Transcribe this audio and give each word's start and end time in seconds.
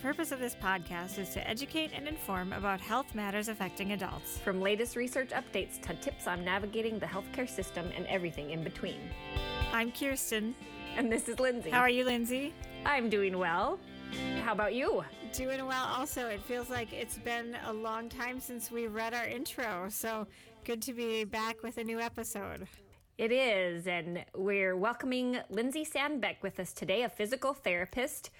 Purpose 0.00 0.32
of 0.32 0.40
this 0.40 0.54
podcast 0.54 1.18
is 1.18 1.28
to 1.28 1.46
educate 1.46 1.90
and 1.94 2.08
inform 2.08 2.54
about 2.54 2.80
health 2.80 3.14
matters 3.14 3.48
affecting 3.48 3.92
adults. 3.92 4.38
From 4.38 4.60
latest 4.60 4.96
research 4.96 5.28
updates 5.30 5.80
to 5.82 5.94
tips 5.94 6.26
on 6.26 6.42
navigating 6.42 6.98
the 6.98 7.06
healthcare 7.06 7.48
system 7.48 7.90
and 7.94 8.06
everything 8.06 8.50
in 8.50 8.64
between. 8.64 8.98
I'm 9.72 9.92
Kirsten. 9.92 10.54
And 10.96 11.12
this 11.12 11.28
is 11.28 11.38
Lindsay. 11.38 11.68
How 11.68 11.80
are 11.80 11.90
you, 11.90 12.04
Lindsay? 12.04 12.54
I'm 12.86 13.10
doing 13.10 13.36
well. 13.36 13.78
How 14.42 14.52
about 14.52 14.74
you? 14.74 15.04
Doing 15.34 15.66
well 15.66 15.84
also. 15.84 16.28
It 16.28 16.42
feels 16.42 16.70
like 16.70 16.94
it's 16.94 17.18
been 17.18 17.56
a 17.66 17.72
long 17.72 18.08
time 18.08 18.40
since 18.40 18.70
we 18.70 18.86
read 18.86 19.12
our 19.12 19.26
intro, 19.26 19.86
so 19.90 20.26
good 20.64 20.80
to 20.82 20.94
be 20.94 21.24
back 21.24 21.62
with 21.62 21.76
a 21.76 21.84
new 21.84 22.00
episode. 22.00 22.66
It 23.18 23.32
is, 23.32 23.86
and 23.86 24.24
we're 24.34 24.76
welcoming 24.76 25.38
Lindsay 25.50 25.84
Sandbeck 25.84 26.36
with 26.42 26.58
us 26.58 26.72
today, 26.72 27.02
a 27.02 27.08
physical 27.10 27.52
therapist. 27.52 28.30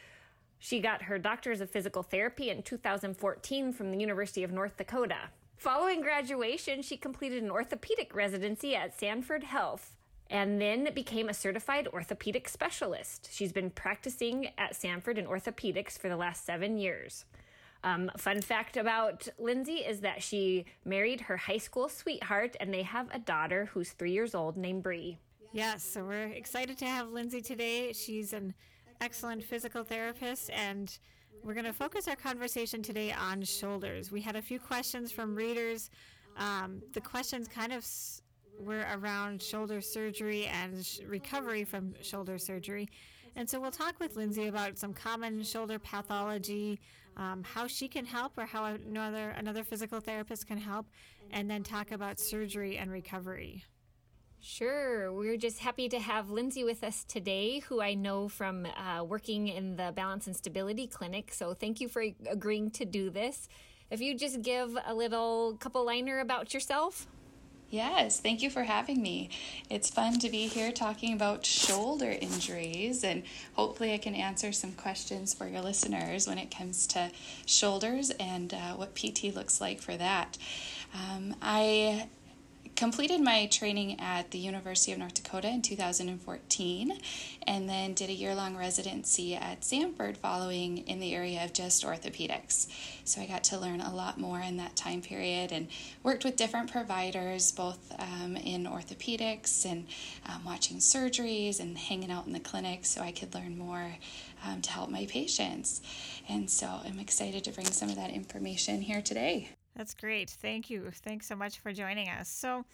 She 0.61 0.79
got 0.79 1.03
her 1.03 1.19
doctor's 1.19 1.63
of 1.63 1.71
physical 1.71 2.03
therapy 2.03 2.51
in 2.51 2.63
2014 2.63 3.73
from 3.73 3.91
the 3.91 3.99
University 3.99 4.45
of 4.45 4.53
North 4.53 4.77
Dakota. 4.77 5.31
Following 5.57 6.03
graduation, 6.03 6.83
she 6.83 6.99
completed 6.99 7.43
an 7.43 7.51
orthopedic 7.51 8.15
residency 8.15 8.77
at 8.77 8.99
Sanford 8.99 9.45
Health 9.45 9.97
and 10.29 10.61
then 10.61 10.89
became 10.95 11.29
a 11.29 11.35
certified 11.35 11.89
orthopedic 11.89 12.47
specialist. 12.49 13.31
She's 13.33 13.53
been 13.53 13.71
practicing 13.71 14.51
at 14.59 14.77
Sanford 14.77 15.19
in 15.19 15.27
orthopedics 15.27 15.99
for 15.99 16.09
the 16.09 16.17
last 16.17 16.45
seven 16.45 16.77
years. 16.77 17.25
Um, 17.83 18.11
fun 18.19 18.43
fact 18.43 18.77
about 18.77 19.27
Lindsay 19.39 19.79
is 19.79 20.01
that 20.01 20.23
she 20.23 20.67
married 20.85 21.23
her 21.23 21.39
high 21.39 21.59
school 21.59 21.89
sweetheart, 21.89 22.55
and 22.61 22.73
they 22.73 22.83
have 22.83 23.09
a 23.13 23.19
daughter 23.19 23.71
who's 23.73 23.93
three 23.93 24.13
years 24.13 24.35
old 24.35 24.59
named 24.59 24.83
Bree. 24.83 25.19
Yes, 25.53 25.83
so 25.83 26.05
we're 26.05 26.27
excited 26.27 26.79
to 26.79 26.87
have 26.87 27.09
Lindsay 27.09 27.41
today. 27.41 27.93
She's 27.93 28.33
an 28.33 28.55
excellent 29.01 29.43
physical 29.43 29.83
therapist, 29.85 30.51
and 30.51 30.99
we're 31.43 31.55
going 31.55 31.67
to 31.67 31.73
focus 31.73 32.07
our 32.07 32.17
conversation 32.17 32.83
today 32.83 33.13
on 33.13 33.43
shoulders. 33.43 34.13
We 34.13 34.21
had 34.21 34.37
a 34.37 34.43
few 34.43 34.59
questions 34.59 35.11
from 35.11 35.35
readers. 35.35 35.91
Um, 36.37 36.83
the 36.93 37.01
questions 37.01 37.49
kind 37.49 37.73
of 37.73 37.87
were 38.59 38.85
around 38.93 39.43
shoulder 39.43 39.81
surgery 39.81 40.47
and 40.47 40.85
sh- 40.85 41.01
recovery 41.07 41.65
from 41.65 41.95
shoulder 42.03 42.39
surgery. 42.39 42.89
And 43.37 43.49
so 43.49 43.59
we'll 43.61 43.71
talk 43.71 43.99
with 44.01 44.17
Lindsay 44.17 44.49
about 44.49 44.79
some 44.79 44.93
common 44.93 45.43
shoulder 45.43 45.79
pathology, 45.79 46.79
um, 47.17 47.43
how 47.43 47.67
she 47.67 47.89
can 47.89 48.05
help, 48.05 48.37
or 48.37 48.45
how 48.45 48.65
another 48.67 49.31
another 49.31 49.65
physical 49.65 50.01
therapist 50.01 50.47
can 50.47 50.59
help, 50.59 50.87
and 51.31 51.51
then 51.51 51.63
talk 51.63 51.91
about 51.93 52.19
surgery 52.19 52.77
and 52.77 52.91
recovery. 52.91 53.65
Sure. 54.43 55.13
We're 55.13 55.37
just 55.37 55.59
happy 55.59 55.89
to 55.91 55.99
have 55.99 56.31
Lindsay 56.31 56.65
with 56.65 56.83
us 56.83 57.05
today, 57.05 57.59
who 57.61 57.83
I 57.83 57.93
know 57.93 58.29
from 58.29 58.67
uh, 58.67 59.05
working 59.05 59.49
in 59.49 59.77
the 59.77 59.93
Balance 59.95 60.27
and 60.27 60.35
Stability 60.35 60.87
Clinic. 60.87 61.33
So 61.35 61.53
thank 61.53 61.81
you 61.81 61.89
for 61.89 62.03
agreeing 62.27 62.71
to 62.73 62.87
do 62.87 63.11
this. 63.11 63.49
If 63.91 64.01
you 64.01 64.15
just 64.15 64.41
give 64.41 64.79
a 64.87 64.95
little 64.95 65.57
couple 65.61 65.85
liner 65.85 66.21
about 66.21 66.55
yourself. 66.55 67.07
Yes, 67.69 68.19
thank 68.19 68.43
you 68.43 68.51
for 68.51 68.65
having 68.65 69.01
me. 69.01 69.31
It's 69.69 69.91
fun 69.91 70.19
to 70.21 70.29
be 70.29 70.49
here 70.49 70.73
talking 70.73 71.13
about 71.13 71.47
shoulder 71.47 72.11
injuries, 72.11 73.05
and 73.05 73.23
hopefully, 73.55 73.95
I 73.95 73.99
can 73.99 74.17
answer 74.17 74.51
some 74.51 74.73
questions 74.73 75.35
for 75.35 75.47
your 75.47 75.61
listeners 75.61 76.27
when 76.27 76.39
it 76.39 76.53
comes 76.53 76.89
to 76.89 77.13
shoulders 77.47 78.11
and 78.19 78.53
uh, 78.53 78.75
what 78.75 78.97
PT 78.97 79.33
looks 79.37 79.61
like 79.61 79.81
for 79.81 79.97
that. 79.97 80.37
Um, 80.93 81.37
I 81.41 82.09
completed 82.81 83.21
my 83.21 83.45
training 83.45 84.01
at 84.01 84.31
the 84.31 84.39
University 84.39 84.91
of 84.91 84.99
North 84.99 85.13
Dakota 85.13 85.49
in 85.49 85.61
2014 85.61 86.99
and 87.47 87.69
then 87.69 87.93
did 87.93 88.09
a 88.09 88.15
year 88.15 88.35
long 88.35 88.57
residency 88.57 89.35
at 89.35 89.63
Sanford 89.63 90.17
following 90.17 90.79
in 90.79 90.99
the 90.99 91.15
area 91.15 91.45
of 91.45 91.53
just 91.53 91.85
orthopedics. 91.85 92.69
So 93.05 93.21
I 93.21 93.27
got 93.27 93.45
to 93.45 93.59
learn 93.59 93.83
a 93.83 93.95
lot 93.95 94.19
more 94.19 94.41
in 94.41 94.57
that 94.57 94.77
time 94.77 95.03
period 95.03 95.53
and 95.53 95.69
worked 96.03 96.25
with 96.25 96.37
different 96.37 96.73
providers 96.73 97.53
both 97.53 97.95
um, 97.99 98.35
in 98.37 98.65
orthopedics 98.65 99.71
and 99.71 99.87
um, 100.25 100.43
watching 100.47 100.79
surgeries 100.79 101.61
and 101.61 101.77
hanging 101.77 102.11
out 102.11 102.27
in 102.27 102.33
the 102.33 102.41
clinic 102.41 102.87
so 102.87 103.03
I 103.03 103.13
could 103.13 103.35
learn 103.35 103.59
more 103.59 103.93
um, 104.47 104.63
to 104.63 104.71
help 104.71 104.89
my 104.89 105.05
patients. 105.05 105.83
And 106.31 106.49
so 106.49 106.67
I'm 106.83 106.99
excited 106.99 107.45
to 107.45 107.53
bring 107.53 107.67
some 107.67 107.91
of 107.91 107.97
that 107.97 108.09
information 108.09 108.81
here 108.81 109.03
today. 109.03 109.51
That's 109.77 109.95
great. 109.95 110.31
Thank 110.31 110.69
you. 110.71 110.91
Thanks 110.93 111.27
so 111.27 111.37
much 111.37 111.59
for 111.61 111.73
joining 111.73 112.09
us. 112.09 112.29
So, 112.29 112.65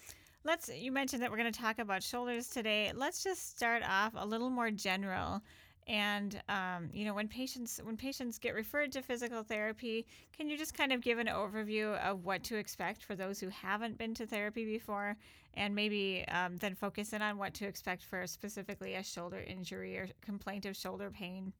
let's 0.43 0.69
you 0.69 0.91
mentioned 0.91 1.21
that 1.21 1.29
we're 1.29 1.37
going 1.37 1.51
to 1.51 1.59
talk 1.59 1.79
about 1.79 2.01
shoulders 2.01 2.47
today. 2.47 2.91
Let's 2.95 3.23
just 3.23 3.55
start 3.55 3.83
off 3.87 4.13
a 4.15 4.25
little 4.25 4.49
more 4.49 4.71
general. 4.71 5.41
And 5.87 6.41
um, 6.49 6.89
you 6.91 7.05
know, 7.05 7.13
when 7.13 7.27
patients 7.27 7.79
when 7.83 7.95
patients 7.95 8.37
get 8.39 8.55
referred 8.55 8.91
to 8.93 9.01
physical 9.01 9.43
therapy, 9.43 10.05
can 10.35 10.49
you 10.49 10.57
just 10.57 10.73
kind 10.73 10.91
of 10.91 11.01
give 11.01 11.17
an 11.17 11.27
overview 11.27 11.97
of 11.99 12.25
what 12.25 12.43
to 12.43 12.57
expect 12.57 13.03
for 13.03 13.15
those 13.15 13.39
who 13.39 13.49
haven't 13.49 13.97
been 13.97 14.13
to 14.15 14.25
therapy 14.25 14.65
before, 14.65 15.15
and 15.53 15.73
maybe 15.73 16.25
um, 16.27 16.57
then 16.57 16.75
focus 16.75 17.13
in 17.13 17.21
on 17.21 17.37
what 17.37 17.53
to 17.55 17.65
expect 17.65 18.03
for 18.03 18.27
specifically 18.27 18.95
a 18.95 19.03
shoulder 19.03 19.39
injury 19.47 19.97
or 19.97 20.09
complaint 20.21 20.65
of 20.65 20.75
shoulder 20.75 21.09
pain? 21.09 21.53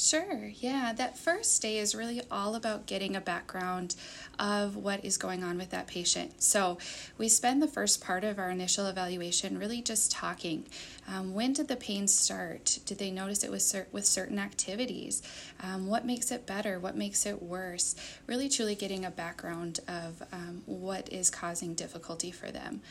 Sure, 0.00 0.52
yeah. 0.60 0.92
That 0.92 1.18
first 1.18 1.60
day 1.60 1.78
is 1.78 1.92
really 1.92 2.22
all 2.30 2.54
about 2.54 2.86
getting 2.86 3.16
a 3.16 3.20
background 3.20 3.96
of 4.38 4.76
what 4.76 5.04
is 5.04 5.16
going 5.16 5.42
on 5.42 5.58
with 5.58 5.70
that 5.70 5.88
patient. 5.88 6.40
So, 6.40 6.78
we 7.18 7.28
spend 7.28 7.60
the 7.60 7.66
first 7.66 8.00
part 8.00 8.22
of 8.22 8.38
our 8.38 8.48
initial 8.48 8.86
evaluation 8.86 9.58
really 9.58 9.82
just 9.82 10.12
talking. 10.12 10.66
Um, 11.08 11.34
when 11.34 11.52
did 11.52 11.66
the 11.66 11.74
pain 11.74 12.06
start? 12.06 12.78
Did 12.86 12.98
they 12.98 13.10
notice 13.10 13.42
it 13.42 13.50
was 13.50 13.66
cer- 13.66 13.88
with 13.90 14.06
certain 14.06 14.38
activities? 14.38 15.20
Um, 15.60 15.88
what 15.88 16.06
makes 16.06 16.30
it 16.30 16.46
better? 16.46 16.78
What 16.78 16.96
makes 16.96 17.26
it 17.26 17.42
worse? 17.42 17.96
Really, 18.28 18.48
truly 18.48 18.76
getting 18.76 19.04
a 19.04 19.10
background 19.10 19.80
of 19.88 20.22
um, 20.30 20.62
what 20.66 21.12
is 21.12 21.28
causing 21.28 21.74
difficulty 21.74 22.30
for 22.30 22.52
them. 22.52 22.82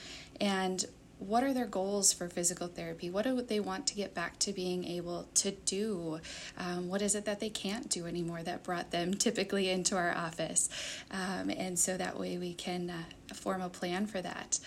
And 0.41 0.83
what 1.19 1.43
are 1.43 1.53
their 1.53 1.65
goals 1.65 2.13
for 2.13 2.29
physical 2.29 2.67
therapy? 2.67 3.09
What 3.09 3.23
do 3.23 3.41
they 3.41 3.59
want 3.59 3.87
to 3.87 3.95
get 3.95 4.13
back 4.13 4.37
to 4.39 4.53
being 4.53 4.85
able 4.85 5.27
to 5.35 5.51
do? 5.51 6.19
Um, 6.57 6.89
what 6.89 7.01
is 7.01 7.15
it 7.15 7.25
that 7.25 7.39
they 7.39 7.49
can't 7.49 7.89
do 7.89 8.05
anymore 8.05 8.43
that 8.43 8.63
brought 8.63 8.91
them 8.91 9.13
typically 9.15 9.69
into 9.69 9.95
our 9.95 10.15
office? 10.15 10.69
Um, 11.11 11.49
and 11.49 11.77
so 11.77 11.97
that 11.97 12.19
way 12.19 12.37
we 12.37 12.53
can 12.53 12.89
uh, 12.89 13.33
form 13.33 13.61
a 13.61 13.69
plan 13.69 14.05
for 14.05 14.21
that. 14.21 14.59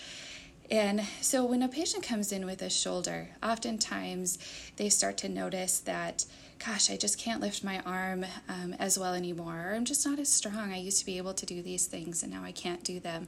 And 0.71 1.01
so 1.19 1.43
when 1.43 1.61
a 1.61 1.67
patient 1.67 2.01
comes 2.01 2.31
in 2.31 2.45
with 2.45 2.61
a 2.61 2.69
shoulder, 2.69 3.27
oftentimes 3.43 4.39
they 4.77 4.87
start 4.87 5.17
to 5.17 5.29
notice 5.29 5.79
that 5.79 6.25
gosh, 6.65 6.91
I 6.91 6.97
just 6.97 7.17
can't 7.17 7.41
lift 7.41 7.63
my 7.63 7.79
arm 7.87 8.23
um, 8.47 8.75
as 8.77 8.97
well 8.99 9.15
anymore. 9.15 9.69
Or 9.69 9.73
I'm 9.73 9.85
just 9.85 10.05
not 10.05 10.19
as 10.19 10.29
strong. 10.29 10.71
I 10.71 10.77
used 10.77 10.99
to 10.99 11.05
be 11.05 11.17
able 11.17 11.33
to 11.33 11.45
do 11.45 11.63
these 11.63 11.87
things 11.87 12.21
and 12.21 12.31
now 12.31 12.43
I 12.43 12.51
can't 12.51 12.83
do 12.83 12.99
them. 12.99 13.27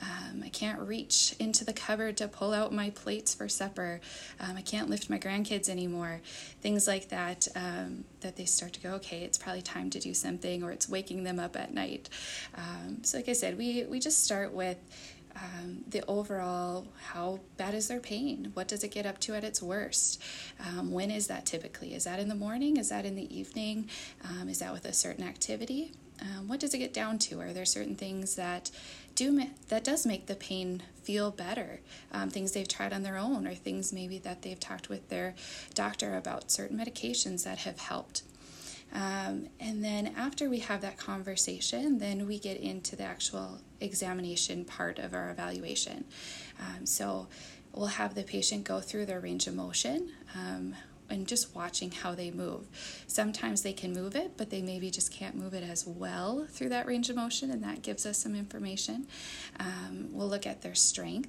Um, 0.00 0.42
I 0.44 0.48
can't 0.48 0.80
reach 0.80 1.34
into 1.38 1.64
the 1.64 1.72
cupboard 1.72 2.16
to 2.16 2.26
pull 2.26 2.52
out 2.52 2.72
my 2.72 2.90
plates 2.90 3.34
for 3.34 3.48
supper. 3.48 4.00
Um, 4.40 4.56
I 4.56 4.62
can't 4.62 4.90
lift 4.90 5.08
my 5.08 5.18
grandkids 5.18 5.68
anymore. 5.68 6.22
Things 6.60 6.88
like 6.88 7.08
that, 7.10 7.46
um, 7.54 8.04
that 8.20 8.36
they 8.36 8.46
start 8.46 8.72
to 8.72 8.80
go, 8.80 8.94
okay, 8.94 9.22
it's 9.22 9.38
probably 9.38 9.62
time 9.62 9.88
to 9.90 10.00
do 10.00 10.12
something 10.12 10.64
or 10.64 10.72
it's 10.72 10.88
waking 10.88 11.22
them 11.22 11.38
up 11.38 11.56
at 11.56 11.72
night. 11.72 12.08
Um, 12.56 13.04
so, 13.04 13.16
like 13.18 13.28
I 13.28 13.32
said, 13.32 13.58
we, 13.58 13.84
we 13.84 14.00
just 14.00 14.24
start 14.24 14.52
with 14.52 14.78
um, 15.36 15.84
the 15.88 16.04
overall 16.06 16.86
how 17.12 17.40
bad 17.56 17.74
is 17.74 17.88
their 17.88 18.00
pain? 18.00 18.50
What 18.54 18.68
does 18.68 18.84
it 18.84 18.90
get 18.90 19.06
up 19.06 19.18
to 19.20 19.34
at 19.34 19.44
its 19.44 19.62
worst? 19.62 20.22
Um, 20.60 20.92
when 20.92 21.10
is 21.10 21.26
that 21.28 21.46
typically? 21.46 21.94
Is 21.94 22.04
that 22.04 22.18
in 22.18 22.28
the 22.28 22.34
morning? 22.34 22.76
Is 22.76 22.88
that 22.90 23.04
in 23.04 23.16
the 23.16 23.36
evening? 23.36 23.88
Um, 24.24 24.48
is 24.48 24.58
that 24.58 24.72
with 24.72 24.84
a 24.84 24.92
certain 24.92 25.24
activity? 25.24 25.92
Um, 26.20 26.46
what 26.46 26.60
does 26.60 26.72
it 26.72 26.78
get 26.78 26.94
down 26.94 27.18
to? 27.20 27.40
Are 27.40 27.52
there 27.52 27.64
certain 27.64 27.96
things 27.96 28.36
that 28.36 28.70
do 29.14 29.42
that 29.68 29.84
does 29.84 30.06
make 30.06 30.26
the 30.26 30.36
pain 30.36 30.82
feel 31.02 31.30
better? 31.30 31.80
Um, 32.12 32.30
things 32.30 32.52
they've 32.52 32.68
tried 32.68 32.92
on 32.92 33.02
their 33.02 33.16
own 33.16 33.46
or 33.46 33.54
things 33.54 33.92
maybe 33.92 34.18
that 34.18 34.42
they've 34.42 34.60
talked 34.60 34.88
with 34.88 35.08
their 35.08 35.34
doctor 35.74 36.16
about. 36.16 36.50
Certain 36.50 36.78
medications 36.78 37.44
that 37.44 37.58
have 37.58 37.78
helped 37.78 38.22
um, 38.92 39.48
and 39.60 39.82
then 39.82 40.14
after 40.16 40.48
we 40.48 40.58
have 40.60 40.80
that 40.82 40.98
conversation, 40.98 41.98
then 41.98 42.26
we 42.26 42.38
get 42.38 42.58
into 42.58 42.96
the 42.96 43.04
actual 43.04 43.60
examination 43.80 44.64
part 44.64 44.98
of 44.98 45.14
our 45.14 45.30
evaluation. 45.30 46.04
Um, 46.60 46.86
so 46.86 47.28
we'll 47.74 47.86
have 47.86 48.14
the 48.14 48.22
patient 48.22 48.64
go 48.64 48.80
through 48.80 49.06
their 49.06 49.20
range 49.20 49.46
of 49.46 49.54
motion. 49.54 50.10
Um, 50.36 50.74
and 51.10 51.26
just 51.26 51.54
watching 51.54 51.90
how 51.90 52.14
they 52.14 52.30
move. 52.30 52.66
Sometimes 53.06 53.60
they 53.60 53.74
can 53.74 53.92
move 53.92 54.16
it, 54.16 54.38
but 54.38 54.48
they 54.48 54.62
maybe 54.62 54.90
just 54.90 55.12
can't 55.12 55.34
move 55.34 55.52
it 55.52 55.62
as 55.62 55.86
well 55.86 56.46
through 56.48 56.70
that 56.70 56.86
range 56.86 57.10
of 57.10 57.16
motion, 57.16 57.50
and 57.50 57.62
that 57.62 57.82
gives 57.82 58.06
us 58.06 58.16
some 58.16 58.34
information. 58.34 59.06
Um, 59.60 60.08
we'll 60.10 60.28
look 60.28 60.46
at 60.46 60.62
their 60.62 60.74
strength 60.74 61.28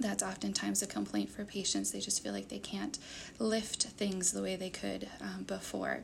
that's 0.00 0.22
oftentimes 0.22 0.82
a 0.82 0.86
complaint 0.86 1.30
for 1.30 1.44
patients. 1.44 1.90
They 1.90 2.00
just 2.00 2.22
feel 2.22 2.32
like 2.32 2.48
they 2.48 2.58
can't 2.58 2.98
lift 3.38 3.82
things 3.82 4.32
the 4.32 4.42
way 4.42 4.56
they 4.56 4.70
could 4.70 5.08
um, 5.20 5.44
before. 5.44 6.00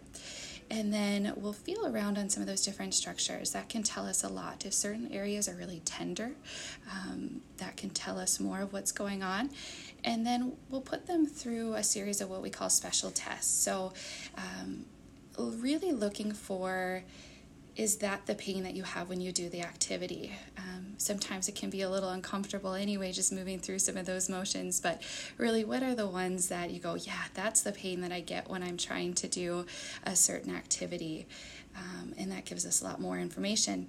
And 0.71 0.93
then 0.93 1.33
we'll 1.37 1.55
feel 1.55 1.87
around 1.87 2.19
on 2.19 2.29
some 2.29 2.43
of 2.43 2.47
those 2.47 2.63
different 2.63 2.93
structures. 2.93 3.53
That 3.53 3.69
can 3.69 3.83
tell 3.83 4.07
us 4.07 4.23
a 4.23 4.29
lot. 4.29 4.67
If 4.67 4.75
certain 4.75 5.11
areas 5.13 5.49
are 5.49 5.55
really 5.55 5.81
tender, 5.85 6.33
um, 6.91 7.41
that 7.57 7.77
can 7.77 7.91
tell 7.91 8.19
us 8.19 8.39
more 8.39 8.61
of 8.61 8.73
what's 8.73 8.93
going 8.93 9.23
on. 9.23 9.51
And 10.05 10.27
then 10.27 10.53
we'll 10.69 10.83
put 10.83 11.07
them 11.07 11.27
through 11.27 11.75
a 11.75 11.83
series 11.83 12.21
of 12.21 12.29
what 12.29 12.43
we 12.43 12.51
call 12.51 12.69
special 12.71 13.11
tests. 13.11 13.53
So, 13.53 13.93
um, 14.37 14.85
really 15.39 15.93
looking 15.93 16.33
for 16.33 17.03
is 17.79 17.99
that 17.99 18.27
the 18.27 18.35
pain 18.35 18.65
that 18.65 18.75
you 18.75 18.83
have 18.83 19.09
when 19.09 19.21
you 19.21 19.31
do 19.31 19.49
the 19.49 19.63
activity? 19.63 20.33
Um, 20.59 20.95
sometimes 20.99 21.49
it 21.49 21.55
can 21.55 21.71
be 21.71 21.83
a 21.83 21.89
little 21.89 22.09
uncomfortable 22.09 22.75
anyway, 22.75 23.13
just 23.13 23.33
moving 23.33 23.61
through 23.61 23.79
some 23.79 23.97
of 23.97 24.05
those 24.05 24.29
motions, 24.29 24.81
but 24.81 25.01
really, 25.39 25.65
what 25.65 25.85
are 25.85 25.95
the 25.95 26.09
ones 26.09 26.49
that 26.49 26.73
you 26.73 26.81
go, 26.81 26.97
yeah, 26.97 27.23
that's 27.35 27.61
the 27.63 27.71
pain 27.71 28.01
that 28.01 28.11
I 28.11 28.19
get 28.19 28.51
when 28.51 28.65
I'm 28.65 28.77
trying 28.77 29.15
to 29.15 29.29
do 29.29 29.65
a 30.03 30.17
certain 30.17 30.53
activity? 30.55 31.29
Um, 31.77 32.13
and 32.19 32.33
that 32.33 32.45
gives 32.45 32.67
us 32.67 32.83
a 32.83 32.85
lot 32.85 33.01
more 33.01 33.21
information. 33.21 33.87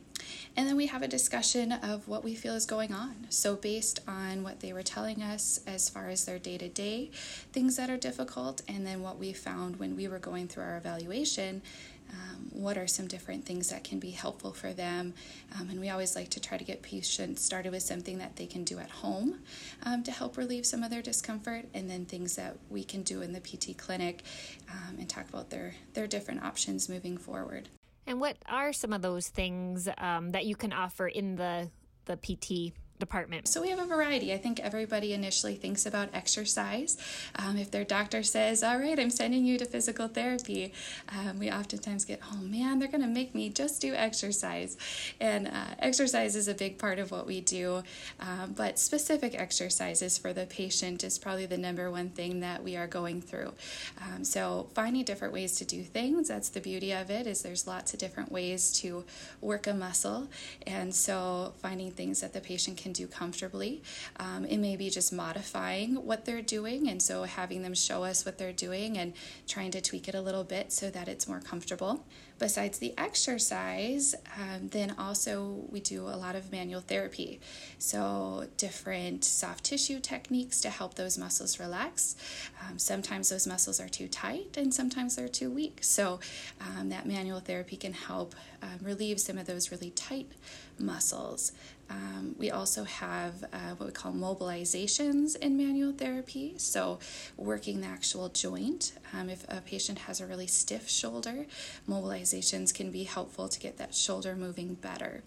And 0.56 0.68
then 0.68 0.76
we 0.76 0.86
have 0.86 1.02
a 1.02 1.08
discussion 1.08 1.72
of 1.72 2.08
what 2.08 2.24
we 2.24 2.36
feel 2.36 2.54
is 2.54 2.68
going 2.68 2.94
on. 2.94 3.26
So, 3.30 3.56
based 3.56 4.02
on 4.08 4.44
what 4.44 4.60
they 4.60 4.72
were 4.72 4.84
telling 4.84 5.24
us 5.24 5.62
as 5.66 5.90
far 5.90 6.10
as 6.10 6.26
their 6.26 6.38
day 6.38 6.60
to 6.60 6.70
day 6.70 7.10
things 7.52 7.78
that 7.78 7.90
are 7.90 7.98
difficult, 7.98 8.62
and 8.68 8.86
then 8.86 9.02
what 9.02 9.18
we 9.18 9.34
found 9.34 9.78
when 9.78 9.96
we 9.96 10.08
were 10.08 10.20
going 10.20 10.48
through 10.48 10.66
our 10.66 10.78
evaluation, 10.78 11.64
um, 12.12 12.50
what 12.52 12.78
are 12.78 12.88
some 12.88 13.08
different 13.08 13.46
things 13.46 13.70
that 13.70 13.84
can 13.84 14.00
be 14.00 14.12
helpful 14.12 14.52
for 14.52 14.74
them. 14.74 15.14
Um, 15.58 15.70
and 15.70 15.80
we 15.80 15.90
always 15.90 16.16
like 16.16 16.30
to 16.30 16.40
try 16.40 16.58
to 16.58 16.64
get 16.64 16.82
patients 16.82 17.44
started 17.44 17.72
with 17.72 17.84
something 17.84 18.18
that 18.20 18.36
they 18.36 18.46
can 18.46 18.64
do 18.64 18.80
at 18.80 18.90
home 18.90 19.40
um, 19.84 20.04
to 20.04 20.12
help 20.12 20.38
relieve 20.38 20.66
some 20.66 20.84
of 20.84 20.90
their 20.90 21.02
discomfort, 21.02 21.66
and 21.74 21.90
then 21.90 22.06
things 22.06 22.36
that 22.36 22.58
we 22.70 22.84
can 22.84 23.04
do 23.04 23.22
in 23.22 23.34
the 23.34 23.40
PT 23.40 23.78
clinic 23.78 24.24
um, 24.70 24.98
and 25.00 25.10
talk 25.10 25.28
about 25.30 25.50
their, 25.50 25.76
their 25.94 26.08
different 26.08 26.44
options 26.44 26.90
moving 26.90 27.18
forward. 27.18 27.70
And 28.08 28.20
what 28.20 28.38
are 28.48 28.74
some 28.74 28.94
of 28.94 29.02
those 29.02 29.28
things 29.28 29.88
um, 29.98 30.32
that 30.32 30.46
you 30.46 30.56
can 30.56 30.74
offer 30.74 31.08
in 31.08 31.36
the, 31.36 31.70
the 32.06 32.18
PT 32.18 32.74
department? 33.00 33.48
So 33.48 33.62
we 33.62 33.70
have 33.70 33.80
a 33.80 33.86
variety. 33.86 34.34
I 34.34 34.38
think 34.38 34.60
everybody 34.60 35.14
initially 35.14 35.56
thinks 35.56 35.86
about 35.86 36.10
exercise. 36.14 36.98
Um, 37.36 37.58
if 37.58 37.72
their 37.72 37.84
doctor 37.84 38.24
says, 38.24 38.64
All 38.64 38.78
right, 38.78 39.00
I'm 39.00 39.10
sending 39.10 39.46
you 39.46 39.58
to 39.58 39.66
physical 39.66 40.08
therapy, 40.08 40.74
um, 41.10 41.40
we 41.40 41.52
oftentimes 41.52 42.06
get, 42.06 42.20
Oh 42.32 42.38
man, 42.38 42.80
they're 42.80 42.88
going 42.88 43.02
to 43.02 43.08
make 43.08 43.34
me 43.34 43.50
just 43.50 43.82
do 43.82 43.94
exercise. 43.94 44.78
And 45.20 45.48
uh, 45.48 45.76
exercise 45.80 46.36
is 46.36 46.48
a 46.48 46.54
big 46.54 46.78
part 46.78 47.00
of 47.00 47.12
what 47.12 47.26
we 47.26 47.42
do, 47.42 47.84
um, 48.20 48.54
but 48.56 48.78
specific 48.78 49.34
exercises 49.40 50.18
for 50.18 50.34
the 50.34 50.46
patient 50.46 51.04
is 51.04 51.18
probably 51.18 51.46
the 51.46 51.58
number 51.58 51.90
one 51.90 52.10
thing 52.10 52.42
that 52.42 52.64
we 52.64 52.76
are 52.76 52.88
going 52.88 53.22
through. 53.22 53.54
Um, 54.02 54.24
so 54.24 54.70
finding 54.74 55.04
different 55.04 55.34
ways 55.34 55.56
to 55.58 55.66
do 55.66 55.84
things, 55.84 56.28
that's 56.28 56.50
the 56.50 56.62
beauty 56.62 56.92
of 56.92 57.10
it, 57.10 57.28
is 57.28 57.42
there's 57.42 57.68
lots 57.68 57.94
of 57.94 58.00
different 58.00 58.32
ways 58.32 58.72
to 58.82 59.06
work 59.42 59.68
a 59.68 59.74
muscle. 59.74 60.28
And 60.68 60.94
so 60.94 61.54
finding 61.62 61.92
things 61.92 62.22
that 62.22 62.34
the 62.34 62.42
patient 62.42 62.78
can 62.78 62.89
can 62.90 62.94
do 62.94 63.08
comfortably. 63.08 63.84
Um, 64.18 64.46
it 64.46 64.58
may 64.58 64.76
be 64.76 64.90
just 64.90 65.14
modifying 65.14 65.96
what 65.96 66.26
they're 66.26 66.42
doing, 66.42 66.90
and 66.90 67.02
so 67.02 67.24
having 67.24 67.62
them 67.62 67.76
show 67.76 68.04
us 68.04 68.26
what 68.26 68.38
they're 68.38 68.52
doing 68.52 68.98
and 68.98 69.14
trying 69.48 69.72
to 69.72 69.82
tweak 69.82 70.08
it 70.08 70.16
a 70.16 70.22
little 70.22 70.44
bit 70.44 70.72
so 70.72 70.90
that 70.90 71.08
it's 71.08 71.28
more 71.28 71.40
comfortable. 71.40 72.04
Besides 72.40 72.80
the 72.80 72.94
exercise, 72.98 74.16
um, 74.40 74.70
then 74.70 74.96
also 74.98 75.66
we 75.70 75.82
do 75.82 76.04
a 76.08 76.18
lot 76.18 76.36
of 76.36 76.52
manual 76.52 76.80
therapy. 76.80 77.40
So, 77.78 78.48
different 78.56 79.26
soft 79.26 79.66
tissue 79.66 80.00
techniques 80.00 80.62
to 80.62 80.70
help 80.70 80.96
those 80.96 81.18
muscles 81.18 81.60
relax. 81.60 82.16
Um, 82.64 82.80
sometimes 82.80 83.30
those 83.30 83.46
muscles 83.46 83.80
are 83.82 83.90
too 83.90 84.08
tight 84.08 84.56
and 84.56 84.74
sometimes 84.74 85.18
they're 85.18 85.28
too 85.28 85.52
weak. 85.52 85.80
So, 85.82 86.22
um, 86.62 86.90
that 86.90 87.06
manual 87.06 87.42
therapy 87.42 87.76
can 87.76 87.94
help 87.94 88.36
um, 88.62 88.80
relieve 88.82 89.20
some 89.20 89.38
of 89.38 89.46
those 89.46 89.70
really 89.70 89.92
tight 89.92 90.32
muscles. 90.80 91.52
Um, 91.90 92.36
we 92.38 92.52
also 92.52 92.84
have 92.84 93.44
uh, 93.52 93.76
what 93.78 93.88
we 93.88 93.92
call 93.92 94.12
mobilizations 94.12 95.36
in 95.36 95.58
manual 95.58 95.92
therapy. 95.92 96.54
So, 96.58 97.00
working 97.36 97.82
the 97.82 97.88
actual 97.88 98.30
joint. 98.30 98.94
Um, 99.14 99.30
if 99.30 99.44
a 99.50 99.62
patient 99.62 100.00
has 100.00 100.22
a 100.22 100.28
really 100.28 100.48
stiff 100.48 100.88
shoulder, 100.90 101.46
mobilizations 101.88 102.74
can 102.74 102.92
be 102.92 103.04
helpful 103.04 103.50
to 103.50 103.60
get 103.60 103.78
that 103.78 103.96
shoulder 103.96 104.36
moving 104.36 104.76
better. 104.76 105.24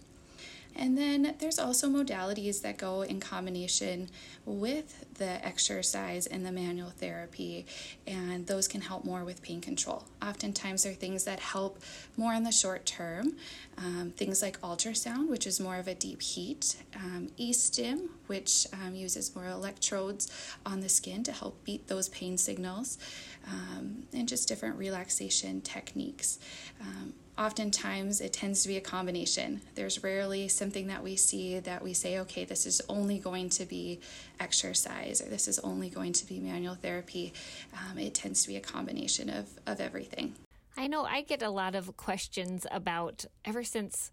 And 0.75 0.97
then 0.97 1.35
there's 1.39 1.59
also 1.59 1.89
modalities 1.89 2.63
that 2.63 2.79
go 2.79 3.03
in 3.03 3.21
combination 3.21 4.09
with 4.45 5.05
the 5.15 5.45
exercise 5.47 6.27
and 6.27 6.45
the 6.45 6.53
manual 6.53 6.91
therapy, 6.91 7.67
and 8.07 8.47
those 8.47 8.67
can 8.67 8.81
help 8.81 9.05
more 9.05 9.25
with 9.25 9.43
pain 9.43 9.61
control. 9.61 10.05
Oftentimes, 10.21 10.83
they're 10.83 10.95
things 10.95 11.25
that 11.25 11.41
help 11.41 11.79
more 12.17 12.35
in 12.35 12.43
the 12.43 12.53
short 12.53 12.87
term. 12.87 13.35
Um, 13.79 14.13
things 14.17 14.43
like 14.43 14.61
ultrasound, 14.61 15.29
which 15.29 15.47
is 15.47 15.61
more 15.61 15.77
of 15.77 15.89
a 15.89 15.95
deep 15.95 16.21
heat, 16.21 16.77
um, 16.97 17.29
e-stim, 17.37 18.11
which 18.27 18.67
um, 18.73 18.95
uses 18.95 19.35
more 19.35 19.47
electrodes 19.47 20.31
on 20.67 20.81
the 20.81 20.89
skin 20.89 21.23
to 21.25 21.33
help 21.33 21.65
beat 21.65 21.89
those 21.89 22.09
pain 22.09 22.37
signals, 22.37 22.99
um, 23.49 24.05
and 24.13 24.29
just 24.29 24.49
different 24.49 24.77
relaxation 24.77 25.61
techniques. 25.61 26.39
Oftentimes 27.39 28.21
it 28.21 28.33
tends 28.33 28.63
to 28.63 28.69
be 28.69 28.77
a 28.77 28.81
combination. 28.81 29.63
There's 29.75 30.03
rarely 30.03 30.49
something 30.49 30.89
that 30.89 31.03
we 31.03 31.17
see 31.17 31.59
that 31.61 31.83
we 31.83 31.95
say, 31.95 32.19
okay, 32.21 32.45
this 32.45 32.67
is 32.67 32.83
only 32.89 33.19
going 33.19 33.49
to 33.51 33.65
be 33.65 34.01
exercise 34.39 35.23
or 35.23 35.31
this 35.31 35.49
is 35.49 35.59
only 35.61 35.89
going 35.89 36.13
to 36.13 36.27
be 36.27 36.39
manual 36.39 36.75
therapy. 36.75 37.33
Um, 37.73 37.99
it 37.99 38.15
tends 38.15 38.43
to 38.43 38.49
be 38.49 38.57
a 38.57 38.61
combination 38.61 39.31
of, 39.31 39.49
of 39.67 39.81
everything. 39.81 40.35
I 40.77 40.87
know 40.87 41.05
I 41.05 41.23
get 41.23 41.43
a 41.43 41.51
lot 41.51 41.75
of 41.75 41.97
questions 41.97 42.67
about 42.71 43.25
ever 43.45 43.65
since, 43.65 44.13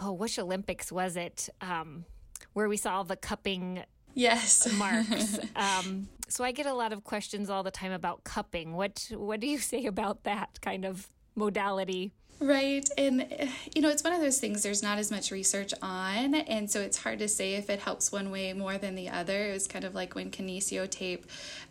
oh, 0.00 0.12
which 0.12 0.38
Olympics 0.38 0.90
was 0.90 1.16
it? 1.16 1.48
Um, 1.60 2.04
where 2.52 2.68
we 2.68 2.76
saw 2.76 3.02
the 3.02 3.16
cupping 3.16 3.82
yes 4.14 4.66
marks 4.78 5.38
um, 5.56 6.08
so 6.28 6.42
i 6.42 6.50
get 6.50 6.66
a 6.66 6.72
lot 6.72 6.92
of 6.92 7.04
questions 7.04 7.50
all 7.50 7.62
the 7.62 7.70
time 7.70 7.92
about 7.92 8.24
cupping 8.24 8.74
what 8.74 9.08
what 9.12 9.40
do 9.40 9.46
you 9.46 9.58
say 9.72 9.84
about 9.84 10.24
that 10.24 10.58
kind 10.62 10.84
of 10.84 11.10
modality 11.34 12.12
Right. 12.38 12.86
And, 12.98 13.26
you 13.74 13.80
know, 13.80 13.88
it's 13.88 14.04
one 14.04 14.12
of 14.12 14.20
those 14.20 14.38
things 14.38 14.62
there's 14.62 14.82
not 14.82 14.98
as 14.98 15.10
much 15.10 15.30
research 15.30 15.72
on. 15.80 16.34
And 16.34 16.70
so 16.70 16.82
it's 16.82 16.98
hard 16.98 17.18
to 17.20 17.28
say 17.28 17.54
if 17.54 17.70
it 17.70 17.80
helps 17.80 18.12
one 18.12 18.30
way 18.30 18.52
more 18.52 18.76
than 18.76 18.94
the 18.94 19.08
other. 19.08 19.46
It 19.48 19.52
was 19.54 19.66
kind 19.66 19.86
of 19.86 19.94
like 19.94 20.14
when 20.14 20.30
kinesio 20.30 20.90
tape 20.90 21.24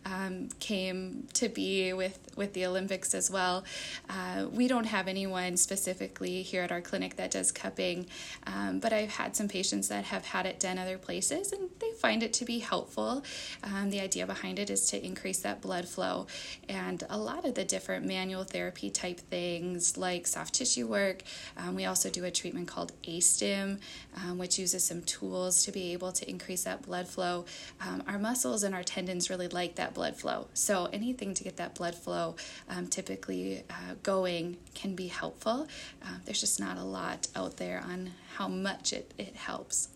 um, 0.04 0.48
came 0.58 1.28
to 1.34 1.48
be 1.48 1.92
with, 1.92 2.18
with 2.36 2.52
the 2.52 2.66
Olympics 2.66 3.14
as 3.14 3.30
well. 3.30 3.64
Uh, 4.10 4.46
we 4.50 4.66
don't 4.66 4.86
have 4.86 5.06
anyone 5.06 5.56
specifically 5.56 6.42
here 6.42 6.62
at 6.62 6.72
our 6.72 6.80
clinic 6.80 7.14
that 7.14 7.30
does 7.30 7.52
cupping, 7.52 8.06
um, 8.48 8.80
but 8.80 8.92
I've 8.92 9.10
had 9.10 9.36
some 9.36 9.46
patients 9.46 9.86
that 9.88 10.06
have 10.06 10.24
had 10.24 10.46
it 10.46 10.58
done 10.58 10.78
other 10.78 10.98
places 10.98 11.52
and 11.52 11.70
they 11.78 11.92
find 11.92 12.24
it 12.24 12.32
to 12.34 12.44
be 12.44 12.58
helpful. 12.58 13.22
Um, 13.62 13.90
the 13.90 14.00
idea 14.00 14.26
behind 14.26 14.58
it 14.58 14.68
is 14.68 14.88
to 14.90 15.04
increase 15.04 15.38
that 15.40 15.60
blood 15.60 15.88
flow. 15.88 16.26
And 16.68 17.04
a 17.08 17.18
lot 17.18 17.44
of 17.44 17.54
the 17.54 17.64
different 17.64 18.04
manual 18.04 18.42
therapy 18.42 18.90
type 18.90 19.20
things 19.20 19.96
like 19.96 20.26
soft 20.26 20.55
tissue 20.56 20.86
work. 20.86 21.22
Um, 21.56 21.74
we 21.74 21.84
also 21.84 22.10
do 22.10 22.24
a 22.24 22.30
treatment 22.30 22.68
called 22.68 22.92
ASTYM, 23.04 23.80
um, 24.16 24.38
which 24.38 24.58
uses 24.58 24.84
some 24.84 25.02
tools 25.02 25.64
to 25.64 25.72
be 25.72 25.92
able 25.92 26.12
to 26.12 26.28
increase 26.28 26.64
that 26.64 26.82
blood 26.82 27.06
flow. 27.08 27.44
Um, 27.80 28.02
our 28.06 28.18
muscles 28.18 28.62
and 28.62 28.74
our 28.74 28.82
tendons 28.82 29.30
really 29.30 29.48
like 29.48 29.76
that 29.76 29.94
blood 29.94 30.16
flow. 30.16 30.48
So 30.54 30.88
anything 30.92 31.34
to 31.34 31.44
get 31.44 31.56
that 31.56 31.74
blood 31.74 31.94
flow 31.94 32.36
um, 32.68 32.86
typically 32.86 33.64
uh, 33.70 33.94
going 34.02 34.56
can 34.74 34.94
be 34.94 35.08
helpful. 35.08 35.68
Uh, 36.02 36.16
there's 36.24 36.40
just 36.40 36.58
not 36.60 36.76
a 36.78 36.84
lot 36.84 37.28
out 37.36 37.56
there 37.56 37.82
on 37.86 38.12
how 38.36 38.48
much 38.48 38.92
it, 38.92 39.12
it 39.18 39.34
helps. 39.36 39.88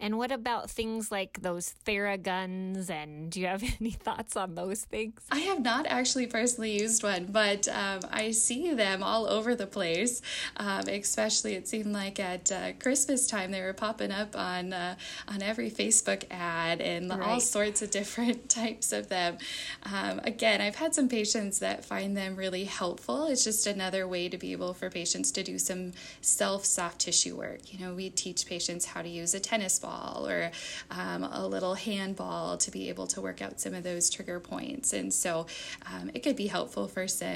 And 0.00 0.16
what 0.16 0.32
about 0.32 0.70
things 0.70 1.12
like 1.12 1.42
those 1.42 1.74
Theraguns? 1.84 2.88
And 2.88 3.30
do 3.30 3.38
you 3.38 3.46
have 3.46 3.62
any 3.80 3.90
thoughts 3.90 4.34
on 4.34 4.54
those 4.54 4.82
things? 4.84 5.20
I 5.30 5.40
have 5.40 5.60
not 5.60 5.86
actually 5.86 6.26
personally 6.26 6.80
used 6.80 7.02
one, 7.02 7.26
but 7.26 7.68
um, 7.68 8.00
I 8.10 8.30
see 8.30 8.72
them 8.72 9.02
all 9.02 9.26
over 9.26 9.54
the 9.54 9.66
place. 9.66 10.22
Um, 10.56 10.84
especially, 10.88 11.54
it 11.54 11.68
seemed 11.68 11.92
like 11.92 12.18
at 12.18 12.50
uh, 12.50 12.72
Christmas 12.80 13.26
time 13.26 13.50
they 13.50 13.60
were 13.60 13.74
popping 13.74 14.10
up 14.10 14.36
on 14.36 14.72
uh, 14.72 14.94
on 15.28 15.42
every 15.42 15.70
Facebook 15.70 16.24
ad 16.30 16.80
and 16.80 17.10
right. 17.10 17.20
all 17.20 17.40
sorts 17.40 17.82
of 17.82 17.90
different 17.90 18.48
types 18.48 18.92
of 18.92 19.10
them. 19.10 19.36
Um, 19.82 20.20
again, 20.24 20.62
I've 20.62 20.76
had 20.76 20.94
some 20.94 21.08
patients 21.08 21.58
that 21.58 21.84
find 21.84 22.16
them 22.16 22.36
really 22.36 22.64
helpful. 22.64 23.26
It's 23.26 23.44
just 23.44 23.66
another 23.66 24.08
way 24.08 24.30
to 24.30 24.38
be 24.38 24.52
able 24.52 24.72
for 24.72 24.88
patients 24.88 25.30
to 25.32 25.42
do 25.42 25.58
some 25.58 25.92
self 26.22 26.64
soft 26.64 27.00
tissue 27.00 27.36
work. 27.36 27.70
You 27.70 27.84
know, 27.84 27.92
we 27.92 28.08
teach 28.08 28.46
patients 28.46 28.86
how 28.86 29.02
to 29.02 29.08
use 29.08 29.34
a 29.34 29.40
tennis 29.40 29.78
ball 29.78 29.89
or 30.26 30.50
um, 30.90 31.24
a 31.24 31.46
little 31.46 31.74
handball 31.74 32.56
to 32.58 32.70
be 32.70 32.88
able 32.88 33.06
to 33.08 33.20
work 33.20 33.42
out 33.42 33.60
some 33.60 33.74
of 33.74 33.82
those 33.82 34.10
trigger 34.10 34.40
points. 34.40 34.92
And 34.92 35.12
so 35.12 35.46
um, 35.92 36.10
it 36.14 36.22
could 36.22 36.36
be 36.36 36.46
helpful 36.46 36.88
for 36.88 37.08
some 37.08 37.30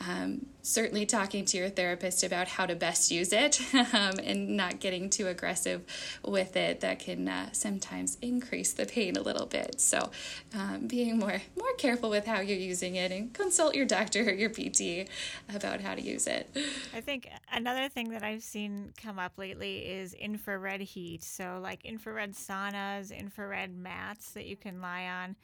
um, 0.00 0.46
certainly 0.62 1.04
talking 1.04 1.44
to 1.44 1.58
your 1.58 1.68
therapist 1.68 2.24
about 2.24 2.48
how 2.48 2.64
to 2.66 2.74
best 2.74 3.10
use 3.10 3.32
it 3.32 3.60
um, 3.74 4.14
and 4.24 4.56
not 4.56 4.80
getting 4.80 5.10
too 5.10 5.28
aggressive 5.28 5.82
with 6.24 6.56
it. 6.56 6.80
That 6.80 6.98
can 6.98 7.28
uh, 7.28 7.52
sometimes 7.52 8.16
increase 8.22 8.72
the 8.72 8.86
pain 8.86 9.16
a 9.16 9.20
little 9.20 9.46
bit. 9.46 9.80
So 9.80 10.10
um, 10.54 10.86
being 10.86 11.18
more 11.18 11.42
more 11.56 11.74
careful 11.78 12.10
with 12.10 12.26
how 12.26 12.40
you're 12.40 12.58
using 12.58 12.96
it 12.96 13.12
and 13.12 13.32
consult 13.32 13.74
your 13.74 13.86
doctor 13.86 14.20
or 14.28 14.32
your 14.32 14.50
pt 14.50 15.08
about 15.54 15.80
how 15.80 15.94
to 15.94 16.00
use 16.00 16.26
it. 16.26 16.48
I 16.94 17.00
think 17.00 17.28
another 17.52 17.88
thing 17.88 18.10
that 18.10 18.22
i've 18.22 18.42
seen 18.42 18.92
come 19.00 19.18
up 19.18 19.32
lately 19.36 19.78
is 19.78 20.14
infrared 20.14 20.80
heat. 20.80 21.22
So 21.22 21.60
like 21.62 21.83
infrared 21.84 22.32
saunas 22.32 23.16
infrared 23.16 23.76
mats 23.76 24.30
that 24.30 24.46
you 24.46 24.56
can 24.56 24.80
lie 24.80 25.06
on 25.06 25.36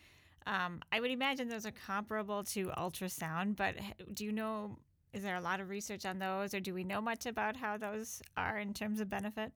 um, 0.47 0.81
I 0.91 1.01
would 1.01 1.11
imagine 1.11 1.49
those 1.49 1.67
are 1.67 1.73
comparable 1.73 2.43
to 2.45 2.69
ultrasound, 2.69 3.57
but 3.57 3.75
do 4.15 4.25
you 4.25 4.33
know 4.33 4.79
is 5.13 5.23
there 5.23 5.37
a 5.37 5.41
lot 5.41 5.61
of 5.61 5.69
research 5.69 6.07
on 6.07 6.19
those, 6.19 6.55
or 6.55 6.61
do 6.61 6.73
we 6.73 6.85
know 6.85 7.01
much 7.01 7.27
about 7.27 7.57
how 7.57 7.77
those 7.77 8.23
are 8.37 8.59
in 8.59 8.73
terms 8.73 9.01
of 9.01 9.11
benefit? 9.11 9.53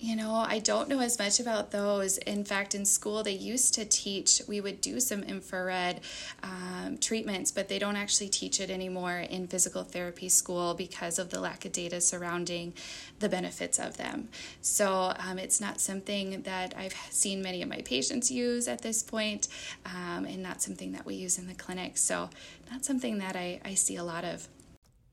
You 0.00 0.14
know, 0.14 0.32
I 0.32 0.60
don't 0.60 0.88
know 0.88 1.00
as 1.00 1.18
much 1.18 1.40
about 1.40 1.72
those. 1.72 2.18
In 2.18 2.44
fact, 2.44 2.72
in 2.72 2.84
school, 2.84 3.24
they 3.24 3.32
used 3.32 3.74
to 3.74 3.84
teach, 3.84 4.40
we 4.46 4.60
would 4.60 4.80
do 4.80 5.00
some 5.00 5.24
infrared 5.24 6.02
um, 6.40 6.98
treatments, 6.98 7.50
but 7.50 7.68
they 7.68 7.80
don't 7.80 7.96
actually 7.96 8.28
teach 8.28 8.60
it 8.60 8.70
anymore 8.70 9.18
in 9.18 9.48
physical 9.48 9.82
therapy 9.82 10.28
school 10.28 10.74
because 10.74 11.18
of 11.18 11.30
the 11.30 11.40
lack 11.40 11.64
of 11.64 11.72
data 11.72 12.00
surrounding 12.00 12.74
the 13.18 13.28
benefits 13.28 13.80
of 13.80 13.96
them. 13.96 14.28
So 14.62 15.14
um, 15.18 15.36
it's 15.36 15.60
not 15.60 15.80
something 15.80 16.42
that 16.42 16.74
I've 16.78 16.94
seen 17.10 17.42
many 17.42 17.60
of 17.60 17.68
my 17.68 17.82
patients 17.82 18.30
use 18.30 18.68
at 18.68 18.82
this 18.82 19.02
point, 19.02 19.48
um, 19.84 20.26
and 20.26 20.40
not 20.44 20.62
something 20.62 20.92
that 20.92 21.06
we 21.06 21.16
use 21.16 21.38
in 21.38 21.48
the 21.48 21.54
clinic. 21.54 21.96
So, 21.96 22.30
not 22.70 22.84
something 22.84 23.18
that 23.18 23.34
I, 23.34 23.60
I 23.64 23.74
see 23.74 23.96
a 23.96 24.04
lot 24.04 24.24
of. 24.24 24.46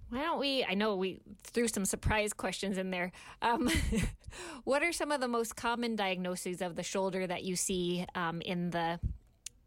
Why 0.09 0.21
don't 0.21 0.39
we? 0.39 0.63
I 0.63 0.75
know 0.75 0.95
we 0.95 1.21
threw 1.43 1.67
some 1.67 1.85
surprise 1.85 2.33
questions 2.33 2.77
in 2.77 2.91
there. 2.91 3.11
Um, 3.41 3.69
what 4.63 4.83
are 4.83 4.91
some 4.91 5.11
of 5.11 5.19
the 5.19 5.27
most 5.27 5.55
common 5.55 5.95
diagnoses 5.95 6.61
of 6.61 6.75
the 6.75 6.83
shoulder 6.83 7.25
that 7.25 7.43
you 7.43 7.55
see 7.55 8.05
um, 8.15 8.41
in 8.41 8.69
the 8.69 8.99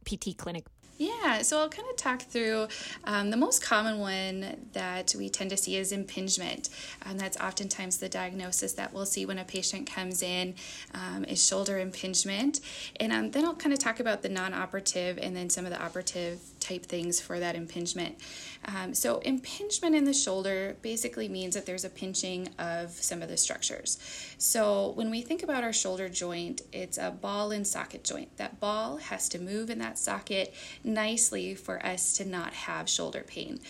PT 0.04 0.36
clinic? 0.36 0.66
Yeah, 0.98 1.42
so 1.42 1.60
I'll 1.60 1.68
kind 1.68 1.88
of 1.88 1.96
talk 1.96 2.22
through 2.22 2.66
um, 3.04 3.30
the 3.30 3.36
most 3.36 3.62
common 3.62 4.00
one 4.00 4.66
that 4.72 5.14
we 5.16 5.28
tend 5.28 5.50
to 5.50 5.56
see 5.56 5.76
is 5.76 5.92
impingement. 5.92 6.70
Um, 7.06 7.18
that's 7.18 7.36
oftentimes 7.36 7.98
the 7.98 8.08
diagnosis 8.08 8.72
that 8.72 8.92
we'll 8.92 9.06
see 9.06 9.24
when 9.24 9.38
a 9.38 9.44
patient 9.44 9.88
comes 9.88 10.22
in 10.22 10.56
um, 10.92 11.24
is 11.24 11.44
shoulder 11.44 11.78
impingement. 11.78 12.60
And 12.98 13.12
um, 13.12 13.30
then 13.30 13.44
I'll 13.44 13.54
kind 13.54 13.72
of 13.72 13.78
talk 13.78 14.00
about 14.00 14.22
the 14.22 14.28
non 14.28 14.52
operative 14.52 15.18
and 15.18 15.36
then 15.36 15.50
some 15.50 15.64
of 15.64 15.70
the 15.70 15.80
operative 15.80 16.40
type 16.68 16.84
things 16.86 17.20
for 17.20 17.38
that 17.40 17.56
impingement. 17.56 18.16
Um, 18.64 18.92
so, 18.94 19.18
impingement 19.20 19.94
in 19.94 20.04
the 20.04 20.12
shoulder 20.12 20.76
basically 20.82 21.28
means 21.28 21.54
that 21.54 21.64
there's 21.64 21.84
a 21.84 21.90
pinching 21.90 22.48
of 22.58 22.90
some 22.90 23.22
of 23.22 23.28
the 23.28 23.36
structures. 23.36 23.98
So, 24.36 24.92
when 24.94 25.10
we 25.10 25.22
think 25.22 25.42
about 25.42 25.64
our 25.64 25.72
shoulder 25.72 26.08
joint, 26.08 26.62
it's 26.72 26.98
a 26.98 27.10
ball 27.10 27.52
and 27.52 27.66
socket 27.66 28.04
joint. 28.04 28.36
That 28.36 28.60
ball 28.60 28.98
has 28.98 29.28
to 29.30 29.38
move 29.38 29.70
in 29.70 29.78
that 29.78 29.98
socket 29.98 30.54
nicely 30.84 31.54
for 31.54 31.84
us 31.84 32.16
to 32.18 32.24
not 32.24 32.52
have 32.52 32.88
shoulder 32.88 33.24
pain. 33.26 33.60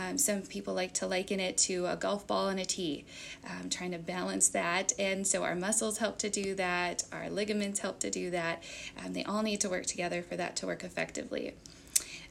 Um, 0.00 0.18
some 0.18 0.42
people 0.42 0.74
like 0.74 0.94
to 0.94 1.06
liken 1.06 1.40
it 1.40 1.56
to 1.68 1.86
a 1.86 1.96
golf 1.96 2.26
ball 2.26 2.48
and 2.48 2.58
a 2.58 2.64
tee, 2.64 3.04
um, 3.44 3.70
trying 3.70 3.92
to 3.92 3.98
balance 3.98 4.48
that. 4.48 4.92
And 4.98 5.26
so, 5.26 5.44
our 5.44 5.54
muscles 5.54 5.98
help 5.98 6.18
to 6.18 6.30
do 6.30 6.54
that, 6.56 7.04
our 7.12 7.30
ligaments 7.30 7.80
help 7.80 8.00
to 8.00 8.10
do 8.10 8.30
that. 8.30 8.62
Um, 9.04 9.12
they 9.12 9.24
all 9.24 9.42
need 9.42 9.60
to 9.60 9.68
work 9.68 9.86
together 9.86 10.22
for 10.22 10.36
that 10.36 10.56
to 10.56 10.66
work 10.66 10.82
effectively. 10.82 11.54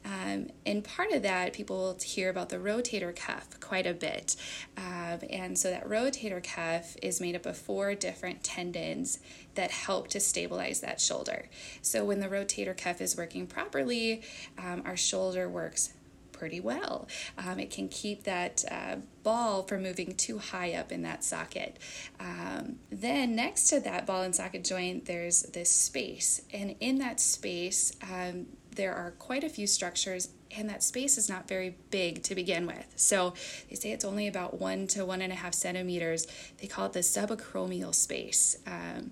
Um, 0.05 0.49
and 0.65 0.83
part 0.83 1.11
of 1.11 1.21
that, 1.23 1.53
people 1.53 1.97
hear 2.01 2.29
about 2.29 2.49
the 2.49 2.57
rotator 2.57 3.15
cuff 3.15 3.59
quite 3.59 3.85
a 3.85 3.93
bit. 3.93 4.35
Um, 4.77 5.19
and 5.29 5.57
so 5.57 5.69
that 5.69 5.87
rotator 5.87 6.43
cuff 6.43 6.95
is 7.01 7.19
made 7.19 7.35
up 7.35 7.45
of 7.45 7.57
four 7.57 7.95
different 7.95 8.43
tendons 8.43 9.19
that 9.55 9.71
help 9.71 10.07
to 10.09 10.19
stabilize 10.19 10.79
that 10.81 11.01
shoulder. 11.01 11.49
So 11.81 12.05
when 12.05 12.19
the 12.19 12.27
rotator 12.27 12.77
cuff 12.77 13.01
is 13.01 13.17
working 13.17 13.47
properly, 13.47 14.21
um, 14.57 14.83
our 14.85 14.97
shoulder 14.97 15.49
works 15.49 15.93
pretty 16.37 16.59
well. 16.59 17.07
Um, 17.37 17.59
it 17.59 17.71
can 17.71 17.89
keep 17.89 18.23
that 18.23 18.63
uh, 18.69 18.97
ball 19.23 19.63
from 19.63 19.83
moving 19.83 20.15
too 20.15 20.37
high 20.37 20.73
up 20.73 20.91
in 20.91 21.01
that 21.01 21.23
socket. 21.23 21.77
Um, 22.19 22.77
then, 22.91 23.35
next 23.35 23.69
to 23.69 23.79
that 23.81 24.05
ball 24.05 24.21
and 24.21 24.35
socket 24.35 24.63
joint, 24.63 25.05
there's 25.05 25.43
this 25.43 25.71
space, 25.71 26.41
and 26.53 26.75
in 26.79 26.99
that 26.99 27.19
space, 27.19 27.91
um, 28.03 28.47
there 28.77 28.93
are 28.93 29.11
quite 29.11 29.43
a 29.43 29.49
few 29.49 29.67
structures 29.67 30.29
and 30.55 30.69
that 30.69 30.83
space 30.83 31.17
is 31.17 31.29
not 31.29 31.47
very 31.47 31.75
big 31.89 32.23
to 32.23 32.35
begin 32.35 32.65
with. 32.67 32.85
So 32.95 33.33
they 33.69 33.75
say 33.75 33.91
it's 33.91 34.05
only 34.05 34.27
about 34.27 34.59
one 34.59 34.87
to 34.87 35.05
one 35.05 35.21
and 35.21 35.31
a 35.31 35.35
half 35.35 35.53
centimeters. 35.53 36.27
They 36.59 36.67
call 36.67 36.87
it 36.87 36.93
the 36.93 36.99
subacromial 36.99 37.93
space. 37.93 38.57
Um, 38.65 39.11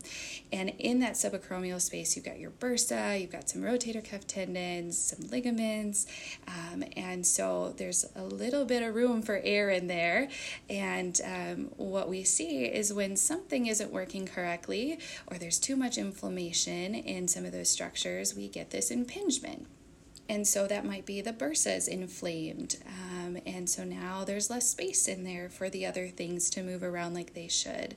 and 0.51 0.69
in 0.79 0.99
that 0.99 1.13
subacromial 1.13 1.81
space, 1.81 2.15
you've 2.15 2.25
got 2.25 2.39
your 2.39 2.51
bursa, 2.51 3.19
you've 3.19 3.31
got 3.31 3.49
some 3.49 3.61
rotator 3.61 4.07
cuff 4.07 4.27
tendons, 4.27 4.97
some 4.97 5.27
ligaments. 5.29 6.05
Um, 6.47 6.83
and 6.95 7.25
so 7.25 7.73
there's 7.77 8.05
a 8.15 8.23
little 8.23 8.65
bit 8.65 8.83
of 8.83 8.95
room 8.95 9.21
for 9.21 9.41
air 9.43 9.69
in 9.69 9.87
there. 9.87 10.29
And 10.69 11.19
um, 11.23 11.71
what 11.77 12.09
we 12.09 12.23
see 12.23 12.65
is 12.65 12.93
when 12.93 13.15
something 13.15 13.67
isn't 13.67 13.91
working 13.91 14.25
correctly 14.27 14.99
or 15.27 15.37
there's 15.37 15.59
too 15.59 15.75
much 15.75 15.97
inflammation 15.97 16.95
in 16.95 17.27
some 17.27 17.45
of 17.45 17.51
those 17.51 17.69
structures, 17.69 18.35
we 18.35 18.47
get 18.47 18.71
this 18.71 18.91
impingement. 18.91 19.67
And 20.27 20.47
so 20.47 20.67
that 20.67 20.85
might 20.85 21.05
be 21.05 21.21
the 21.21 21.33
bursa 21.33 21.77
is 21.77 21.87
inflamed. 21.87 22.77
Um, 22.87 23.37
and 23.45 23.69
so 23.69 23.83
now 23.83 24.23
there's 24.23 24.49
less 24.49 24.67
space 24.69 25.07
in 25.07 25.23
there 25.23 25.49
for 25.49 25.69
the 25.69 25.85
other 25.85 26.07
things 26.07 26.49
to 26.51 26.63
move 26.63 26.81
around 26.81 27.13
like 27.13 27.33
they 27.33 27.47
should. 27.47 27.95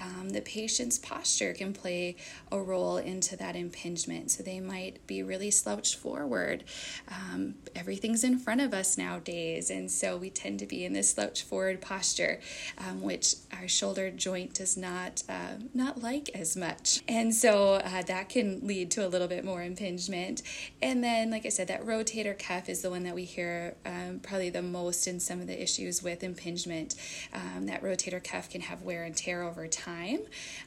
Um, 0.00 0.30
the 0.30 0.40
patient's 0.40 0.98
posture 0.98 1.52
can 1.52 1.72
play 1.72 2.16
a 2.50 2.58
role 2.58 2.96
into 2.96 3.36
that 3.36 3.56
impingement. 3.56 4.30
So 4.30 4.42
they 4.42 4.60
might 4.60 5.06
be 5.06 5.22
really 5.22 5.50
slouched 5.50 5.96
forward. 5.96 6.64
Um, 7.08 7.56
everything's 7.74 8.24
in 8.24 8.38
front 8.38 8.60
of 8.62 8.72
us 8.72 8.96
nowadays. 8.96 9.70
And 9.70 9.90
so 9.90 10.16
we 10.16 10.30
tend 10.30 10.58
to 10.60 10.66
be 10.66 10.84
in 10.84 10.94
this 10.94 11.10
slouched 11.10 11.42
forward 11.42 11.80
posture, 11.80 12.40
um, 12.78 13.02
which 13.02 13.34
our 13.52 13.68
shoulder 13.68 14.10
joint 14.10 14.54
does 14.54 14.76
not, 14.76 15.22
uh, 15.28 15.56
not 15.74 16.02
like 16.02 16.30
as 16.34 16.56
much. 16.56 17.02
And 17.06 17.34
so 17.34 17.74
uh, 17.74 18.02
that 18.02 18.30
can 18.30 18.66
lead 18.66 18.90
to 18.92 19.06
a 19.06 19.08
little 19.08 19.28
bit 19.28 19.44
more 19.44 19.62
impingement. 19.62 20.42
And 20.80 21.04
then, 21.04 21.30
like 21.30 21.44
I 21.44 21.50
said, 21.50 21.65
that 21.66 21.84
rotator 21.84 22.38
cuff 22.38 22.68
is 22.68 22.82
the 22.82 22.90
one 22.90 23.04
that 23.04 23.14
we 23.14 23.24
hear 23.24 23.76
um, 23.84 24.20
probably 24.22 24.50
the 24.50 24.62
most 24.62 25.06
in 25.06 25.20
some 25.20 25.40
of 25.40 25.46
the 25.46 25.62
issues 25.62 26.02
with 26.02 26.22
impingement. 26.22 26.94
Um, 27.32 27.66
that 27.66 27.82
rotator 27.82 28.22
cuff 28.22 28.50
can 28.50 28.60
have 28.62 28.82
wear 28.82 29.04
and 29.04 29.16
tear 29.16 29.42
over 29.42 29.66
time, 29.66 30.20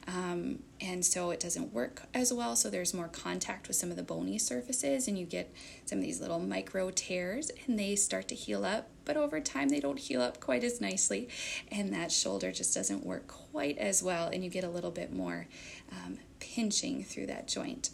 um, 0.06 0.60
and 0.80 1.04
so 1.04 1.30
it 1.30 1.40
doesn't 1.40 1.72
work 1.72 2.02
as 2.14 2.32
well. 2.32 2.56
So 2.56 2.70
there's 2.70 2.94
more 2.94 3.08
contact 3.08 3.68
with 3.68 3.76
some 3.76 3.90
of 3.90 3.96
the 3.96 4.02
bony 4.02 4.38
surfaces, 4.38 5.08
and 5.08 5.18
you 5.18 5.26
get 5.26 5.52
some 5.84 5.98
of 5.98 6.04
these 6.04 6.20
little 6.20 6.38
micro 6.40 6.90
tears, 6.90 7.50
and 7.66 7.78
they 7.78 7.96
start 7.96 8.28
to 8.28 8.34
heal 8.34 8.64
up. 8.64 8.88
But 9.04 9.16
over 9.16 9.40
time, 9.40 9.70
they 9.70 9.80
don't 9.80 9.98
heal 9.98 10.22
up 10.22 10.40
quite 10.40 10.62
as 10.62 10.80
nicely, 10.80 11.28
and 11.70 11.92
that 11.92 12.12
shoulder 12.12 12.52
just 12.52 12.74
doesn't 12.74 13.04
work 13.04 13.26
quite 13.26 13.78
as 13.78 14.02
well, 14.02 14.28
and 14.28 14.44
you 14.44 14.50
get 14.50 14.64
a 14.64 14.70
little 14.70 14.90
bit 14.90 15.12
more 15.12 15.46
um, 15.92 16.18
pinching 16.38 17.02
through 17.02 17.26
that 17.26 17.48
joint 17.48 17.90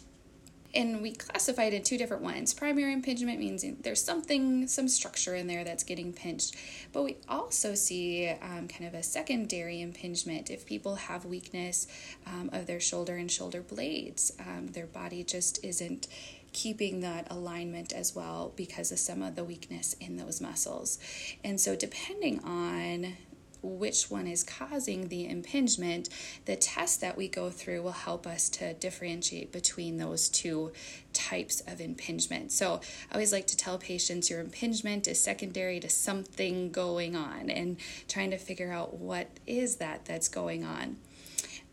and 0.73 1.01
we 1.01 1.13
classify 1.13 1.63
it 1.63 1.73
in 1.73 1.83
two 1.83 1.97
different 1.97 2.23
ones. 2.23 2.53
Primary 2.53 2.93
impingement 2.93 3.39
means 3.39 3.65
there's 3.81 4.03
something, 4.03 4.67
some 4.67 4.87
structure 4.87 5.35
in 5.35 5.47
there 5.47 5.63
that's 5.63 5.83
getting 5.83 6.13
pinched, 6.13 6.55
but 6.93 7.03
we 7.03 7.17
also 7.27 7.73
see 7.73 8.29
um, 8.41 8.67
kind 8.67 8.85
of 8.85 8.93
a 8.93 9.03
secondary 9.03 9.81
impingement 9.81 10.49
if 10.49 10.65
people 10.65 10.95
have 10.95 11.25
weakness 11.25 11.87
um, 12.25 12.49
of 12.53 12.67
their 12.67 12.79
shoulder 12.79 13.15
and 13.15 13.31
shoulder 13.31 13.61
blades. 13.61 14.31
Um, 14.39 14.67
their 14.67 14.87
body 14.87 15.23
just 15.23 15.63
isn't 15.63 16.07
keeping 16.53 17.01
that 17.01 17.27
alignment 17.29 17.93
as 17.93 18.15
well 18.15 18.51
because 18.55 18.91
of 18.91 18.99
some 18.99 19.21
of 19.21 19.35
the 19.35 19.43
weakness 19.43 19.93
in 19.99 20.17
those 20.17 20.41
muscles. 20.41 20.97
And 21.43 21.59
so, 21.59 21.75
depending 21.75 22.43
on 22.43 23.15
which 23.67 24.09
one 24.09 24.27
is 24.27 24.43
causing 24.43 25.09
the 25.09 25.27
impingement, 25.27 26.09
the 26.45 26.55
test 26.55 27.01
that 27.01 27.17
we 27.17 27.27
go 27.27 27.49
through 27.49 27.81
will 27.81 27.91
help 27.91 28.25
us 28.25 28.49
to 28.49 28.73
differentiate 28.75 29.51
between 29.51 29.97
those 29.97 30.29
two 30.29 30.71
types 31.13 31.61
of 31.61 31.81
impingement. 31.81 32.51
So 32.51 32.81
I 33.11 33.15
always 33.15 33.31
like 33.31 33.47
to 33.47 33.57
tell 33.57 33.77
patients 33.77 34.29
your 34.29 34.39
impingement 34.39 35.07
is 35.07 35.19
secondary 35.21 35.79
to 35.79 35.89
something 35.89 36.71
going 36.71 37.15
on 37.15 37.49
and 37.49 37.77
trying 38.07 38.31
to 38.31 38.37
figure 38.37 38.71
out 38.71 38.97
what 38.97 39.27
is 39.45 39.77
that 39.77 40.05
that's 40.05 40.27
going 40.27 40.63
on. 40.63 40.97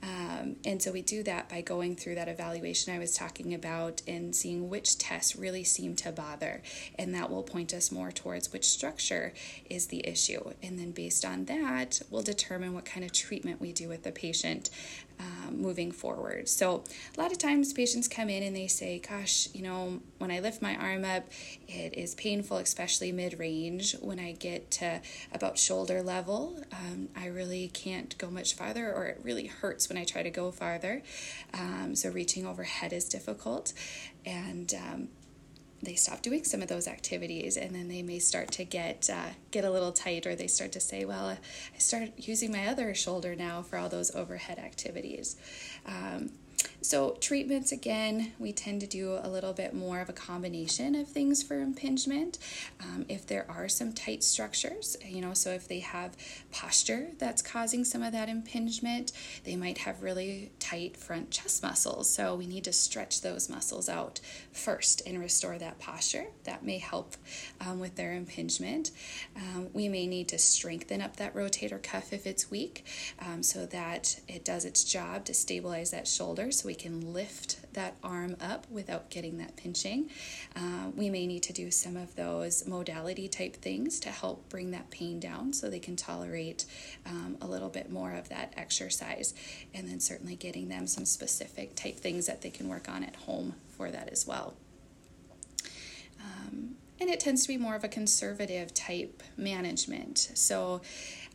Um, 0.05 0.57
and 0.67 0.83
so 0.83 0.93
we 0.93 1.01
do 1.01 1.23
that 1.23 1.49
by 1.49 1.63
going 1.63 1.97
through 1.97 2.17
that 2.17 2.29
evaluation 2.29 2.95
I 2.95 2.99
was 2.99 3.17
talking 3.17 3.55
about 3.55 4.03
and 4.07 4.37
seeing 4.37 4.69
which 4.69 4.99
tests 4.99 5.35
really 5.35 5.65
seem 5.65 5.97
to 5.97 6.13
bother. 6.13 6.63
And 6.99 7.15
that 7.15 7.31
will 7.31 7.43
point 7.43 7.73
us 7.73 7.91
more 7.91 8.13
towards 8.13 8.53
which 8.53 8.67
structure 8.67 9.33
is 9.71 9.87
the 9.87 10.07
issue. 10.07 10.53
And 10.63 10.79
then 10.79 10.91
based 10.91 11.25
on 11.25 11.47
that, 11.47 12.03
we'll 12.11 12.23
determine 12.23 12.75
what 12.75 12.85
kind 12.85 13.05
of 13.05 13.13
treatment 13.13 13.61
we 13.61 13.73
do 13.73 13.89
with 13.89 14.03
the 14.03 14.13
patient 14.13 14.69
um, 15.21 15.61
moving 15.61 15.93
forward. 15.93 16.49
So, 16.49 16.85
a 17.17 17.21
lot 17.21 17.33
of 17.33 17.39
times 17.39 17.73
patients 17.73 18.09
come 18.09 18.29
in 18.29 18.43
and 18.43 18.55
they 18.55 18.67
say, 18.67 18.99
Gosh, 18.99 19.49
you 19.55 19.63
know, 19.63 20.01
when 20.19 20.31
I 20.31 20.41
lift 20.41 20.63
my 20.63 20.77
arm 20.77 21.05
up, 21.05 21.25
it 21.69 21.95
is 21.95 22.15
painful, 22.15 22.59
especially 22.59 23.13
mid 23.13 23.39
range. 23.39 23.95
When 24.01 24.19
I 24.19 24.33
get 24.33 24.71
to 24.73 25.01
about 25.33 25.59
shoulder 25.59 26.03
level, 26.03 26.63
um, 26.73 27.09
I 27.17 27.27
really 27.27 27.69
can't 27.69 28.17
go 28.19 28.31
much 28.31 28.55
farther, 28.55 28.93
or 28.93 29.07
it 29.07 29.21
really 29.23 29.47
hurts 29.47 29.89
when 29.89 29.99
I 29.99 30.05
try 30.05 30.23
to 30.23 30.31
go 30.31 30.51
farther. 30.51 31.03
Um, 31.53 31.95
so, 31.95 32.11
reaching 32.11 32.47
overhead 32.47 32.93
is 32.93 33.09
difficult. 33.09 33.73
And 34.27 34.73
um, 34.75 35.09
they 35.85 35.95
stop 35.95 36.23
doing 36.23 36.45
some 36.45 36.63
of 36.63 36.69
those 36.69 36.89
activities 36.89 37.57
and 37.57 37.75
then 37.75 37.89
they 37.89 38.03
may 38.03 38.19
start 38.19 38.51
to 38.51 38.65
get 38.65 39.09
uh, 39.13 39.31
get 39.51 39.65
a 39.65 39.71
little 39.71 39.93
tight 39.93 40.27
or 40.27 40.35
they 40.35 40.47
start 40.47 40.73
to 40.73 40.81
say 40.81 41.05
well 41.05 41.29
i 41.29 41.79
start 41.79 42.11
using 42.17 42.51
my 42.51 42.67
other 42.67 42.95
shoulder 42.95 43.35
now 43.35 43.63
for 43.63 43.79
all 43.79 43.89
those 43.89 44.15
overhead 44.15 44.59
activities. 44.59 45.37
Um, 45.87 46.31
so, 46.85 47.17
treatments 47.19 47.73
again, 47.73 48.33
we 48.39 48.53
tend 48.53 48.83
to 48.83 48.87
do 48.87 49.19
a 49.23 49.27
little 49.27 49.55
bit 49.55 49.73
more 49.73 50.01
of 50.01 50.11
a 50.11 50.13
combination 50.13 50.95
of 50.95 51.09
things 51.09 51.43
for 51.43 51.59
impingement. 51.59 52.39
Um, 52.79 53.07
if 53.09 53.27
there 53.27 53.47
are 53.49 53.71
some 53.71 53.95
tight 53.95 54.23
structures, 54.23 54.95
you 55.03 55.23
know, 55.23 55.33
so 55.33 55.53
if 55.53 55.67
they 55.67 55.79
have 55.79 56.15
posture 56.53 57.09
that's 57.19 57.41
causing 57.41 57.85
some 57.85 58.03
of 58.03 58.13
that 58.13 58.29
impingement, 58.29 59.13
they 59.45 59.57
might 59.57 59.79
have 59.79 60.03
really 60.03 60.51
tight 60.59 60.99
front 60.99 61.31
chest 61.31 61.63
muscles. 61.63 62.11
So, 62.11 62.35
we 62.35 62.47
need 62.47 62.65
to 62.65 62.73
stretch 62.73 63.23
those 63.23 63.49
muscles 63.49 63.89
out 63.89 64.21
first 64.53 65.01
and 65.07 65.19
restore 65.19 65.57
that 65.57 65.79
posture. 65.79 66.27
That 66.45 66.67
may 66.67 66.77
help 66.77 67.17
um, 67.63 67.81
with 67.81 67.97
their 67.97 68.13
impingement. 68.13 68.91
Um, 69.35 69.71
we 69.73 69.89
may 69.89 70.07
need 70.07 70.29
to 70.29 70.39
strengthen 70.39 71.01
up 71.01 71.17
that 71.17 71.35
rotator 71.35 71.83
cuff 71.83 72.13
if 72.13 72.27
it's 72.27 72.51
weak 72.51 72.85
um, 73.19 73.43
so 73.43 73.65
that 73.65 74.21
it 74.29 74.45
does 74.45 74.67
its 74.67 74.85
job 74.85 75.25
to 75.25 75.33
stabilize 75.33 75.91
that 75.91 76.07
shoulder 76.07 76.53
so 76.53 76.67
we 76.67 76.74
can 76.75 77.13
lift 77.13 77.73
that 77.75 77.97
arm 78.03 78.37
up 78.41 78.67
without 78.71 79.11
getting 79.11 79.39
that 79.39 79.57
pinching. 79.57 80.11
Uh, 80.55 80.91
we 80.95 81.11
may 81.11 81.27
need 81.27 81.43
to 81.45 81.53
do 81.53 81.71
some 81.71 81.97
of 81.97 82.15
those 82.17 82.67
modality 82.67 83.29
type 83.29 83.57
things 83.57 83.99
to 84.01 84.09
help 84.11 84.49
bring 84.49 84.71
that 84.71 84.91
pain 84.91 85.21
down 85.21 85.53
so 85.53 85.69
they 85.69 85.79
can 85.79 85.97
tolerate 85.97 86.65
um, 87.07 87.37
a 87.41 87.47
little 87.47 87.69
bit 87.69 87.91
more 87.91 88.13
of 88.13 88.29
that 88.29 88.53
exercise. 88.57 89.35
And 89.75 89.89
then 89.89 90.01
certainly 90.01 90.37
getting 90.37 90.69
them 90.69 90.87
some 90.87 91.05
specific 91.05 91.75
type 91.75 91.97
things 91.97 92.27
that 92.27 92.43
they 92.43 92.51
can 92.51 92.69
work 92.69 92.89
on 92.89 93.05
at 93.05 93.17
home 93.17 93.55
for 93.77 93.91
that 93.91 94.09
as 94.11 94.27
well. 94.27 94.55
Um, 96.21 96.77
and 97.01 97.11
it 97.11 97.21
tends 97.21 97.43
to 97.43 97.49
be 97.49 97.57
more 97.57 97.75
of 97.75 97.85
a 97.85 97.89
conservative 97.89 98.73
type 98.73 99.23
management. 99.37 100.31
So, 100.35 100.81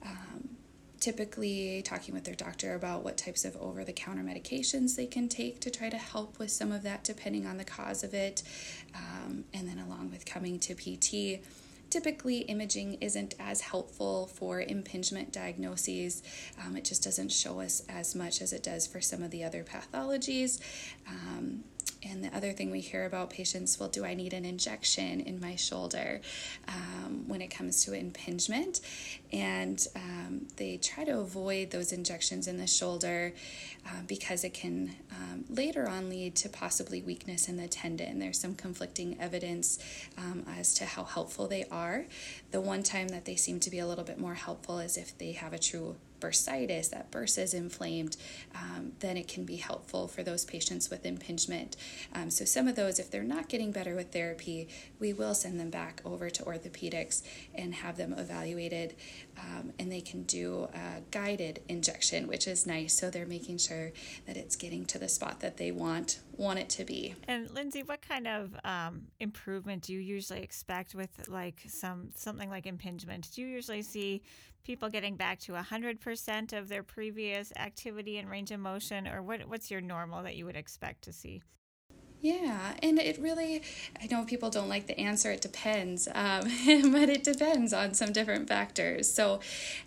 um, 0.04 0.50
typically 1.00 1.82
talking 1.82 2.14
with 2.14 2.26
their 2.26 2.36
doctor 2.36 2.76
about 2.76 3.04
what 3.04 3.18
types 3.18 3.46
of 3.46 3.56
over 3.58 3.84
the 3.84 3.94
counter 3.94 4.24
medications 4.24 4.96
they 4.96 5.06
can 5.06 5.30
take 5.30 5.60
to 5.62 5.70
try 5.70 5.90
to 5.90 5.98
help 5.98 6.40
with 6.40 6.52
some 6.52 6.72
of 6.72 6.84
that, 6.84 7.04
depending 7.04 7.46
on 7.46 7.58
the 7.58 7.64
cause 7.64 8.04
of 8.04 8.14
it. 8.14 8.44
Um, 8.96 9.46
and 9.54 9.68
then, 9.68 9.80
along 9.80 10.12
with 10.12 10.26
coming 10.26 10.60
to 10.60 10.76
PT, 10.76 11.42
typically 11.90 12.40
imaging 12.40 12.96
isn't 13.02 13.34
as 13.40 13.62
helpful 13.62 14.28
for 14.28 14.62
impingement 14.62 15.32
diagnoses. 15.32 16.22
Um, 16.64 16.76
it 16.78 16.86
just 16.86 17.04
doesn't 17.04 17.32
show 17.32 17.60
us 17.60 17.82
as 17.90 18.16
much 18.16 18.42
as 18.42 18.54
it 18.54 18.64
does 18.64 18.86
for 18.88 19.02
some 19.02 19.24
of 19.24 19.32
the 19.32 19.44
other 19.44 19.64
pathologies. 19.64 20.60
Um, 21.08 21.64
and 22.02 22.24
the 22.24 22.34
other 22.36 22.54
thing 22.54 22.72
we 22.72 22.80
hear 22.80 23.06
about 23.06 23.30
patients, 23.30 23.80
well, 23.80 23.90
do 23.90 24.06
I 24.06 24.14
need 24.14 24.34
an 24.34 24.46
injection 24.46 25.20
in 25.20 25.40
my 25.42 25.56
shoulder 25.56 26.22
um, 26.68 27.28
when 27.28 27.42
it 27.42 27.48
comes 27.48 27.84
to 27.86 27.94
impingement? 27.94 28.80
And 29.34 29.86
um, 29.96 30.48
they 30.56 30.78
try 30.78 31.04
to 31.04 31.20
avoid 31.20 31.72
those 31.72 31.92
injections 31.92 32.48
in 32.48 32.58
the 32.58 32.68
shoulder 32.68 33.34
uh, 33.86 34.02
because 34.08 34.44
it 34.44 34.54
can 34.54 34.96
um, 35.12 35.44
later 35.50 35.90
on 35.90 36.10
lead 36.10 36.36
to 36.38 36.50
possibly 36.50 37.02
weakness 37.02 37.50
in 37.50 37.58
the 37.58 37.68
tendon. 37.68 38.20
There's 38.20 38.40
some 38.40 38.56
conflicting 38.56 39.20
evidence 39.20 39.80
um, 40.18 40.46
as 40.58 40.74
to 40.76 40.86
how 40.86 41.04
helpful 41.04 41.48
they 41.48 41.66
are. 41.66 42.06
The 42.52 42.62
one 42.62 42.84
time 42.84 43.10
that 43.10 43.26
they 43.26 43.36
seem 43.36 43.60
to 43.62 43.70
be 43.70 43.80
a 43.80 43.88
little 43.88 44.06
bit 44.06 44.20
more 44.20 44.36
helpful 44.36 44.80
is 44.80 44.96
if 44.96 45.18
they 45.18 45.34
have 45.34 45.52
a 45.52 45.60
true 45.60 45.98
bursitis, 46.20 46.90
that 46.90 47.12
bursa 47.12 47.44
is 47.44 47.54
inflamed, 47.54 48.18
um, 48.56 48.94
then 49.00 49.18
it 49.18 49.28
can 49.28 49.46
be 49.46 49.58
helpful 49.58 50.08
for 50.08 50.24
those 50.24 50.46
patients 50.46 50.90
with 50.90 51.06
impingement. 51.06 51.76
Um, 52.14 52.30
so, 52.30 52.46
some 52.46 52.68
of 52.68 52.76
those, 52.76 53.00
if 53.00 53.10
they're 53.12 53.24
not 53.24 53.50
getting 53.50 53.72
better 53.72 53.96
with 53.96 54.12
therapy, 54.12 54.68
we 55.00 55.14
will 55.14 55.34
send 55.34 55.60
them 55.60 55.70
back 55.70 56.02
over 56.06 56.30
to 56.30 56.44
orthopedics 56.44 57.24
and 57.56 57.74
have 57.76 57.98
them 57.98 58.14
evaluated. 58.14 58.96
Um, 59.42 59.72
and 59.80 59.92
they 59.92 60.02
can 60.02 60.24
do 60.24 60.68
a 60.74 61.02
guided 61.12 61.62
injection, 61.68 62.28
which 62.28 62.48
is 62.48 62.68
nice. 62.68 62.94
So, 62.94 63.10
they're 63.10 63.26
making 63.26 63.58
sure 63.58 63.92
that 64.26 64.38
it's 64.38 64.56
getting 64.56 64.86
to 64.86 65.00
the 65.00 65.10
spot 65.10 65.40
that 65.40 65.58
they 65.58 65.72
want 65.72 66.20
want 66.36 66.60
it 66.60 66.70
to 66.70 66.86
be. 66.86 67.16
And 67.28 67.50
Lindsay, 67.52 67.84
what 67.84 68.02
kind 68.02 68.28
of 68.28 68.56
um, 68.64 69.08
improvement 69.20 69.84
do 69.84 69.94
you 69.94 70.00
usually 70.00 70.42
expect 70.42 70.96
with 70.96 71.28
like 71.28 71.64
some 71.68 72.10
something 72.16 72.50
like 72.50 72.66
impingement? 72.66 73.30
Do 73.34 73.42
you 73.42 73.48
usually 73.48 73.82
see 73.82 74.22
people 74.64 74.90
getting 74.90 75.16
back 75.16 75.40
to 75.40 75.54
100% 75.54 76.54
of 76.54 76.68
their 76.70 76.84
previous 76.84 77.52
activity 77.56 78.18
and 78.18 78.30
range 78.30 78.52
of 78.52 78.60
motion, 78.60 79.08
or 79.08 79.22
what, 79.22 79.48
what's 79.48 79.72
your 79.72 79.82
normal 79.82 80.24
that 80.24 80.36
you 80.36 80.46
would 80.46 80.56
expect 80.56 81.04
to 81.04 81.14
see? 81.14 81.42
Yeah, 82.22 82.74
and 82.84 83.00
it 83.00 83.18
really, 83.18 83.62
I 84.02 84.08
know 84.08 84.26
people 84.26 84.50
don't 84.50 84.68
like 84.68 84.88
the 84.88 85.00
answer, 85.00 85.32
it 85.32 85.40
depends, 85.40 86.08
um, 86.14 86.44
but 86.92 87.10
it 87.10 87.24
depends 87.24 87.72
on 87.72 87.94
some 87.94 88.12
different 88.12 88.50
factors. 88.50 89.10
So 89.10 89.40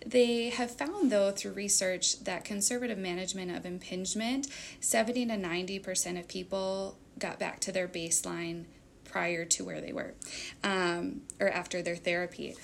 they 0.03 0.49
have 0.49 0.71
found, 0.71 1.11
though, 1.11 1.31
through 1.31 1.53
research 1.53 2.23
that 2.23 2.43
conservative 2.43 2.97
management 2.97 3.55
of 3.55 3.67
impingement, 3.67 4.47
70 4.79 5.27
to 5.27 5.33
90% 5.33 6.19
of 6.19 6.27
people 6.27 6.97
got 7.19 7.37
back 7.37 7.59
to 7.61 7.71
their 7.71 7.87
baseline 7.87 8.65
prior 9.03 9.45
to 9.45 9.63
where 9.63 9.79
they 9.79 9.93
were 9.93 10.15
um, 10.63 11.21
or 11.39 11.49
after 11.49 11.83
their 11.83 11.95
therapy. 11.95 12.55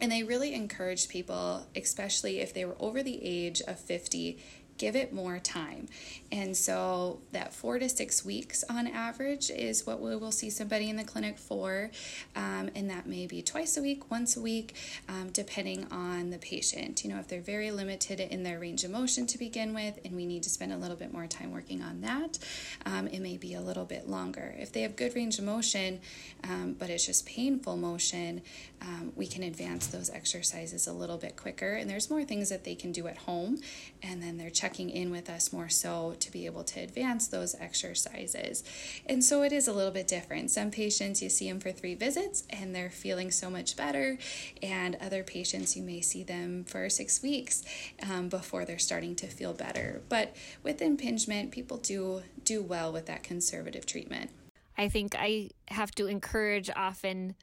And 0.00 0.10
they 0.10 0.22
really 0.22 0.54
encouraged 0.54 1.10
people, 1.10 1.66
especially 1.76 2.40
if 2.40 2.54
they 2.54 2.64
were 2.64 2.76
over 2.80 3.02
the 3.02 3.22
age 3.22 3.60
of 3.68 3.78
50, 3.78 4.38
give 4.78 4.96
it 4.96 5.12
more 5.12 5.38
time. 5.38 5.88
And 6.30 6.56
so 6.56 7.20
that 7.32 7.52
four 7.52 7.78
to 7.78 7.88
six 7.88 8.24
weeks 8.24 8.64
on 8.68 8.86
average 8.86 9.50
is 9.50 9.86
what 9.86 10.00
we 10.00 10.16
will 10.16 10.32
see 10.32 10.50
somebody 10.50 10.88
in 10.88 10.96
the 10.96 11.04
clinic 11.04 11.38
for. 11.38 11.90
Um, 12.34 12.70
and 12.74 12.88
that 12.90 13.06
may 13.06 13.26
be 13.26 13.42
twice 13.42 13.76
a 13.76 13.82
week, 13.82 14.10
once 14.10 14.36
a 14.36 14.40
week, 14.40 14.74
um, 15.08 15.30
depending 15.30 15.86
on 15.90 16.30
the 16.30 16.38
patient. 16.38 17.04
You 17.04 17.10
know, 17.10 17.18
if 17.18 17.28
they're 17.28 17.40
very 17.40 17.70
limited 17.70 18.18
in 18.20 18.42
their 18.42 18.58
range 18.58 18.84
of 18.84 18.90
motion 18.90 19.26
to 19.26 19.38
begin 19.38 19.74
with, 19.74 19.98
and 20.04 20.16
we 20.16 20.26
need 20.26 20.42
to 20.44 20.50
spend 20.50 20.72
a 20.72 20.76
little 20.76 20.96
bit 20.96 21.12
more 21.12 21.26
time 21.26 21.52
working 21.52 21.82
on 21.82 22.00
that, 22.00 22.38
um, 22.86 23.06
it 23.08 23.20
may 23.20 23.36
be 23.36 23.54
a 23.54 23.60
little 23.60 23.84
bit 23.84 24.08
longer. 24.08 24.54
If 24.58 24.72
they 24.72 24.82
have 24.82 24.96
good 24.96 25.14
range 25.14 25.38
of 25.38 25.44
motion, 25.44 26.00
um, 26.44 26.74
but 26.78 26.90
it's 26.90 27.06
just 27.06 27.26
painful 27.26 27.76
motion, 27.76 28.42
um, 28.80 29.12
we 29.14 29.26
can 29.26 29.42
advance 29.42 29.86
those 29.86 30.10
exercises 30.10 30.86
a 30.86 30.92
little 30.92 31.18
bit 31.18 31.36
quicker. 31.36 31.74
And 31.74 31.88
there's 31.88 32.10
more 32.10 32.24
things 32.24 32.48
that 32.48 32.64
they 32.64 32.74
can 32.74 32.90
do 32.90 33.06
at 33.06 33.18
home, 33.18 33.60
and 34.02 34.22
then 34.22 34.38
they're 34.38 34.50
checking 34.62 34.90
in 34.90 35.10
with 35.10 35.28
us 35.28 35.52
more 35.52 35.68
so 35.68 36.14
to 36.20 36.30
be 36.30 36.46
able 36.46 36.62
to 36.62 36.78
advance 36.78 37.26
those 37.26 37.56
exercises. 37.58 38.62
And 39.06 39.24
so 39.24 39.42
it 39.42 39.52
is 39.52 39.66
a 39.66 39.72
little 39.72 39.90
bit 39.90 40.06
different. 40.06 40.52
Some 40.52 40.70
patients 40.70 41.20
you 41.20 41.30
see 41.30 41.48
them 41.48 41.58
for 41.58 41.72
three 41.72 41.96
visits 41.96 42.44
and 42.48 42.72
they're 42.72 42.88
feeling 42.88 43.32
so 43.32 43.50
much 43.50 43.76
better, 43.76 44.18
and 44.62 44.96
other 45.00 45.24
patients 45.24 45.76
you 45.76 45.82
may 45.82 46.00
see 46.00 46.22
them 46.22 46.62
for 46.62 46.88
six 46.88 47.20
weeks 47.24 47.64
um, 48.08 48.28
before 48.28 48.64
they're 48.64 48.78
starting 48.78 49.16
to 49.16 49.26
feel 49.26 49.52
better. 49.52 50.00
But 50.08 50.36
with 50.62 50.80
impingement, 50.80 51.50
people 51.50 51.78
do 51.78 52.22
do 52.44 52.62
well 52.62 52.92
with 52.92 53.06
that 53.06 53.24
conservative 53.24 53.84
treatment. 53.84 54.30
I 54.78 54.88
think 54.88 55.16
I 55.18 55.50
have 55.68 55.90
to 55.96 56.06
encourage 56.06 56.70
often 56.70 57.34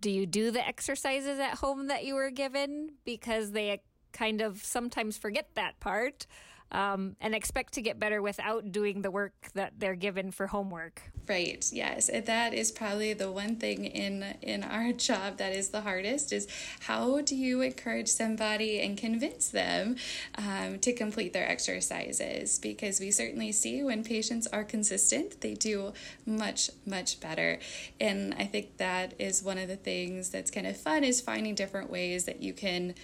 do 0.00 0.10
you 0.10 0.26
do 0.26 0.50
the 0.50 0.66
exercises 0.66 1.38
at 1.38 1.54
home 1.58 1.86
that 1.86 2.04
you 2.04 2.14
were 2.14 2.30
given 2.30 2.94
because 3.04 3.52
they 3.52 3.80
kind 4.12 4.40
of 4.40 4.64
sometimes 4.64 5.16
forget 5.16 5.50
that 5.54 5.78
part 5.78 6.26
um, 6.72 7.16
and 7.20 7.34
expect 7.34 7.74
to 7.74 7.82
get 7.82 7.98
better 7.98 8.20
without 8.20 8.72
doing 8.72 9.02
the 9.02 9.10
work 9.10 9.32
that 9.54 9.74
they're 9.78 9.94
given 9.94 10.30
for 10.30 10.48
homework. 10.48 11.02
Right. 11.28 11.68
Yes, 11.72 12.08
that 12.24 12.54
is 12.54 12.70
probably 12.70 13.12
the 13.12 13.30
one 13.30 13.56
thing 13.56 13.84
in 13.84 14.22
in 14.42 14.62
our 14.62 14.92
job 15.08 15.38
that 15.38 15.52
is 15.52 15.70
the 15.70 15.80
hardest 15.80 16.32
is 16.32 16.46
how 16.80 17.20
do 17.20 17.34
you 17.34 17.62
encourage 17.62 18.08
somebody 18.08 18.80
and 18.80 18.96
convince 18.96 19.48
them 19.48 19.96
um, 20.36 20.78
to 20.80 20.92
complete 20.92 21.32
their 21.32 21.48
exercises? 21.48 22.58
Because 22.58 23.00
we 23.00 23.10
certainly 23.10 23.52
see 23.52 23.82
when 23.82 24.04
patients 24.04 24.46
are 24.48 24.64
consistent, 24.64 25.40
they 25.40 25.54
do 25.54 25.92
much 26.24 26.70
much 26.84 27.20
better, 27.20 27.58
and 28.00 28.34
I 28.38 28.44
think 28.44 28.76
that 28.76 29.14
is 29.18 29.42
one 29.42 29.58
of 29.58 29.68
the 29.68 29.76
things 29.76 30.30
that's 30.30 30.50
kind 30.50 30.66
of 30.66 30.76
fun 30.76 31.04
is 31.04 31.20
finding 31.20 31.54
different 31.54 31.90
ways 31.90 32.24
that 32.24 32.42
you 32.42 32.52
can 32.52 32.94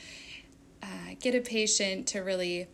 uh, 0.82 1.14
get 1.20 1.34
a 1.34 1.40
patient 1.40 2.06
to 2.08 2.20
really 2.20 2.66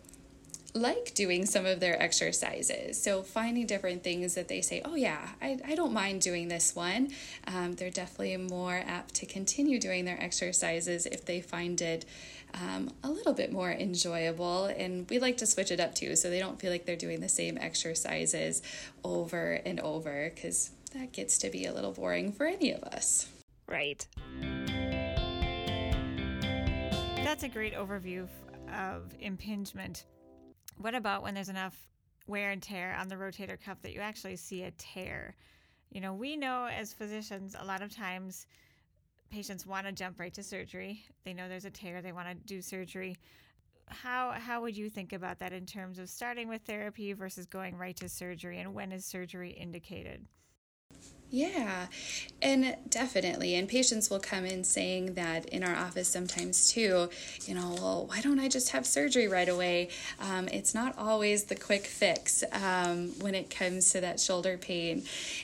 like 0.73 1.13
doing 1.15 1.45
some 1.45 1.65
of 1.65 1.79
their 1.79 2.01
exercises. 2.01 3.01
So, 3.01 3.23
finding 3.23 3.65
different 3.65 4.03
things 4.03 4.35
that 4.35 4.47
they 4.47 4.61
say, 4.61 4.81
oh, 4.85 4.95
yeah, 4.95 5.29
I, 5.41 5.59
I 5.65 5.75
don't 5.75 5.93
mind 5.93 6.21
doing 6.21 6.47
this 6.47 6.75
one. 6.75 7.09
Um, 7.47 7.73
they're 7.73 7.89
definitely 7.89 8.37
more 8.37 8.83
apt 8.85 9.15
to 9.15 9.25
continue 9.25 9.79
doing 9.79 10.05
their 10.05 10.21
exercises 10.21 11.05
if 11.05 11.25
they 11.25 11.41
find 11.41 11.81
it 11.81 12.05
um, 12.53 12.91
a 13.03 13.09
little 13.09 13.33
bit 13.33 13.51
more 13.51 13.71
enjoyable. 13.71 14.65
And 14.65 15.09
we 15.09 15.19
like 15.19 15.37
to 15.37 15.45
switch 15.45 15.71
it 15.71 15.79
up 15.79 15.95
too, 15.95 16.15
so 16.15 16.29
they 16.29 16.39
don't 16.39 16.59
feel 16.59 16.71
like 16.71 16.85
they're 16.85 16.95
doing 16.95 17.19
the 17.19 17.29
same 17.29 17.57
exercises 17.57 18.61
over 19.03 19.53
and 19.65 19.79
over 19.79 20.31
because 20.33 20.71
that 20.93 21.11
gets 21.11 21.37
to 21.39 21.49
be 21.49 21.65
a 21.65 21.73
little 21.73 21.91
boring 21.91 22.31
for 22.31 22.45
any 22.45 22.71
of 22.71 22.83
us. 22.83 23.27
Right. 23.67 24.05
That's 27.23 27.43
a 27.43 27.49
great 27.49 27.75
overview 27.75 28.27
of 28.73 29.03
impingement. 29.19 30.05
What 30.79 30.95
about 30.95 31.23
when 31.23 31.33
there's 31.33 31.49
enough 31.49 31.77
wear 32.25 32.51
and 32.51 32.63
tear 32.63 32.95
on 32.97 33.09
the 33.09 33.15
rotator 33.15 33.61
cuff 33.61 33.81
that 33.81 33.93
you 33.93 33.99
actually 33.99 34.37
see 34.37 34.63
a 34.63 34.71
tear? 34.71 35.35
You 35.91 35.99
know, 35.99 36.13
we 36.13 36.37
know 36.37 36.67
as 36.67 36.93
physicians 36.93 37.53
a 37.59 37.65
lot 37.65 37.81
of 37.81 37.93
times 37.93 38.47
patients 39.29 39.65
want 39.65 39.87
to 39.87 39.91
jump 39.91 40.21
right 40.21 40.33
to 40.33 40.41
surgery. 40.41 41.03
They 41.25 41.33
know 41.33 41.49
there's 41.49 41.65
a 41.65 41.69
tear, 41.69 42.01
they 42.01 42.13
want 42.13 42.29
to 42.29 42.33
do 42.33 42.61
surgery. 42.61 43.17
How 43.89 44.31
how 44.31 44.61
would 44.61 44.77
you 44.77 44.89
think 44.89 45.11
about 45.11 45.39
that 45.39 45.51
in 45.51 45.65
terms 45.65 45.99
of 45.99 46.09
starting 46.09 46.47
with 46.47 46.61
therapy 46.61 47.11
versus 47.11 47.45
going 47.45 47.75
right 47.75 47.97
to 47.97 48.07
surgery 48.07 48.59
and 48.59 48.73
when 48.73 48.93
is 48.93 49.05
surgery 49.05 49.49
indicated? 49.49 50.25
Yeah, 51.31 51.85
and 52.41 52.75
definitely. 52.89 53.53
And 53.53 53.67
patients 53.69 54.09
will 54.09 54.19
come 54.19 54.45
in 54.45 54.63
saying 54.63 55.13
that 55.13 55.45
in 55.49 55.63
our 55.63 55.75
office 55.75 56.07
sometimes 56.07 56.71
too, 56.71 57.09
you 57.45 57.53
know, 57.53 57.75
well, 57.79 58.05
why 58.07 58.21
don't 58.21 58.39
I 58.39 58.47
just 58.47 58.71
have 58.71 58.87
surgery 58.87 59.27
right 59.27 59.47
away? 59.47 59.89
Um, 60.19 60.47
it's 60.47 60.73
not 60.73 60.97
always 60.97 61.43
the 61.43 61.55
quick 61.55 61.85
fix 61.85 62.43
um, 62.51 63.09
when 63.19 63.35
it 63.35 63.51
comes 63.51 63.91
to 63.91 64.01
that 64.01 64.19
shoulder 64.19 64.57
pain. 64.57 65.03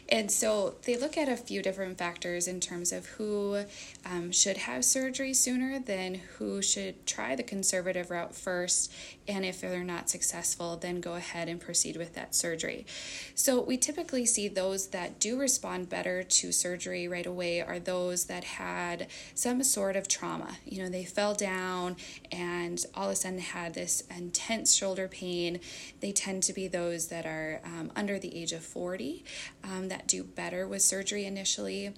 And 0.10 0.32
so 0.32 0.74
they 0.86 0.98
look 0.98 1.17
at 1.17 1.30
a 1.30 1.38
few 1.38 1.62
different 1.62 2.00
factors 2.00 2.48
in 2.48 2.60
terms 2.60 2.91
of 2.91 3.06
who 3.06 3.65
um, 4.06 4.32
should 4.32 4.58
have 4.58 4.84
surgery 4.84 5.36
sooner 5.36 5.78
than 5.78 6.15
who 6.38 6.63
should 6.63 7.06
try 7.06 7.36
the 7.36 7.43
conservative 7.43 8.10
route 8.10 8.34
first. 8.34 8.91
And 9.28 9.45
if 9.45 9.62
they're 9.62 9.84
not 9.84 10.10
successful, 10.10 10.78
then 10.78 11.00
go 11.00 11.13
ahead 11.13 11.48
and 11.48 11.60
proceed 11.60 11.95
with 11.95 12.15
that 12.15 12.34
surgery. 12.34 12.88
So 13.36 13.62
we 13.62 13.78
typically 13.78 14.26
see 14.26 14.48
those 14.48 14.88
that 14.88 15.19
do 15.19 15.39
respond 15.39 15.75
respond 15.76 15.90
better 15.90 16.24
to 16.24 16.52
surgery 16.52 17.08
right 17.08 17.26
away 17.26 17.62
are 17.62 17.80
those 17.80 18.26
that 18.26 18.44
had 18.44 19.08
some 19.34 19.62
sort 19.64 19.96
of 19.96 20.08
trauma. 20.08 20.58
You 20.66 20.84
know, 20.84 20.90
they 20.90 21.04
fell 21.04 21.34
down 21.34 21.98
and 22.32 22.84
all 22.96 23.06
of 23.06 23.12
a 23.12 23.16
sudden 23.16 23.40
had 23.40 23.74
this 23.74 24.04
intense 24.16 24.74
shoulder 24.74 25.08
pain. 25.08 25.60
They 26.00 26.12
tend 26.12 26.44
to 26.44 26.54
be 26.54 26.68
those 26.68 27.08
that 27.08 27.26
are 27.26 27.60
um, 27.66 27.92
under 27.96 28.20
the 28.20 28.36
age 28.36 28.54
of 28.54 28.64
40 28.64 29.26
um, 29.64 29.90
that 29.90 30.08
do 30.08 30.24
better 30.24 30.68
with 30.68 30.82
surgery 30.82 31.26
initially. 31.26 31.94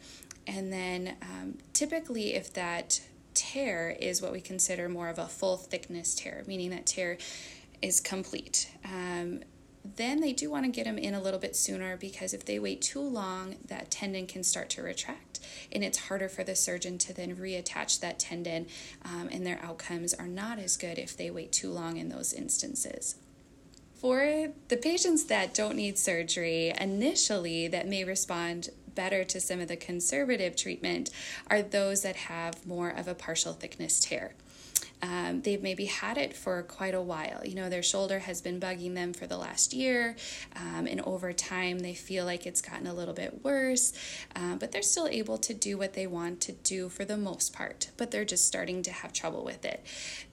And 0.47 0.73
then 0.73 1.15
um, 1.21 1.57
typically, 1.73 2.33
if 2.33 2.53
that 2.53 3.01
tear 3.33 3.95
is 3.99 4.21
what 4.21 4.31
we 4.31 4.41
consider 4.41 4.89
more 4.89 5.09
of 5.09 5.19
a 5.19 5.27
full 5.27 5.57
thickness 5.57 6.15
tear, 6.15 6.43
meaning 6.47 6.71
that 6.71 6.85
tear 6.87 7.17
is 7.81 7.99
complete. 7.99 8.71
Um, 8.83 9.41
then 9.95 10.21
they 10.21 10.33
do 10.33 10.49
want 10.49 10.65
to 10.65 10.71
get 10.71 10.85
them 10.85 10.97
in 10.97 11.13
a 11.13 11.21
little 11.21 11.39
bit 11.39 11.55
sooner 11.55 11.97
because 11.97 12.33
if 12.33 12.45
they 12.45 12.59
wait 12.59 12.81
too 12.81 13.01
long, 13.01 13.55
that 13.67 13.89
tendon 13.91 14.27
can 14.27 14.43
start 14.43 14.69
to 14.71 14.83
retract 14.83 15.39
and 15.71 15.83
it's 15.83 15.97
harder 15.97 16.29
for 16.29 16.43
the 16.43 16.55
surgeon 16.55 16.97
to 16.97 17.13
then 17.13 17.35
reattach 17.35 17.99
that 17.99 18.19
tendon, 18.19 18.67
um, 19.03 19.29
and 19.31 19.45
their 19.45 19.59
outcomes 19.63 20.13
are 20.13 20.27
not 20.27 20.59
as 20.59 20.77
good 20.77 20.97
if 20.97 21.15
they 21.15 21.29
wait 21.29 21.51
too 21.51 21.71
long 21.71 21.97
in 21.97 22.09
those 22.09 22.33
instances. 22.33 23.15
For 23.95 24.49
the 24.67 24.77
patients 24.77 25.25
that 25.25 25.53
don't 25.53 25.75
need 25.75 25.97
surgery 25.97 26.73
initially, 26.79 27.67
that 27.67 27.87
may 27.87 28.03
respond 28.03 28.69
better 28.93 29.23
to 29.23 29.39
some 29.39 29.59
of 29.59 29.67
the 29.67 29.75
conservative 29.75 30.55
treatment, 30.55 31.09
are 31.49 31.61
those 31.61 32.01
that 32.01 32.15
have 32.15 32.65
more 32.65 32.89
of 32.89 33.07
a 33.07 33.15
partial 33.15 33.53
thickness 33.53 33.99
tear. 33.99 34.33
Um, 35.01 35.41
they've 35.41 35.61
maybe 35.61 35.85
had 35.85 36.17
it 36.17 36.35
for 36.35 36.63
quite 36.63 36.93
a 36.93 37.01
while. 37.01 37.41
You 37.45 37.55
know, 37.55 37.69
their 37.69 37.83
shoulder 37.83 38.19
has 38.19 38.41
been 38.41 38.59
bugging 38.59 38.95
them 38.95 39.13
for 39.13 39.27
the 39.27 39.37
last 39.37 39.73
year, 39.73 40.15
um, 40.55 40.87
and 40.87 41.01
over 41.01 41.33
time 41.33 41.79
they 41.79 41.93
feel 41.93 42.25
like 42.25 42.45
it's 42.45 42.61
gotten 42.61 42.87
a 42.87 42.93
little 42.93 43.13
bit 43.13 43.43
worse, 43.43 43.93
uh, 44.35 44.55
but 44.55 44.71
they're 44.71 44.81
still 44.81 45.07
able 45.07 45.37
to 45.37 45.53
do 45.53 45.77
what 45.77 45.93
they 45.93 46.07
want 46.07 46.41
to 46.41 46.51
do 46.51 46.89
for 46.89 47.05
the 47.05 47.17
most 47.17 47.53
part, 47.53 47.91
but 47.97 48.11
they're 48.11 48.25
just 48.25 48.47
starting 48.47 48.81
to 48.83 48.91
have 48.91 49.13
trouble 49.13 49.43
with 49.43 49.65
it. 49.65 49.85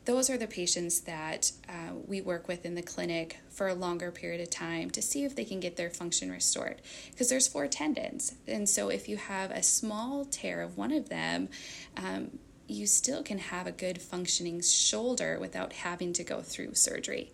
Those 0.06 0.28
are 0.28 0.36
the 0.36 0.46
patients 0.46 1.00
that 1.00 1.52
uh, 1.68 1.94
we 2.06 2.20
work 2.20 2.46
with 2.46 2.66
in 2.66 2.74
the 2.74 2.82
clinic 2.82 3.38
for 3.54 3.68
a 3.68 3.74
longer 3.74 4.10
period 4.10 4.40
of 4.40 4.50
time 4.50 4.90
to 4.90 5.00
see 5.00 5.24
if 5.24 5.34
they 5.34 5.44
can 5.44 5.60
get 5.60 5.76
their 5.76 5.88
function 5.88 6.30
restored 6.30 6.82
because 7.10 7.28
there's 7.28 7.46
four 7.46 7.68
tendons 7.68 8.34
and 8.46 8.68
so 8.68 8.88
if 8.88 9.08
you 9.08 9.16
have 9.16 9.50
a 9.50 9.62
small 9.62 10.24
tear 10.24 10.60
of 10.60 10.76
one 10.76 10.92
of 10.92 11.08
them 11.08 11.48
um, 11.96 12.38
you 12.66 12.86
still 12.86 13.22
can 13.22 13.38
have 13.38 13.66
a 13.66 13.72
good 13.72 14.00
functioning 14.00 14.60
shoulder 14.62 15.38
without 15.40 15.72
having 15.72 16.12
to 16.14 16.24
go 16.24 16.40
through 16.40 16.74
surgery. 16.74 17.30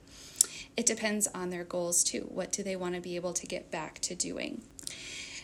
It 0.77 0.87
depends 0.87 1.27
on 1.29 1.51
their 1.51 1.64
goals 1.64 2.03
too. 2.03 2.27
What 2.29 2.53
do 2.53 2.62
they 2.62 2.77
want 2.77 2.95
to 2.95 3.01
be 3.01 3.16
able 3.16 3.33
to 3.35 3.47
get 3.47 3.71
back 3.71 4.01
to 4.01 4.14
doing? 4.14 4.62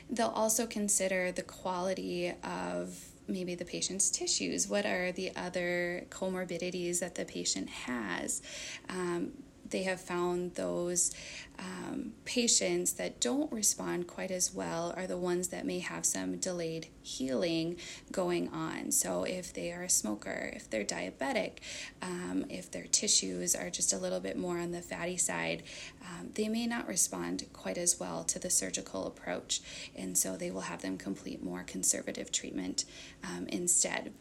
They'll 0.09 0.29
also 0.29 0.67
consider 0.67 1.33
the 1.33 1.43
quality 1.43 2.33
of 2.43 2.97
maybe 3.29 3.55
the 3.55 3.65
patient's 3.65 4.09
tissues. 4.11 4.69
What 4.69 4.87
are 4.87 5.13
the 5.13 5.35
other 5.35 6.05
comorbidities 6.11 7.01
that 7.01 7.17
the 7.17 7.25
patient 7.25 7.69
has? 7.69 8.41
Um, 8.89 9.33
they 9.69 9.83
have 9.83 10.01
found 10.01 10.55
those 10.55 11.13
um, 11.59 12.13
patients 12.25 12.95
that 12.95 13.21
don't 13.21 13.51
respond 13.51 14.07
quite 14.07 14.31
as 14.31 14.53
well 14.53 14.93
are 14.97 15.07
the 15.07 15.17
ones 15.17 15.49
that 15.49 15.65
may 15.65 15.79
have 15.79 16.05
some 16.05 16.37
delayed 16.37 16.89
healing 17.03 17.77
going 18.13 18.49
on. 18.49 18.93
So, 18.93 19.25
if 19.25 19.53
they 19.53 19.73
are 19.73 19.85
a 19.85 19.91
smoker, 19.91 20.51
if 20.55 20.69
they're 20.69 20.85
diabetic, 20.85 21.59
um, 22.03 22.45
if 22.49 22.71
their 22.71 22.87
tissues 22.87 23.55
are 23.55 23.71
just 23.71 23.93
a 23.93 23.99
little 23.99 24.21
bit 24.21 24.37
more 24.37 24.59
on 24.59 24.73
the 24.73 24.83
fatty 24.83 25.17
side, 25.17 25.63
um, 26.03 26.31
they 26.35 26.49
may 26.49 26.67
not 26.67 26.87
respond 26.87 27.47
quite 27.53 27.79
as 27.79 27.99
well 27.99 28.25
to 28.25 28.39
the 28.39 28.51
surgical 28.51 29.07
approach. 29.07 29.61
And 29.97 30.17
so, 30.19 30.37
they 30.37 30.51
will 30.51 30.63
have 30.63 30.83
them 30.83 30.99
complete 30.99 31.43
more 31.43 31.63
conservative 31.63 32.31
treatment 32.31 32.85
um, 33.25 33.47
instead. 33.49 34.13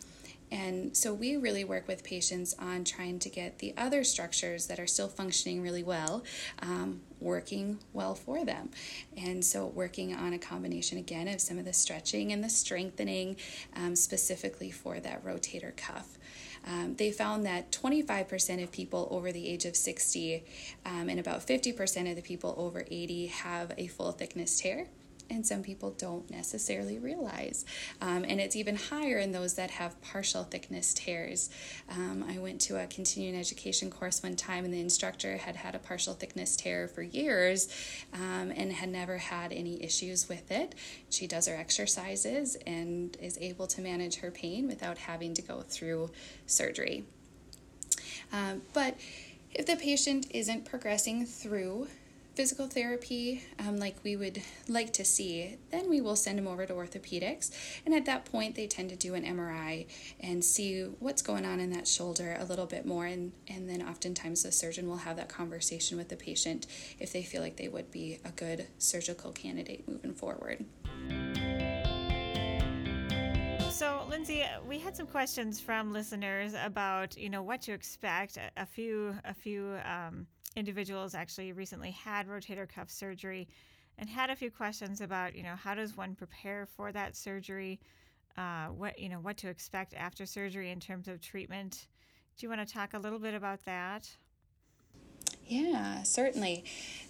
And 0.51 0.95
so 0.95 1.13
we 1.13 1.35
really 1.37 1.63
work 1.63 1.87
with 1.87 2.03
patients 2.03 2.55
on 2.59 2.83
trying 2.83 3.19
to 3.19 3.29
get 3.29 3.59
the 3.59 3.73
other 3.77 4.03
structures 4.03 4.67
that 4.67 4.79
are 4.79 4.87
still 4.87 5.07
functioning 5.07 5.61
really 5.61 5.83
well 5.83 6.23
um, 6.61 7.01
working 7.19 7.79
well 7.93 8.15
for 8.15 8.45
them. 8.45 8.69
And 9.17 9.43
so 9.43 9.65
working 9.65 10.15
on 10.15 10.33
a 10.33 10.39
combination 10.39 10.97
again 10.97 11.27
of 11.27 11.41
some 11.41 11.57
of 11.57 11.65
the 11.65 11.73
stretching 11.73 12.31
and 12.31 12.43
the 12.43 12.49
strengthening 12.49 13.37
um, 13.75 13.95
specifically 13.95 14.71
for 14.71 14.99
that 14.99 15.23
rotator 15.25 15.75
cuff. 15.75 16.17
Um, 16.67 16.95
they 16.95 17.11
found 17.11 17.45
that 17.45 17.71
25% 17.71 18.63
of 18.63 18.71
people 18.71 19.07
over 19.11 19.31
the 19.31 19.47
age 19.47 19.65
of 19.65 19.75
60 19.75 20.43
um, 20.85 21.09
and 21.09 21.19
about 21.19 21.45
50% 21.45 22.09
of 22.09 22.15
the 22.15 22.21
people 22.21 22.55
over 22.57 22.85
80 22.89 23.27
have 23.27 23.71
a 23.77 23.87
full 23.87 24.11
thickness 24.11 24.59
tear 24.59 24.87
and 25.29 25.45
some 25.45 25.63
people 25.63 25.91
don't 25.91 26.29
necessarily 26.29 26.99
realize. 26.99 27.65
Um, 28.01 28.25
and 28.27 28.39
it's 28.39 28.55
even 28.55 28.75
higher 28.75 29.17
in 29.17 29.31
those 29.31 29.55
that 29.55 29.71
have 29.71 29.99
partial 30.01 30.43
thickness 30.43 30.93
tears. 30.93 31.49
Um, 31.89 32.25
I 32.27 32.39
went 32.39 32.61
to 32.61 32.81
a 32.81 32.87
continuing 32.87 33.35
education 33.35 33.89
course 33.89 34.21
one 34.21 34.35
time, 34.35 34.65
and 34.65 34.73
the 34.73 34.79
instructor 34.79 35.37
had 35.37 35.55
had 35.55 35.75
a 35.75 35.79
partial 35.79 36.13
thickness 36.13 36.55
tear 36.55 36.87
for 36.87 37.01
years 37.01 37.67
um, 38.13 38.51
and 38.55 38.71
had 38.73 38.89
never 38.89 39.17
had 39.17 39.51
any 39.51 39.81
issues 39.83 40.29
with 40.29 40.51
it. 40.51 40.75
She 41.09 41.27
does 41.27 41.47
her 41.47 41.55
exercises 41.55 42.57
and 42.67 43.15
is 43.21 43.37
able 43.39 43.67
to 43.67 43.81
manage 43.81 44.17
her 44.17 44.31
pain 44.31 44.67
without 44.67 44.97
having 44.97 45.33
to 45.33 45.41
go 45.41 45.61
through 45.61 46.11
surgery. 46.45 47.05
Um, 48.31 48.61
but 48.73 48.97
if 49.53 49.65
the 49.65 49.77
patient 49.77 50.27
isn't 50.31 50.65
progressing 50.65 51.25
through 51.25 51.87
physical 52.35 52.67
therapy 52.67 53.43
um, 53.59 53.77
like 53.77 53.95
we 54.03 54.15
would 54.15 54.41
like 54.67 54.91
to 54.93 55.05
see, 55.05 55.57
then 55.71 55.89
we 55.89 56.01
will 56.01 56.17
send 56.17 56.37
them 56.37 56.47
over 56.47 56.65
to 56.65 56.73
orthopedics. 56.73 57.51
And 57.85 57.95
at 57.95 58.05
that 58.05 58.25
point, 58.25 58.55
they 58.55 58.67
tend 58.67 58.89
to 58.89 58.95
do 58.95 59.15
an 59.15 59.23
MRI 59.23 59.87
and 60.19 60.43
see 60.43 60.83
what's 60.99 61.21
going 61.21 61.45
on 61.45 61.59
in 61.59 61.71
that 61.71 61.87
shoulder 61.87 62.35
a 62.37 62.43
little 62.43 62.65
bit 62.65 62.85
more. 62.85 63.05
And, 63.05 63.31
and 63.47 63.69
then 63.69 63.81
oftentimes 63.81 64.43
the 64.43 64.51
surgeon 64.51 64.87
will 64.87 64.97
have 64.97 65.15
that 65.15 65.29
conversation 65.29 65.97
with 65.97 66.09
the 66.09 66.17
patient 66.17 66.67
if 66.99 67.13
they 67.13 67.23
feel 67.23 67.41
like 67.41 67.55
they 67.55 67.69
would 67.69 67.89
be 67.89 68.19
a 68.25 68.31
good 68.31 68.67
surgical 68.79 69.31
candidate 69.31 69.87
moving 69.87 70.13
forward. 70.13 70.65
So, 73.71 74.05
Lindsay, 74.09 74.43
we 74.67 74.79
had 74.79 74.95
some 74.95 75.07
questions 75.07 75.59
from 75.59 75.91
listeners 75.91 76.53
about, 76.61 77.17
you 77.17 77.29
know, 77.29 77.43
what 77.43 77.61
to 77.63 77.73
expect. 77.73 78.37
A, 78.55 78.65
few, 78.65 79.15
a 79.25 79.33
few 79.33 79.75
um, 79.83 80.27
individuals 80.55 81.15
actually 81.15 81.51
recently 81.51 81.91
had 81.91 82.27
rotator 82.27 82.67
cuff 82.67 82.89
surgery 82.89 83.47
and 83.97 84.09
had 84.09 84.29
a 84.29 84.35
few 84.35 84.51
questions 84.51 85.01
about, 85.01 85.35
you 85.35 85.43
know, 85.43 85.55
how 85.55 85.73
does 85.73 85.95
one 85.95 86.15
prepare 86.15 86.65
for 86.65 86.91
that 86.91 87.15
surgery? 87.15 87.79
Uh, 88.37 88.67
what 88.67 88.99
you 88.99 89.07
know, 89.07 89.19
what 89.19 89.37
to 89.37 89.47
expect 89.47 89.93
after 89.93 90.25
surgery 90.25 90.71
in 90.71 90.79
terms 90.79 91.07
of 91.07 91.21
treatment. 91.21 91.87
Do 92.37 92.45
you 92.45 92.49
want 92.49 92.67
to 92.67 92.73
talk 92.73 92.93
a 92.93 92.99
little 92.99 93.19
bit 93.19 93.33
about 93.33 93.63
that? 93.65 94.09
Yeah, 95.47 96.03
certainly. 96.03 96.63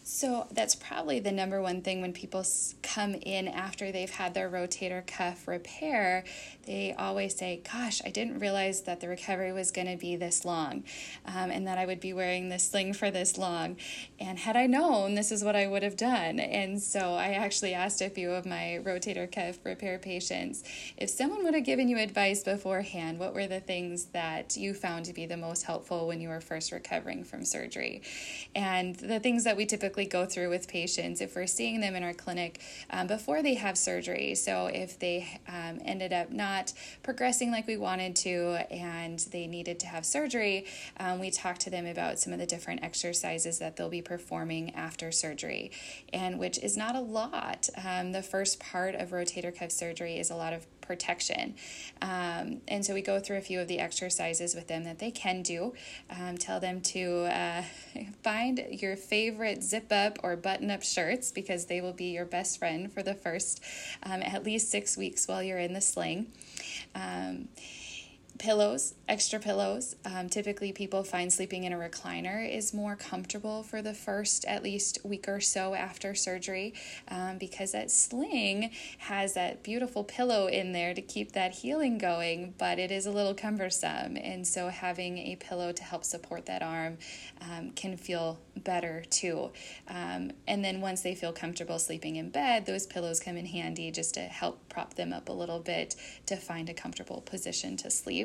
So 0.08 0.46
that's 0.52 0.76
probably 0.76 1.20
the 1.20 1.32
number 1.32 1.64
one 1.64 1.82
thing 1.82 2.00
when 2.00 2.14
people 2.14 2.46
come 2.84 3.16
in 3.16 3.48
after 3.48 3.92
they've 3.92 4.08
had 4.08 4.36
their 4.36 4.52
rotator 4.52 5.06
cuff 5.06 5.48
repair. 5.48 6.24
They 6.68 6.94
always 6.94 7.36
say, 7.36 7.64
Gosh, 7.74 8.04
I 8.06 8.12
didn't 8.12 8.38
realize 8.38 8.82
that 8.84 9.02
the 9.02 9.08
recovery 9.08 9.52
was 9.52 9.72
going 9.72 9.88
to 9.88 9.98
be 9.98 10.16
this 10.16 10.46
long 10.46 10.84
um, 11.26 11.50
and 11.50 11.66
that 11.66 11.80
I 11.80 11.88
would 11.88 12.00
be 12.00 12.14
wearing 12.14 12.50
this 12.50 12.70
sling 12.70 12.94
for 12.94 13.10
this 13.10 13.36
long. 13.40 13.78
And 14.20 14.38
had 14.38 14.56
I 14.56 14.68
known, 14.68 15.16
this 15.16 15.32
is 15.32 15.44
what 15.44 15.56
I 15.56 15.66
would 15.66 15.82
have 15.82 15.98
done. 15.98 16.40
And 16.40 16.80
so 16.80 17.16
I 17.16 17.30
actually 17.30 17.74
asked 17.74 18.00
a 18.00 18.10
few 18.12 18.30
of 18.30 18.46
my 18.46 18.80
rotator 18.84 19.32
cuff 19.32 19.58
repair 19.64 19.98
patients 19.98 20.64
if 20.98 21.10
someone 21.10 21.44
would 21.46 21.56
have 21.56 21.66
given 21.66 21.90
you 21.90 21.98
advice 21.98 22.44
beforehand, 22.44 23.18
what 23.18 23.34
were 23.34 23.48
the 23.48 23.60
things 23.60 24.06
that 24.14 24.56
you 24.56 24.76
found 24.76 25.06
to 25.06 25.14
be 25.14 25.26
the 25.26 25.36
most 25.36 25.64
helpful 25.64 26.08
when 26.08 26.22
you 26.22 26.30
were 26.30 26.42
first 26.42 26.72
recovering 26.72 27.24
from 27.24 27.44
surgery? 27.44 28.04
And 28.56 28.96
the 28.96 29.20
things 29.20 29.44
that 29.44 29.58
we 29.58 29.66
typically 29.66 30.06
go 30.06 30.26
through 30.26 30.50
with 30.50 30.68
patients 30.68 31.22
if 31.22 31.36
we're 31.36 31.48
seeing 31.48 31.82
them 31.82 31.96
in 31.96 32.04
our 32.04 32.14
clinic 32.14 32.62
um, 32.90 33.08
before 33.08 33.42
they 33.42 33.56
have 33.56 33.78
surgery. 33.78 34.36
So 34.36 34.68
if 34.68 35.00
they 35.00 35.40
um, 35.48 35.80
ended 35.84 36.14
up 36.14 36.32
not 36.32 36.74
progressing 37.04 37.52
like 37.52 37.68
we 37.68 37.78
wanted 37.78 38.16
to 38.18 38.58
and 38.72 39.20
they 39.32 39.48
needed 39.48 39.80
to 39.82 39.88
have 39.88 40.06
surgery, 40.06 40.66
um, 40.98 41.20
we 41.20 41.32
talk 41.32 41.58
to 41.60 41.70
them 41.70 41.86
about 41.86 42.20
some 42.20 42.34
of 42.34 42.40
the 42.40 42.46
different 42.46 42.84
exercises 42.84 43.60
that 43.60 43.76
they'll 43.76 43.90
be 43.90 44.02
performing 44.02 44.74
after 44.76 45.12
surgery, 45.12 45.72
and 46.14 46.40
which 46.40 46.58
is 46.60 46.78
not 46.78 46.96
a 46.96 47.00
lot. 47.00 47.70
Um, 47.84 48.12
the 48.12 48.24
first 48.24 48.60
part 48.60 48.96
of 48.96 49.10
rotator 49.10 49.58
cuff 49.58 49.72
surgery 49.72 50.18
is 50.18 50.30
a 50.30 50.36
lot 50.36 50.54
of 50.54 50.66
protection. 50.86 51.56
Um, 52.02 52.62
and 52.68 52.86
so 52.86 52.94
we 52.94 53.02
go 53.02 53.20
through 53.20 53.38
a 53.38 53.42
few 53.42 53.60
of 53.60 53.68
the 53.68 53.80
exercises 53.80 54.56
with 54.56 54.68
them 54.68 54.84
that 54.84 55.00
they 55.00 55.12
can 55.12 55.42
do. 55.42 55.74
Um, 56.10 56.38
tell 56.38 56.60
them 56.60 56.82
to 56.82 57.26
uh, 57.26 57.64
find 58.24 58.66
your 58.70 58.96
favorite 58.96 59.64
zip 59.64 59.92
up 59.92 60.20
or 60.24 60.36
button 60.36 60.72
up 60.72 60.84
shirts 60.84 61.32
because 61.32 61.66
they 61.66 61.82
will 61.82 61.94
be 61.94 62.12
your 62.12 62.26
best 62.26 62.60
friend 62.60 62.92
for 62.92 63.04
the 63.04 63.14
first 63.14 63.62
um, 64.04 64.22
at 64.22 64.44
least 64.44 64.70
six 64.70 64.98
weeks 64.98 65.28
while 65.28 65.44
you're 65.44 65.60
in 65.60 65.74
the 65.74 65.82
sling. 65.82 66.28
Pillows, 68.38 68.96
extra 69.08 69.40
pillows. 69.40 69.96
Um, 70.04 70.28
typically, 70.28 70.74
people 70.74 71.06
find 71.06 71.32
sleeping 71.32 71.64
in 71.64 71.72
a 71.72 71.78
recliner 71.78 72.46
is 72.54 72.74
more 72.74 72.98
comfortable 72.98 73.64
for 73.64 73.82
the 73.82 73.94
first 73.94 74.44
at 74.44 74.62
least 74.62 75.00
week 75.06 75.30
or 75.30 75.40
so 75.40 75.74
after 75.74 76.14
surgery 76.14 76.74
um, 77.08 77.38
because 77.38 77.72
that 77.72 77.90
sling 77.92 78.72
has 78.98 79.36
that 79.36 79.64
beautiful 79.64 80.04
pillow 80.04 80.48
in 80.48 80.74
there 80.74 80.94
to 80.94 81.02
keep 81.02 81.32
that 81.32 81.54
healing 81.54 81.98
going, 81.98 82.54
but 82.58 82.78
it 82.78 82.92
is 82.92 83.06
a 83.06 83.12
little 83.12 83.34
cumbersome. 83.34 84.18
And 84.18 84.46
so, 84.46 84.68
having 84.68 85.18
a 85.18 85.38
pillow 85.38 85.72
to 85.72 85.84
help 85.84 86.04
support 86.04 86.46
that 86.48 86.62
arm 86.62 86.98
um, 87.40 87.72
can 87.72 87.96
feel 87.96 88.40
better 88.58 89.06
too. 89.10 89.52
Um, 89.88 90.32
and 90.46 90.64
then, 90.64 90.82
once 90.82 91.02
they 91.02 91.16
feel 91.16 91.32
comfortable 91.32 91.80
sleeping 91.80 92.18
in 92.18 92.32
bed, 92.32 92.66
those 92.66 92.86
pillows 92.86 93.22
come 93.22 93.38
in 93.38 93.46
handy 93.46 93.92
just 93.92 94.14
to 94.16 94.22
help 94.22 94.68
prop 94.68 94.96
them 94.96 95.14
up 95.14 95.30
a 95.30 95.34
little 95.34 95.60
bit 95.60 95.96
to 96.26 96.36
find 96.36 96.68
a 96.68 96.74
comfortable 96.74 97.22
position 97.22 97.78
to 97.78 97.90
sleep 97.90 98.25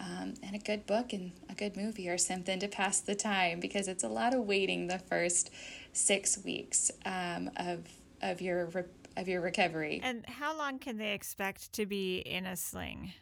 Um, 0.00 0.34
and 0.42 0.54
a 0.54 0.58
good 0.58 0.86
book 0.86 1.12
and 1.12 1.32
a 1.48 1.54
good 1.54 1.76
movie 1.76 2.08
or 2.08 2.18
something 2.18 2.58
to 2.58 2.68
pass 2.68 3.00
the 3.00 3.14
time 3.14 3.60
because 3.60 3.88
it's 3.88 4.04
a 4.04 4.08
lot 4.08 4.34
of 4.34 4.46
waiting 4.46 4.86
the 4.86 4.98
first 4.98 5.50
six 5.92 6.38
weeks 6.44 6.90
um, 7.04 7.50
of 7.56 7.86
of 8.22 8.40
your 8.40 8.66
re- 8.66 8.84
of 9.16 9.28
your 9.28 9.40
recovery. 9.40 10.00
And 10.02 10.24
how 10.26 10.56
long 10.56 10.78
can 10.78 10.98
they 10.98 11.12
expect 11.12 11.72
to 11.74 11.86
be 11.86 12.18
in 12.18 12.46
a 12.46 12.56
sling? 12.56 13.12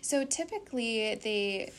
So 0.00 0.24
typically 0.24 1.14
they 1.14 1.72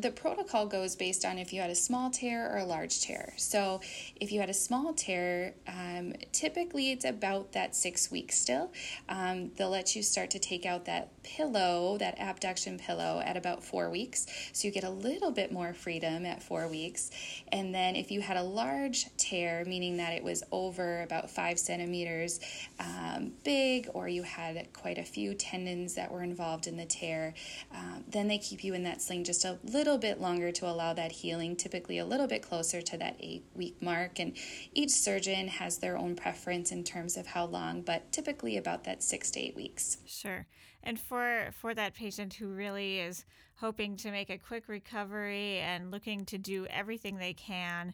the 0.00 0.10
protocol 0.10 0.66
goes 0.66 0.96
based 0.96 1.24
on 1.24 1.38
if 1.38 1.52
you 1.52 1.60
had 1.60 1.70
a 1.70 1.74
small 1.74 2.10
tear 2.10 2.52
or 2.52 2.58
a 2.58 2.64
large 2.64 3.00
tear. 3.00 3.32
So, 3.36 3.80
if 4.16 4.32
you 4.32 4.40
had 4.40 4.50
a 4.50 4.54
small 4.54 4.92
tear, 4.92 5.54
um, 5.68 6.14
typically 6.32 6.92
it's 6.92 7.04
about 7.04 7.52
that 7.52 7.74
six 7.74 8.10
weeks 8.10 8.38
still. 8.38 8.72
Um, 9.08 9.50
they'll 9.56 9.70
let 9.70 9.94
you 9.94 10.02
start 10.02 10.30
to 10.30 10.38
take 10.38 10.64
out 10.64 10.84
that 10.86 11.22
pillow, 11.22 11.98
that 11.98 12.18
abduction 12.18 12.78
pillow, 12.78 13.22
at 13.24 13.36
about 13.36 13.62
four 13.64 13.90
weeks. 13.90 14.26
So, 14.52 14.68
you 14.68 14.72
get 14.72 14.84
a 14.84 14.90
little 14.90 15.30
bit 15.30 15.52
more 15.52 15.74
freedom 15.74 16.24
at 16.24 16.42
four 16.42 16.66
weeks. 16.68 17.10
And 17.52 17.74
then, 17.74 17.96
if 17.96 18.10
you 18.10 18.20
had 18.20 18.36
a 18.36 18.42
large 18.42 19.06
tear, 19.16 19.64
meaning 19.66 19.96
that 19.98 20.12
it 20.12 20.22
was 20.22 20.42
over 20.52 21.02
about 21.02 21.30
five 21.30 21.58
centimeters 21.58 22.40
um, 22.78 23.32
big, 23.44 23.88
or 23.92 24.08
you 24.08 24.22
had 24.22 24.72
quite 24.72 24.98
a 24.98 25.04
few 25.04 25.34
tendons 25.34 25.94
that 25.94 26.10
were 26.10 26.22
involved 26.22 26.66
in 26.66 26.76
the 26.76 26.86
tear, 26.86 27.34
um, 27.74 28.04
then 28.08 28.28
they 28.28 28.38
keep 28.38 28.64
you 28.64 28.74
in 28.74 28.82
that 28.84 29.02
sling 29.02 29.24
just 29.24 29.44
a 29.44 29.58
little 29.64 29.89
little 29.90 30.00
bit 30.00 30.20
longer 30.20 30.52
to 30.52 30.68
allow 30.68 30.92
that 30.92 31.10
healing, 31.10 31.56
typically 31.56 31.98
a 31.98 32.04
little 32.04 32.28
bit 32.28 32.42
closer 32.42 32.80
to 32.80 32.96
that 32.96 33.16
eight 33.18 33.44
week 33.54 33.82
mark. 33.82 34.20
And 34.20 34.36
each 34.72 34.90
surgeon 34.90 35.48
has 35.48 35.78
their 35.78 35.98
own 35.98 36.14
preference 36.14 36.70
in 36.70 36.84
terms 36.84 37.16
of 37.16 37.26
how 37.26 37.46
long, 37.46 37.82
but 37.82 38.12
typically 38.12 38.56
about 38.56 38.84
that 38.84 39.02
six 39.02 39.32
to 39.32 39.40
eight 39.40 39.56
weeks. 39.56 39.98
Sure. 40.06 40.46
And 40.84 40.98
for 40.98 41.50
for 41.58 41.74
that 41.74 41.94
patient 41.94 42.34
who 42.34 42.48
really 42.50 43.00
is 43.00 43.24
hoping 43.56 43.96
to 43.96 44.12
make 44.12 44.30
a 44.30 44.38
quick 44.38 44.68
recovery 44.68 45.58
and 45.58 45.90
looking 45.90 46.24
to 46.26 46.38
do 46.38 46.66
everything 46.66 47.16
they 47.16 47.34
can 47.34 47.92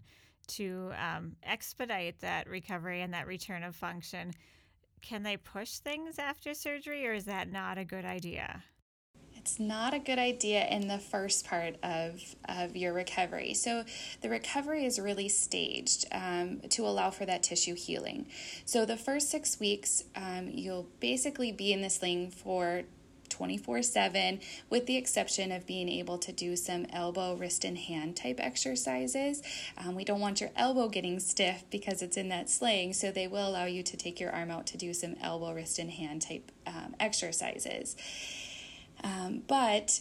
to 0.48 0.92
um, 1.02 1.34
expedite 1.42 2.20
that 2.20 2.46
recovery 2.46 3.00
and 3.00 3.14
that 3.14 3.26
return 3.26 3.62
of 3.64 3.74
function, 3.74 4.32
can 5.00 5.22
they 5.22 5.38
push 5.38 5.78
things 5.78 6.18
after 6.18 6.52
surgery, 6.52 7.06
or 7.08 7.14
is 7.14 7.24
that 7.24 7.50
not 7.50 7.78
a 7.78 7.84
good 7.84 8.04
idea? 8.04 8.62
It's 9.46 9.60
not 9.60 9.94
a 9.94 10.00
good 10.00 10.18
idea 10.18 10.66
in 10.66 10.88
the 10.88 10.98
first 10.98 11.46
part 11.46 11.76
of, 11.80 12.34
of 12.48 12.74
your 12.74 12.92
recovery. 12.92 13.54
So, 13.54 13.84
the 14.20 14.28
recovery 14.28 14.84
is 14.84 14.98
really 14.98 15.28
staged 15.28 16.04
um, 16.10 16.62
to 16.70 16.84
allow 16.84 17.10
for 17.10 17.26
that 17.26 17.44
tissue 17.44 17.76
healing. 17.76 18.26
So, 18.64 18.84
the 18.84 18.96
first 18.96 19.30
six 19.30 19.60
weeks, 19.60 20.02
um, 20.16 20.50
you'll 20.50 20.88
basically 20.98 21.52
be 21.52 21.72
in 21.72 21.80
the 21.80 21.90
sling 21.90 22.32
for 22.32 22.82
24 23.28 23.82
7, 23.82 24.40
with 24.68 24.86
the 24.86 24.96
exception 24.96 25.52
of 25.52 25.64
being 25.64 25.88
able 25.88 26.18
to 26.18 26.32
do 26.32 26.56
some 26.56 26.84
elbow, 26.92 27.36
wrist, 27.36 27.64
and 27.64 27.78
hand 27.78 28.16
type 28.16 28.40
exercises. 28.40 29.42
Um, 29.78 29.94
we 29.94 30.04
don't 30.04 30.20
want 30.20 30.40
your 30.40 30.50
elbow 30.56 30.88
getting 30.88 31.20
stiff 31.20 31.62
because 31.70 32.02
it's 32.02 32.16
in 32.16 32.30
that 32.30 32.50
sling, 32.50 32.94
so 32.94 33.12
they 33.12 33.28
will 33.28 33.48
allow 33.48 33.66
you 33.66 33.84
to 33.84 33.96
take 33.96 34.18
your 34.18 34.32
arm 34.32 34.50
out 34.50 34.66
to 34.66 34.76
do 34.76 34.92
some 34.92 35.14
elbow, 35.22 35.52
wrist, 35.52 35.78
and 35.78 35.92
hand 35.92 36.22
type 36.22 36.50
um, 36.66 36.96
exercises. 36.98 37.94
Um, 39.06 39.42
but 39.46 40.00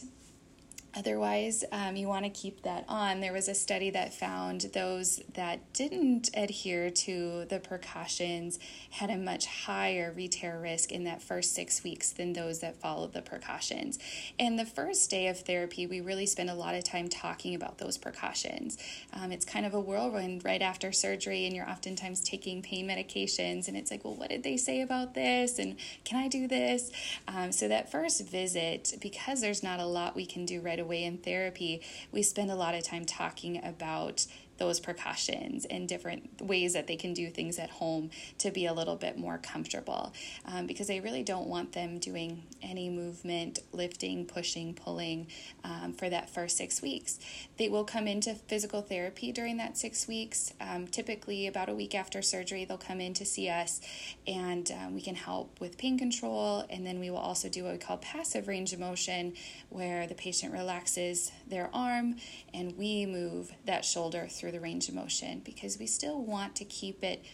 Otherwise, 0.96 1.62
um, 1.72 1.94
you 1.94 2.08
want 2.08 2.24
to 2.24 2.30
keep 2.30 2.62
that 2.62 2.82
on. 2.88 3.20
There 3.20 3.34
was 3.34 3.48
a 3.48 3.54
study 3.54 3.90
that 3.90 4.14
found 4.14 4.62
those 4.72 5.20
that 5.34 5.74
didn't 5.74 6.30
adhere 6.32 6.88
to 6.88 7.44
the 7.50 7.60
precautions 7.60 8.58
had 8.92 9.10
a 9.10 9.18
much 9.18 9.44
higher 9.44 10.10
re-tear 10.16 10.58
risk 10.58 10.90
in 10.90 11.04
that 11.04 11.20
first 11.20 11.54
six 11.54 11.84
weeks 11.84 12.12
than 12.12 12.32
those 12.32 12.60
that 12.60 12.80
followed 12.80 13.12
the 13.12 13.20
precautions. 13.20 13.98
And 14.38 14.58
the 14.58 14.64
first 14.64 15.10
day 15.10 15.26
of 15.26 15.40
therapy, 15.40 15.86
we 15.86 16.00
really 16.00 16.24
spend 16.24 16.48
a 16.48 16.54
lot 16.54 16.74
of 16.74 16.82
time 16.82 17.10
talking 17.10 17.54
about 17.54 17.76
those 17.76 17.98
precautions. 17.98 18.78
Um, 19.12 19.32
it's 19.32 19.44
kind 19.44 19.66
of 19.66 19.74
a 19.74 19.80
whirlwind 19.80 20.46
right 20.46 20.62
after 20.62 20.92
surgery, 20.92 21.44
and 21.44 21.54
you're 21.54 21.68
oftentimes 21.68 22.20
taking 22.20 22.62
pain 22.62 22.88
medications, 22.88 23.68
and 23.68 23.76
it's 23.76 23.90
like, 23.90 24.02
well, 24.02 24.14
what 24.14 24.30
did 24.30 24.42
they 24.42 24.56
say 24.56 24.80
about 24.80 25.12
this? 25.12 25.58
And 25.58 25.76
can 26.04 26.18
I 26.18 26.28
do 26.28 26.48
this? 26.48 26.90
Um, 27.28 27.52
so 27.52 27.68
that 27.68 27.92
first 27.92 28.26
visit, 28.26 28.94
because 29.02 29.42
there's 29.42 29.62
not 29.62 29.78
a 29.78 29.86
lot 29.86 30.16
we 30.16 30.24
can 30.24 30.46
do 30.46 30.62
right 30.62 30.78
away 30.78 30.85
away 30.86 31.02
in 31.04 31.18
therapy, 31.18 31.82
we 32.12 32.22
spend 32.22 32.50
a 32.50 32.54
lot 32.54 32.74
of 32.74 32.84
time 32.84 33.04
talking 33.04 33.62
about 33.64 34.24
those 34.58 34.80
precautions 34.80 35.64
and 35.66 35.88
different 35.88 36.40
ways 36.40 36.72
that 36.72 36.86
they 36.86 36.96
can 36.96 37.12
do 37.12 37.28
things 37.30 37.58
at 37.58 37.70
home 37.70 38.10
to 38.38 38.50
be 38.50 38.66
a 38.66 38.72
little 38.72 38.96
bit 38.96 39.18
more 39.18 39.38
comfortable 39.38 40.12
um, 40.46 40.66
because 40.66 40.86
they 40.86 41.00
really 41.00 41.22
don't 41.22 41.46
want 41.46 41.72
them 41.72 41.98
doing 41.98 42.42
any 42.62 42.88
movement, 42.88 43.60
lifting, 43.72 44.24
pushing, 44.24 44.74
pulling 44.74 45.26
um, 45.64 45.92
for 45.92 46.08
that 46.08 46.30
first 46.30 46.56
six 46.56 46.82
weeks. 46.82 47.18
They 47.58 47.68
will 47.68 47.84
come 47.84 48.06
into 48.06 48.34
physical 48.34 48.82
therapy 48.82 49.32
during 49.32 49.56
that 49.58 49.76
six 49.76 50.08
weeks. 50.08 50.52
Um, 50.60 50.86
typically, 50.86 51.46
about 51.46 51.68
a 51.68 51.74
week 51.74 51.94
after 51.94 52.22
surgery, 52.22 52.64
they'll 52.64 52.78
come 52.78 53.00
in 53.00 53.14
to 53.14 53.24
see 53.24 53.48
us 53.48 53.80
and 54.26 54.70
um, 54.70 54.94
we 54.94 55.00
can 55.00 55.14
help 55.14 55.60
with 55.60 55.78
pain 55.78 55.98
control. 55.98 56.64
And 56.70 56.86
then 56.86 56.98
we 56.98 57.10
will 57.10 57.18
also 57.18 57.48
do 57.48 57.64
what 57.64 57.72
we 57.72 57.78
call 57.78 57.98
passive 57.98 58.48
range 58.48 58.72
of 58.72 58.80
motion, 58.80 59.34
where 59.68 60.06
the 60.06 60.14
patient 60.14 60.52
relaxes 60.52 61.30
their 61.46 61.70
arm 61.72 62.16
and 62.52 62.76
we 62.76 63.06
move 63.06 63.52
that 63.64 63.84
shoulder 63.84 64.26
through 64.30 64.52
the 64.52 64.60
range 64.60 64.88
of 64.88 64.94
motion 64.94 65.42
because 65.44 65.78
we 65.78 65.86
still 65.86 66.20
want 66.20 66.56
to 66.56 66.64
keep 66.64 67.02
it 67.04 67.24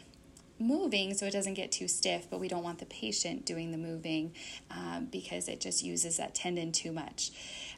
moving 0.59 1.14
so 1.14 1.27
it 1.27 1.33
doesn't 1.33 1.55
get 1.55 1.72
too 1.72 1.88
stiff, 1.88 2.29
but 2.31 2.38
we 2.40 2.48
don't 2.48 2.62
want 2.62 2.79
the 2.79 2.87
patient 2.87 3.44
doing 3.44 3.72
the 3.72 3.79
moving 3.79 4.33
um, 4.70 5.09
because 5.11 5.48
it 5.48 5.61
just 5.61 5.83
uses 5.83 6.16
that 6.16 6.35
tendon 6.35 6.72
too 6.72 6.92
much. 6.92 7.33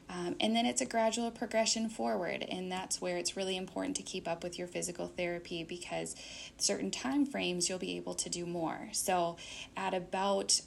Um, 0.07 0.35
and 0.39 0.55
then 0.55 0.67
it's 0.67 0.81
a 0.81 0.85
gradual 0.85 1.31
progression 1.31 1.89
forward, 1.89 2.45
and 2.47 2.71
that's 2.71 3.01
where 3.01 3.17
it's 3.17 3.35
really 3.35 3.57
important 3.57 3.95
to 3.95 4.03
keep 4.03 4.27
up 4.27 4.43
with 4.43 4.59
your 4.59 4.67
physical 4.67 5.07
therapy 5.07 5.63
because 5.63 6.15
certain 6.57 6.91
time 6.91 7.25
frames 7.25 7.69
you'll 7.69 7.79
be 7.79 7.97
able 7.97 8.13
to 8.13 8.29
do 8.29 8.45
more. 8.45 8.89
So, 8.91 9.37
at 9.75 9.95
about 9.95 10.61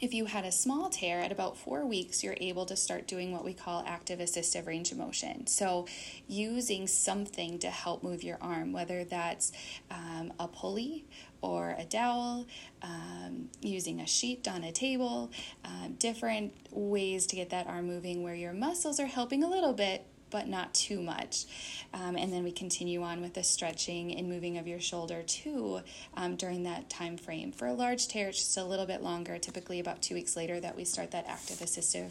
if 0.00 0.12
you 0.12 0.26
had 0.26 0.44
a 0.44 0.52
small 0.52 0.90
tear 0.90 1.20
at 1.20 1.32
about 1.32 1.56
four 1.56 1.86
weeks, 1.86 2.22
you're 2.22 2.36
able 2.40 2.66
to 2.66 2.76
start 2.76 3.06
doing 3.06 3.32
what 3.32 3.44
we 3.44 3.54
call 3.54 3.84
active 3.86 4.18
assistive 4.18 4.66
range 4.66 4.92
of 4.92 4.98
motion. 4.98 5.46
So, 5.46 5.86
using 6.26 6.86
something 6.86 7.58
to 7.60 7.68
help 7.68 8.02
move 8.02 8.22
your 8.22 8.38
arm, 8.40 8.72
whether 8.72 9.04
that's 9.04 9.52
um, 9.90 10.32
a 10.38 10.48
pulley 10.48 11.04
or 11.40 11.76
a 11.78 11.84
dowel, 11.84 12.46
um, 12.82 13.50
using 13.60 14.00
a 14.00 14.06
sheet 14.06 14.48
on 14.48 14.64
a 14.64 14.72
table, 14.72 15.30
um, 15.64 15.94
different 15.98 16.52
ways 16.70 17.26
to 17.26 17.36
get 17.36 17.50
that 17.50 17.66
arm 17.66 17.86
moving 17.86 18.22
where 18.22 18.34
your 18.34 18.52
muscles 18.52 18.98
are 18.98 19.06
helping 19.06 19.44
a 19.44 19.48
little 19.48 19.72
bit, 19.74 20.06
but 20.34 20.48
not 20.48 20.74
too 20.74 21.00
much. 21.00 21.46
Um, 21.94 22.16
and 22.16 22.32
then 22.32 22.42
we 22.42 22.50
continue 22.50 23.04
on 23.04 23.20
with 23.20 23.34
the 23.34 23.44
stretching 23.44 24.16
and 24.16 24.28
moving 24.28 24.58
of 24.58 24.66
your 24.66 24.80
shoulder 24.80 25.22
too 25.22 25.80
um, 26.16 26.34
during 26.34 26.64
that 26.64 26.90
time 26.90 27.16
frame. 27.16 27.52
For 27.52 27.68
a 27.68 27.72
large 27.72 28.08
tear, 28.08 28.30
it's 28.30 28.38
just 28.38 28.56
a 28.56 28.64
little 28.64 28.84
bit 28.84 29.00
longer, 29.00 29.38
typically 29.38 29.78
about 29.78 30.02
two 30.02 30.16
weeks 30.16 30.36
later, 30.36 30.58
that 30.58 30.76
we 30.76 30.84
start 30.84 31.12
that 31.12 31.26
active 31.28 31.58
assistive 31.58 32.08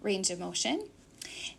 range 0.00 0.30
of 0.30 0.40
motion. 0.40 0.88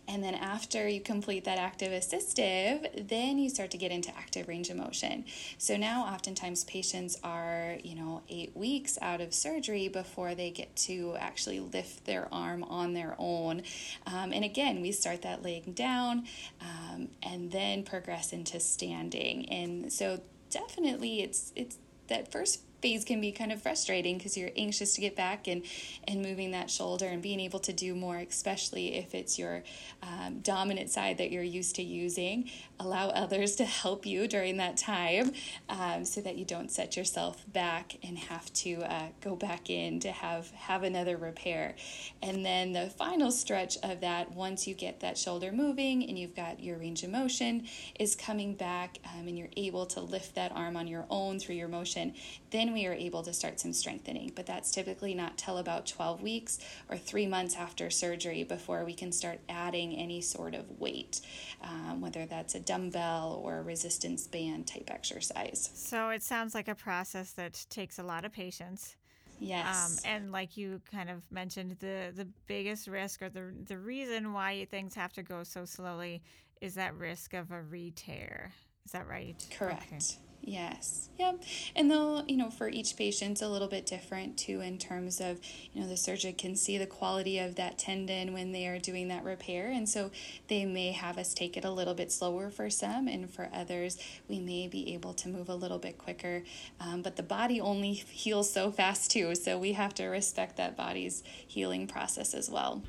And 0.06 0.22
then 0.22 0.34
after 0.34 0.88
you 0.88 1.00
complete 1.00 1.44
that 1.44 1.58
active 1.58 1.92
assistive, 1.92 3.08
then 3.08 3.38
you 3.38 3.48
start 3.48 3.70
to 3.72 3.78
get 3.78 3.90
into 3.90 4.16
active 4.16 4.48
range 4.48 4.70
of 4.70 4.76
motion. 4.76 5.24
So 5.58 5.76
now 5.76 6.04
oftentimes 6.04 6.64
patients 6.64 7.18
are, 7.22 7.76
you 7.82 7.94
know, 7.94 8.22
eight 8.28 8.56
weeks 8.56 8.98
out 9.02 9.20
of 9.20 9.34
surgery 9.34 9.88
before 9.88 10.34
they 10.34 10.50
get 10.50 10.74
to 10.76 11.16
actually 11.18 11.60
lift 11.60 12.04
their 12.04 12.32
arm 12.32 12.64
on 12.64 12.94
their 12.94 13.14
own. 13.18 13.62
Um, 14.06 14.32
and 14.32 14.44
again, 14.44 14.80
we 14.80 14.92
start 14.92 15.22
that 15.22 15.42
laying 15.42 15.72
down 15.72 16.24
um, 16.60 17.08
and 17.22 17.50
then 17.50 17.82
progress 17.82 18.32
into 18.32 18.60
standing. 18.60 19.48
And 19.50 19.92
so 19.92 20.20
definitely 20.50 21.20
it's 21.22 21.52
it's 21.54 21.76
that 22.08 22.32
first 22.32 22.62
phase 22.80 23.04
can 23.04 23.20
be 23.20 23.32
kind 23.32 23.52
of 23.52 23.60
frustrating 23.60 24.18
because 24.18 24.36
you're 24.36 24.50
anxious 24.56 24.94
to 24.94 25.00
get 25.00 25.16
back 25.16 25.46
and 25.46 25.62
and 26.06 26.22
moving 26.22 26.52
that 26.52 26.70
shoulder 26.70 27.06
and 27.06 27.22
being 27.22 27.40
able 27.40 27.58
to 27.58 27.72
do 27.72 27.94
more 27.94 28.18
especially 28.18 28.96
if 28.96 29.14
it's 29.14 29.38
your 29.38 29.62
um, 30.02 30.40
dominant 30.40 30.90
side 30.90 31.18
that 31.18 31.30
you're 31.30 31.42
used 31.42 31.76
to 31.76 31.82
using. 31.82 32.50
Allow 32.80 33.08
others 33.08 33.56
to 33.56 33.64
help 33.64 34.06
you 34.06 34.28
during 34.28 34.58
that 34.58 34.76
time 34.76 35.32
um, 35.68 36.04
so 36.04 36.20
that 36.20 36.36
you 36.36 36.44
don't 36.44 36.70
set 36.70 36.96
yourself 36.96 37.44
back 37.52 37.96
and 38.02 38.16
have 38.18 38.52
to 38.54 38.82
uh, 38.82 39.08
go 39.20 39.34
back 39.34 39.70
in 39.70 40.00
to 40.00 40.12
have 40.12 40.50
have 40.52 40.82
another 40.82 41.16
repair. 41.16 41.74
And 42.22 42.44
then 42.44 42.72
the 42.72 42.90
final 42.90 43.30
stretch 43.30 43.76
of 43.82 44.00
that 44.00 44.32
once 44.32 44.66
you 44.66 44.74
get 44.74 45.00
that 45.00 45.18
shoulder 45.18 45.50
moving 45.52 46.08
and 46.08 46.18
you've 46.18 46.36
got 46.36 46.62
your 46.62 46.78
range 46.78 47.02
of 47.02 47.10
motion 47.10 47.66
is 47.98 48.14
coming 48.14 48.54
back 48.54 48.98
um, 49.04 49.26
and 49.26 49.38
you're 49.38 49.48
able 49.56 49.86
to 49.86 50.00
lift 50.00 50.34
that 50.36 50.52
arm 50.52 50.76
on 50.76 50.86
your 50.86 51.06
own 51.10 51.38
through 51.38 51.56
your 51.56 51.68
motion 51.68 52.14
then 52.50 52.67
we 52.72 52.86
are 52.86 52.92
able 52.92 53.22
to 53.22 53.32
start 53.32 53.60
some 53.60 53.72
strengthening 53.72 54.32
but 54.34 54.46
that's 54.46 54.70
typically 54.70 55.14
not 55.14 55.36
till 55.36 55.58
about 55.58 55.86
12 55.86 56.22
weeks 56.22 56.58
or 56.88 56.96
three 56.96 57.26
months 57.26 57.56
after 57.56 57.90
surgery 57.90 58.44
before 58.44 58.84
we 58.84 58.94
can 58.94 59.12
start 59.12 59.38
adding 59.48 59.94
any 59.94 60.20
sort 60.20 60.54
of 60.54 60.78
weight 60.78 61.20
um, 61.62 62.00
whether 62.00 62.26
that's 62.26 62.54
a 62.54 62.60
dumbbell 62.60 63.40
or 63.42 63.58
a 63.58 63.62
resistance 63.62 64.26
band 64.26 64.66
type 64.66 64.90
exercise. 64.90 65.70
So 65.74 66.10
it 66.10 66.22
sounds 66.22 66.54
like 66.54 66.68
a 66.68 66.74
process 66.74 67.32
that 67.32 67.66
takes 67.70 67.98
a 67.98 68.02
lot 68.02 68.24
of 68.24 68.32
patience. 68.32 68.96
Yes. 69.40 70.04
Um, 70.04 70.10
and 70.10 70.32
like 70.32 70.56
you 70.56 70.80
kind 70.90 71.08
of 71.08 71.22
mentioned, 71.30 71.76
the 71.78 72.12
the 72.14 72.26
biggest 72.46 72.88
risk 72.88 73.22
or 73.22 73.28
the 73.28 73.52
the 73.66 73.78
reason 73.78 74.32
why 74.32 74.66
things 74.70 74.94
have 74.94 75.12
to 75.14 75.22
go 75.22 75.44
so 75.44 75.64
slowly 75.64 76.22
is 76.60 76.74
that 76.74 76.94
risk 76.96 77.34
of 77.34 77.52
a 77.52 77.62
re-tear. 77.62 78.52
Is 78.84 78.92
that 78.92 79.06
right? 79.06 79.36
Correct. 79.56 79.84
Okay. 79.92 80.27
Yes. 80.48 81.10
Yep. 81.18 81.42
And 81.76 81.90
they'll, 81.90 82.24
you 82.26 82.38
know, 82.38 82.48
for 82.48 82.70
each 82.70 82.96
patient, 82.96 83.32
it's 83.32 83.42
a 83.42 83.48
little 83.48 83.68
bit 83.68 83.84
different 83.84 84.38
too, 84.38 84.62
in 84.62 84.78
terms 84.78 85.20
of, 85.20 85.40
you 85.74 85.82
know, 85.82 85.86
the 85.86 85.96
surgeon 85.96 86.32
can 86.32 86.56
see 86.56 86.78
the 86.78 86.86
quality 86.86 87.38
of 87.38 87.56
that 87.56 87.76
tendon 87.76 88.32
when 88.32 88.52
they 88.52 88.66
are 88.66 88.78
doing 88.78 89.08
that 89.08 89.24
repair. 89.24 89.68
And 89.68 89.86
so 89.86 90.10
they 90.46 90.64
may 90.64 90.92
have 90.92 91.18
us 91.18 91.34
take 91.34 91.58
it 91.58 91.66
a 91.66 91.70
little 91.70 91.92
bit 91.92 92.10
slower 92.10 92.48
for 92.48 92.70
some, 92.70 93.08
and 93.08 93.28
for 93.28 93.50
others, 93.52 93.98
we 94.26 94.40
may 94.40 94.68
be 94.68 94.94
able 94.94 95.12
to 95.14 95.28
move 95.28 95.50
a 95.50 95.54
little 95.54 95.78
bit 95.78 95.98
quicker. 95.98 96.44
Um, 96.80 97.02
but 97.02 97.16
the 97.16 97.22
body 97.22 97.60
only 97.60 97.92
heals 98.10 98.50
so 98.50 98.70
fast 98.70 99.10
too. 99.10 99.34
So 99.34 99.58
we 99.58 99.74
have 99.74 99.92
to 99.94 100.06
respect 100.06 100.56
that 100.56 100.78
body's 100.78 101.22
healing 101.46 101.86
process 101.86 102.32
as 102.32 102.48
well. 102.48 102.82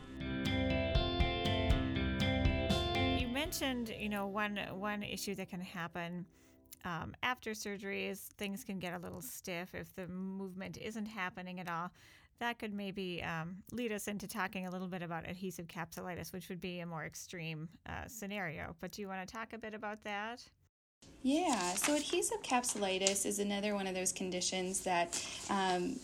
You 3.18 3.28
mentioned, 3.28 3.94
you 4.00 4.08
know, 4.08 4.28
one 4.28 4.58
one 4.78 5.04
issue 5.04 5.36
that 5.36 5.50
can 5.50 5.60
happen 5.60 6.26
um, 6.86 7.14
after 7.24 7.52
surgeries, 7.52 8.20
things 8.38 8.64
can 8.64 8.80
get 8.80 8.94
a 8.94 9.00
little 9.00 9.22
stiff 9.22 9.74
if 9.74 9.94
the 9.96 10.08
movement 10.08 10.78
isn't 10.78 11.08
happening 11.08 11.60
at 11.60 11.70
all. 11.70 11.92
That 12.40 12.58
could 12.58 12.74
maybe 12.74 13.22
um, 13.22 13.58
lead 13.74 13.92
us 13.92 14.08
into 14.08 14.28
talking 14.28 14.66
a 14.66 14.72
little 14.72 14.88
bit 14.88 15.02
about 15.02 15.30
adhesive 15.30 15.68
capsulitis, 15.68 16.32
which 16.32 16.48
would 16.48 16.62
be 16.62 16.80
a 16.80 16.86
more 16.86 17.06
extreme 17.06 17.68
uh, 17.86 18.08
scenario. 18.08 18.76
But 18.80 18.92
do 18.92 19.02
you 19.02 19.10
want 19.10 19.28
to 19.28 19.34
talk 19.34 19.52
a 19.52 19.58
bit 19.58 19.74
about 19.74 20.04
that? 20.06 20.44
Yeah, 21.22 21.74
so 21.74 21.96
adhesive 21.96 22.42
capsulitis 22.44 23.26
is 23.26 23.40
another 23.40 23.76
one 23.76 23.88
of 23.88 23.94
those 23.96 24.14
conditions 24.14 24.82
that 24.82 25.22
um, 25.50 26.00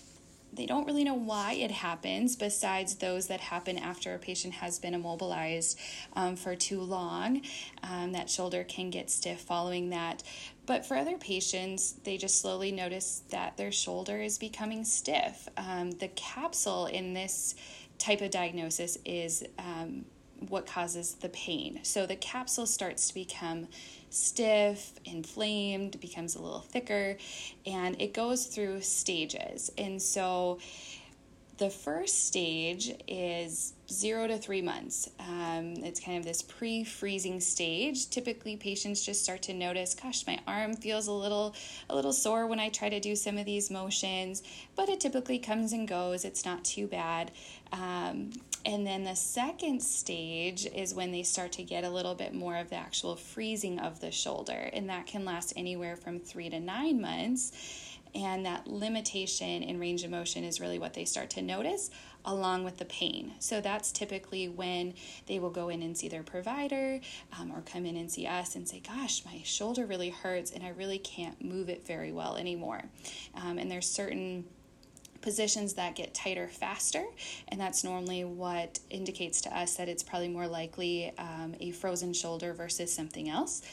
they 0.56 0.66
don't 0.66 0.86
really 0.86 1.04
know 1.04 1.14
why 1.14 1.54
it 1.54 1.72
happens, 1.72 2.36
besides 2.36 2.96
those 2.96 3.28
that 3.28 3.40
happen 3.40 3.78
after 3.78 4.14
a 4.14 4.20
patient 4.20 4.56
has 4.56 4.80
been 4.80 4.94
immobilized 4.94 5.80
um, 6.14 6.36
for 6.36 6.56
too 6.56 6.82
long. 6.82 7.42
Um, 7.84 8.14
that 8.14 8.30
shoulder 8.30 8.64
can 8.64 8.90
get 8.90 9.10
stiff 9.10 9.42
following 9.42 9.90
that. 9.90 10.24
But 10.66 10.86
for 10.86 10.98
other 10.98 11.18
patients, 11.18 11.94
they 12.04 12.18
just 12.18 12.42
slowly 12.42 12.72
notice 12.72 13.24
that 13.30 13.58
their 13.58 13.72
shoulder 13.72 14.22
is 14.22 14.38
becoming 14.38 14.84
stiff. 14.84 15.48
Um, 15.58 15.92
the 15.92 16.08
capsule 16.10 16.88
in 16.88 17.14
this 17.14 17.56
type 17.98 18.22
of 18.22 18.32
diagnosis 18.32 18.98
is 19.06 19.44
um, 19.60 20.06
what 20.50 20.66
causes 20.66 21.16
the 21.16 21.30
pain. 21.30 21.80
So 21.84 22.06
the 22.06 22.16
capsule 22.16 22.66
starts 22.66 23.08
to 23.10 23.14
become 23.14 23.68
stiff, 24.10 24.94
inflamed, 25.06 26.00
becomes 26.00 26.36
a 26.36 26.42
little 26.42 26.62
thicker, 26.62 27.18
and 27.66 28.02
it 28.02 28.14
goes 28.14 28.46
through 28.46 28.82
stages. 28.82 29.72
And 29.78 30.02
so 30.02 30.60
the 31.58 31.70
first 31.70 32.28
stage 32.28 32.94
is 33.08 33.74
zero 33.90 34.28
to 34.28 34.38
three 34.38 34.62
months. 34.62 35.10
Um, 35.20 35.76
it's 35.84 36.00
kind 36.00 36.18
of 36.18 36.26
this 36.26 36.42
pre 36.42 36.84
freezing 36.84 37.40
stage. 37.40 38.10
Typically, 38.10 38.58
patients 38.58 39.06
just 39.06 39.24
start 39.24 39.42
to 39.44 39.54
notice, 39.54 39.96
gosh, 39.96 40.28
my 40.28 40.40
arm 40.48 40.76
feels 40.76 41.08
a 41.08 41.14
little, 41.14 41.56
a 41.90 41.96
little 41.96 42.12
sore 42.12 42.48
when 42.48 42.60
I 42.60 42.70
try 42.70 42.90
to 42.90 43.00
do 43.00 43.16
some 43.16 43.38
of 43.38 43.46
these 43.46 43.72
motions, 43.72 44.44
but 44.76 44.90
it 44.90 45.00
typically 45.00 45.40
comes 45.40 45.72
and 45.72 45.88
goes. 45.88 46.26
It's 46.26 46.44
not 46.44 46.66
too 46.66 46.88
bad. 46.88 47.32
Um, 47.72 48.32
and 48.66 48.86
then 48.86 49.04
the 49.04 49.16
second 49.16 49.82
stage 49.82 50.66
is 50.66 50.96
when 50.96 51.12
they 51.12 51.22
start 51.22 51.52
to 51.54 51.64
get 51.64 51.84
a 51.84 51.90
little 51.90 52.16
bit 52.16 52.34
more 52.34 52.58
of 52.58 52.70
the 52.72 52.76
actual 52.76 53.16
freezing 53.16 53.80
of 53.80 54.00
the 54.00 54.12
shoulder, 54.12 54.70
and 54.74 54.90
that 54.90 55.06
can 55.06 55.24
last 55.24 55.54
anywhere 55.56 55.96
from 55.96 56.20
three 56.20 56.50
to 56.50 56.60
nine 56.60 57.00
months. 57.00 57.52
And 58.16 58.46
that 58.46 58.66
limitation 58.66 59.62
in 59.62 59.78
range 59.78 60.06
of 60.06 60.10
motion 60.10 60.46
is 60.46 60.62
really 60.62 60.80
what 60.80 60.94
they 60.94 61.04
start 61.04 61.30
to 61.32 61.42
notice 61.42 61.92
along 62.24 62.64
with 62.64 62.78
the 62.78 62.86
pain. 62.86 63.34
So 63.40 63.60
that's 63.60 63.92
typically 63.92 64.48
when 64.48 64.94
they 65.28 65.38
will 65.38 65.50
go 65.50 65.68
in 65.68 65.84
and 65.84 65.98
see 65.98 66.08
their 66.08 66.24
provider 66.24 67.02
um, 67.38 67.52
or 67.52 67.62
come 67.62 67.86
in 67.86 67.98
and 67.98 68.10
see 68.10 68.26
us 68.26 68.56
and 68.56 68.68
say, 68.68 68.80
Gosh, 68.80 69.24
my 69.26 69.42
shoulder 69.44 69.86
really 69.86 70.12
hurts 70.12 70.52
and 70.52 70.64
I 70.64 70.70
really 70.70 70.98
can't 70.98 71.44
move 71.44 71.68
it 71.68 71.86
very 71.86 72.14
well 72.14 72.38
anymore. 72.38 72.86
Um, 73.36 73.58
and 73.58 73.70
there's 73.70 73.88
certain 73.88 74.46
positions 75.26 75.74
that 75.74 75.96
get 75.96 76.14
tighter 76.14 76.48
faster, 76.48 77.04
and 77.48 77.60
that's 77.60 77.84
normally 77.84 78.24
what 78.24 78.80
indicates 78.92 79.42
to 79.42 79.58
us 79.58 79.76
that 79.76 79.90
it's 79.90 80.04
probably 80.04 80.30
more 80.30 80.48
likely 80.48 81.12
um, 81.18 81.56
a 81.60 81.72
frozen 81.72 82.14
shoulder 82.14 82.54
versus 82.54 82.94
something 82.94 83.28
else 83.28 83.64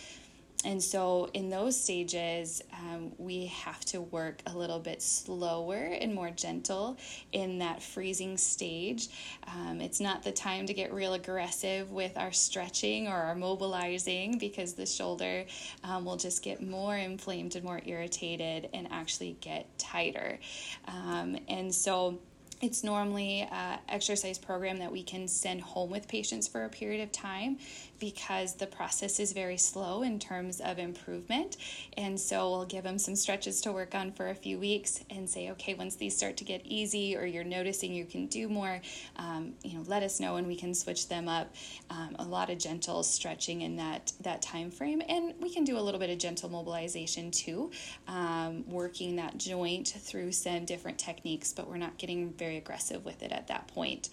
and 0.65 0.83
so 0.83 1.29
in 1.35 1.51
those 1.51 1.81
stages 1.81 2.63
um, 2.73 3.13
we 3.19 3.47
have 3.47 3.85
to 3.87 4.01
work 4.01 4.41
a 4.47 4.57
little 4.57 4.79
bit 4.79 5.03
slower 5.03 5.77
and 5.77 6.15
more 6.15 6.31
gentle 6.31 6.97
in 7.33 7.59
that 7.59 7.83
freezing 7.83 8.37
stage. 8.37 9.09
Um, 9.55 9.81
it's 9.81 10.01
not 10.01 10.23
the 10.23 10.33
time 10.33 10.67
to 10.67 10.75
get 10.75 10.93
real 10.93 11.15
aggressive 11.15 11.91
with 11.91 12.17
our 12.17 12.33
stretching 12.33 13.09
or 13.09 13.17
our 13.17 13.35
mobilizing 13.35 14.39
because 14.39 14.75
the 14.75 14.87
shoulder 14.87 15.45
um, 15.85 16.05
will 16.05 16.17
just 16.17 16.43
get 16.43 16.63
more 16.63 16.97
inflamed 16.97 17.57
and 17.57 17.65
more 17.65 17.81
irritated 17.85 18.69
and 18.73 18.89
actually 18.91 19.37
get 19.41 19.67
tighter. 19.79 20.39
Um, 20.87 21.39
and 21.49 21.75
so 21.75 22.19
it's 22.63 22.85
normally 22.85 23.49
an 23.51 23.81
exercise 23.89 24.39
program 24.39 24.79
that 24.79 24.93
we 24.93 25.03
can 25.03 25.27
send 25.27 25.61
home 25.61 25.91
with 25.91 26.07
patients 26.07 26.47
for 26.47 26.65
a 26.65 26.69
period 26.69 27.03
of 27.03 27.11
time 27.11 27.59
because 28.03 28.55
the 28.55 28.67
process 28.67 29.19
is 29.19 29.33
very 29.33 29.57
slow 29.57 30.03
in 30.03 30.19
terms 30.19 30.61
of 30.61 30.79
improvement. 30.79 31.57
And 31.97 32.21
so 32.21 32.51
we'll 32.51 32.65
give 32.67 32.85
them 32.85 32.99
some 32.99 33.17
stretches 33.17 33.61
to 33.63 33.73
work 33.73 33.95
on 33.95 34.13
for 34.13 34.29
a 34.29 34.35
few 34.35 34.59
weeks 34.59 35.03
and 35.11 35.29
say, 35.29 35.51
okay, 35.53 35.75
once 35.75 35.97
these 35.97 36.17
start 36.17 36.37
to 36.39 36.45
get 36.45 36.63
easy 36.65 37.17
or 37.17 37.27
you're 37.27 37.45
noticing 37.45 37.93
you 37.93 38.05
can 38.05 38.27
do 38.27 38.49
more, 38.49 38.81
um, 39.17 39.55
you 39.65 39.75
know, 39.75 39.85
let 39.87 40.03
us 40.03 40.21
know 40.21 40.37
and 40.37 40.47
we 40.47 40.57
can 40.57 40.75
switch 40.75 41.09
them 41.09 41.29
up. 41.29 41.55
Um, 41.91 42.17
a 42.19 42.25
lot 42.25 42.51
of 42.51 42.59
gentle 42.59 43.03
stretching 43.03 43.63
in 43.63 43.77
that 43.77 44.13
that 44.21 44.41
time 44.41 44.71
frame, 44.71 45.03
and 45.09 45.35
we 45.41 45.53
can 45.53 45.65
do 45.65 45.79
a 45.79 45.83
little 45.83 46.01
bit 46.01 46.11
of 46.11 46.19
gentle 46.19 46.49
mobilization 46.49 47.31
too, 47.31 47.71
um, 48.09 48.65
working 48.69 49.17
that 49.17 49.37
joint 49.37 49.89
through 49.89 50.33
some 50.33 50.65
different 50.65 50.99
techniques. 50.99 51.53
But 51.53 51.69
we're 51.69 51.77
not 51.77 51.99
getting 51.99 52.33
very 52.33 52.53
very 52.53 52.59
aggressive 52.59 53.05
with 53.05 53.23
it 53.23 53.33
at 53.33 53.49
that 53.49 53.69
point. 53.69 54.11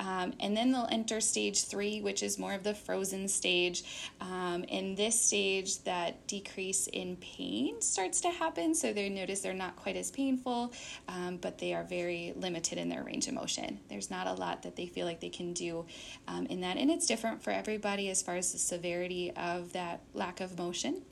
Um, 0.00 0.34
and 0.40 0.56
then 0.56 0.72
they'll 0.72 0.88
enter 0.90 1.20
stage 1.20 1.64
three, 1.64 2.00
which 2.00 2.22
is 2.22 2.38
more 2.38 2.52
of 2.52 2.64
the 2.64 2.74
frozen 2.74 3.28
stage. 3.28 3.84
Um, 4.20 4.64
in 4.64 4.94
this 4.94 5.20
stage, 5.20 5.82
that 5.84 6.26
decrease 6.26 6.86
in 6.88 7.16
pain 7.16 7.80
starts 7.80 8.20
to 8.22 8.30
happen. 8.30 8.74
So 8.74 8.92
they 8.92 9.08
notice 9.08 9.40
they're 9.40 9.54
not 9.54 9.76
quite 9.76 9.96
as 9.96 10.10
painful, 10.10 10.72
um, 11.08 11.38
but 11.38 11.58
they 11.58 11.74
are 11.74 11.84
very 11.84 12.32
limited 12.36 12.78
in 12.78 12.88
their 12.88 13.04
range 13.04 13.28
of 13.28 13.34
motion. 13.34 13.80
There's 13.88 14.10
not 14.10 14.26
a 14.26 14.32
lot 14.32 14.62
that 14.62 14.76
they 14.76 14.86
feel 14.86 15.06
like 15.06 15.20
they 15.20 15.30
can 15.30 15.52
do 15.52 15.86
um, 16.28 16.46
in 16.46 16.60
that. 16.62 16.76
And 16.76 16.90
it's 16.90 17.06
different 17.06 17.42
for 17.42 17.50
everybody 17.50 18.10
as 18.10 18.22
far 18.22 18.36
as 18.36 18.52
the 18.52 18.58
severity 18.58 19.32
of 19.36 19.72
that 19.72 20.00
lack 20.12 20.40
of 20.40 20.58
motion. 20.58 21.02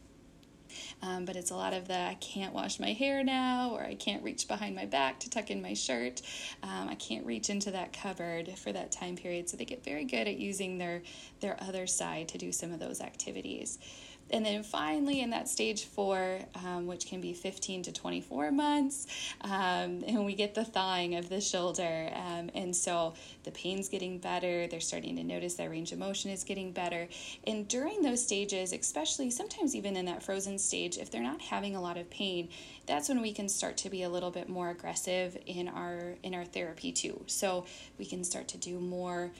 Um, 1.02 1.24
but 1.24 1.34
it's 1.34 1.50
a 1.50 1.56
lot 1.56 1.72
of 1.72 1.88
the 1.88 1.98
I 1.98 2.14
can't 2.20 2.54
wash 2.54 2.78
my 2.78 2.92
hair 2.92 3.24
now, 3.24 3.70
or 3.72 3.82
I 3.82 3.94
can't 3.94 4.22
reach 4.22 4.46
behind 4.46 4.76
my 4.76 4.86
back 4.86 5.18
to 5.20 5.30
tuck 5.30 5.50
in 5.50 5.60
my 5.60 5.74
shirt. 5.74 6.22
Um, 6.62 6.88
I 6.88 6.94
can't 6.94 7.26
reach 7.26 7.50
into 7.50 7.72
that 7.72 7.92
cupboard 7.92 8.56
for 8.56 8.72
that 8.72 8.92
time 8.92 9.16
period. 9.16 9.48
So 9.48 9.56
they 9.56 9.64
get 9.64 9.84
very 9.84 10.04
good 10.04 10.28
at 10.28 10.36
using 10.36 10.78
their 10.78 11.02
their 11.40 11.60
other 11.62 11.86
side 11.86 12.28
to 12.28 12.38
do 12.38 12.52
some 12.52 12.72
of 12.72 12.78
those 12.78 13.00
activities. 13.00 13.78
And 14.30 14.46
then 14.46 14.62
finally, 14.62 15.20
in 15.20 15.30
that 15.30 15.48
stage 15.48 15.84
four, 15.84 16.38
um, 16.64 16.86
which 16.86 17.06
can 17.06 17.20
be 17.20 17.34
15 17.34 17.82
to 17.84 17.92
24 17.92 18.50
months, 18.50 19.06
um, 19.42 20.02
and 20.06 20.24
we 20.24 20.34
get 20.34 20.54
the 20.54 20.64
thawing 20.64 21.16
of 21.16 21.28
the 21.28 21.40
shoulder. 21.40 22.10
Um, 22.14 22.50
and 22.54 22.74
so 22.74 23.14
the 23.44 23.50
pain's 23.50 23.88
getting 23.88 24.18
better. 24.18 24.66
They're 24.66 24.80
starting 24.80 25.16
to 25.16 25.24
notice 25.24 25.54
their 25.54 25.68
range 25.68 25.92
of 25.92 25.98
motion 25.98 26.30
is 26.30 26.44
getting 26.44 26.72
better. 26.72 27.08
And 27.46 27.68
during 27.68 28.02
those 28.02 28.24
stages, 28.24 28.72
especially 28.72 29.30
sometimes 29.30 29.74
even 29.74 29.96
in 29.96 30.06
that 30.06 30.22
frozen 30.22 30.58
stage, 30.58 30.96
if 30.96 31.10
they're 31.10 31.22
not 31.22 31.40
having 31.40 31.76
a 31.76 31.80
lot 31.80 31.98
of 31.98 32.08
pain, 32.08 32.48
that's 32.86 33.08
when 33.08 33.20
we 33.20 33.32
can 33.32 33.48
start 33.48 33.76
to 33.78 33.90
be 33.90 34.02
a 34.02 34.08
little 34.08 34.30
bit 34.30 34.48
more 34.48 34.70
aggressive 34.70 35.36
in 35.46 35.68
our 35.68 36.16
in 36.22 36.34
our 36.34 36.44
therapy 36.44 36.92
too. 36.92 37.22
So 37.26 37.66
we 37.98 38.04
can 38.04 38.24
start 38.24 38.48
to 38.48 38.58
do 38.58 38.78
more 38.78 39.30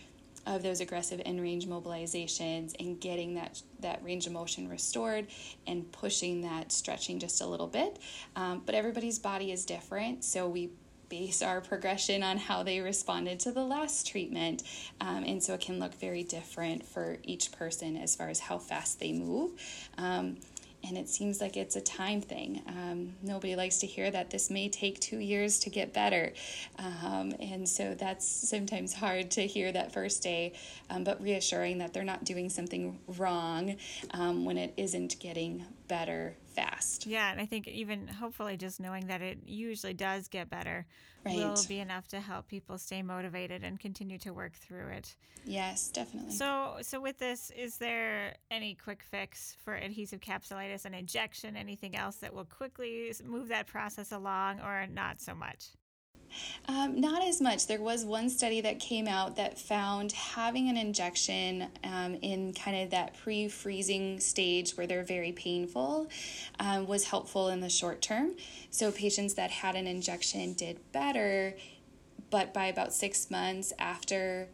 of 0.46 0.62
those 0.62 0.80
aggressive 0.80 1.20
end 1.24 1.40
range 1.40 1.66
mobilizations 1.66 2.74
and 2.80 3.00
getting 3.00 3.34
that 3.34 3.62
that 3.80 4.02
range 4.02 4.26
of 4.26 4.32
motion 4.32 4.68
restored 4.68 5.26
and 5.66 5.90
pushing 5.92 6.42
that 6.42 6.72
stretching 6.72 7.18
just 7.18 7.40
a 7.40 7.46
little 7.46 7.66
bit. 7.66 7.98
Um, 8.36 8.62
but 8.64 8.74
everybody's 8.74 9.18
body 9.18 9.52
is 9.52 9.64
different, 9.64 10.24
so 10.24 10.48
we 10.48 10.70
base 11.12 11.42
our 11.42 11.60
progression 11.60 12.22
on 12.22 12.38
how 12.38 12.62
they 12.62 12.80
responded 12.80 13.38
to 13.38 13.52
the 13.52 13.62
last 13.62 14.08
treatment. 14.08 14.62
Um, 14.98 15.24
and 15.24 15.42
so 15.42 15.52
it 15.52 15.60
can 15.60 15.78
look 15.78 15.94
very 16.00 16.22
different 16.22 16.86
for 16.86 17.18
each 17.22 17.52
person 17.52 17.98
as 17.98 18.16
far 18.16 18.30
as 18.30 18.40
how 18.40 18.56
fast 18.56 18.98
they 18.98 19.12
move. 19.12 19.50
Um, 19.98 20.38
and 20.84 20.98
it 20.98 21.08
seems 21.08 21.40
like 21.40 21.56
it's 21.56 21.76
a 21.76 21.80
time 21.80 22.20
thing. 22.20 22.62
Um, 22.66 23.14
nobody 23.22 23.56
likes 23.56 23.78
to 23.78 23.86
hear 23.86 24.10
that 24.10 24.30
this 24.30 24.50
may 24.50 24.68
take 24.68 25.00
two 25.00 25.18
years 25.18 25.58
to 25.60 25.70
get 25.70 25.92
better. 25.92 26.32
Um, 26.78 27.34
and 27.40 27.68
so 27.68 27.94
that's 27.94 28.26
sometimes 28.26 28.92
hard 28.92 29.30
to 29.32 29.46
hear 29.46 29.72
that 29.72 29.92
first 29.92 30.22
day, 30.22 30.54
um, 30.90 31.04
but 31.04 31.20
reassuring 31.22 31.78
that 31.78 31.92
they're 31.92 32.04
not 32.04 32.24
doing 32.24 32.48
something 32.48 32.98
wrong 33.18 33.76
um, 34.12 34.44
when 34.44 34.58
it 34.58 34.74
isn't 34.76 35.18
getting 35.20 35.64
better 35.88 36.36
fast. 36.54 37.06
Yeah, 37.06 37.30
and 37.30 37.40
I 37.40 37.46
think 37.46 37.68
even 37.68 38.06
hopefully 38.08 38.56
just 38.56 38.80
knowing 38.80 39.06
that 39.06 39.22
it 39.22 39.38
usually 39.44 39.94
does 39.94 40.28
get 40.28 40.50
better 40.50 40.86
right. 41.24 41.36
will 41.36 41.62
be 41.68 41.80
enough 41.80 42.08
to 42.08 42.20
help 42.20 42.48
people 42.48 42.78
stay 42.78 43.02
motivated 43.02 43.62
and 43.64 43.78
continue 43.78 44.18
to 44.18 44.32
work 44.32 44.52
through 44.54 44.88
it. 44.88 45.14
Yes, 45.44 45.90
definitely. 45.90 46.36
So, 46.36 46.76
so 46.82 47.00
with 47.00 47.18
this, 47.18 47.50
is 47.56 47.76
there 47.78 48.36
any 48.50 48.74
quick 48.74 49.02
fix 49.02 49.56
for 49.64 49.74
adhesive 49.74 50.20
capsulitis, 50.20 50.84
an 50.84 50.94
injection, 50.94 51.56
anything 51.56 51.96
else 51.96 52.16
that 52.16 52.32
will 52.32 52.44
quickly 52.44 53.12
move 53.24 53.48
that 53.48 53.66
process 53.66 54.12
along, 54.12 54.60
or 54.60 54.86
not 54.86 55.20
so 55.20 55.34
much? 55.34 55.66
Um, 56.68 57.00
not 57.00 57.22
as 57.22 57.40
much. 57.40 57.66
There 57.66 57.80
was 57.80 58.04
one 58.04 58.30
study 58.30 58.60
that 58.60 58.78
came 58.78 59.08
out 59.08 59.36
that 59.36 59.58
found 59.58 60.12
having 60.12 60.68
an 60.68 60.76
injection 60.76 61.68
um, 61.84 62.14
in 62.22 62.52
kind 62.52 62.82
of 62.82 62.90
that 62.90 63.14
pre 63.14 63.48
freezing 63.48 64.20
stage 64.20 64.72
where 64.72 64.86
they're 64.86 65.04
very 65.04 65.32
painful 65.32 66.08
um, 66.60 66.86
was 66.86 67.04
helpful 67.04 67.48
in 67.48 67.60
the 67.60 67.68
short 67.68 68.02
term. 68.02 68.32
So, 68.70 68.90
patients 68.92 69.34
that 69.34 69.50
had 69.50 69.74
an 69.74 69.86
injection 69.86 70.54
did 70.54 70.80
better, 70.92 71.56
but 72.30 72.54
by 72.54 72.66
about 72.66 72.92
six 72.92 73.30
months 73.30 73.72
after 73.78 74.48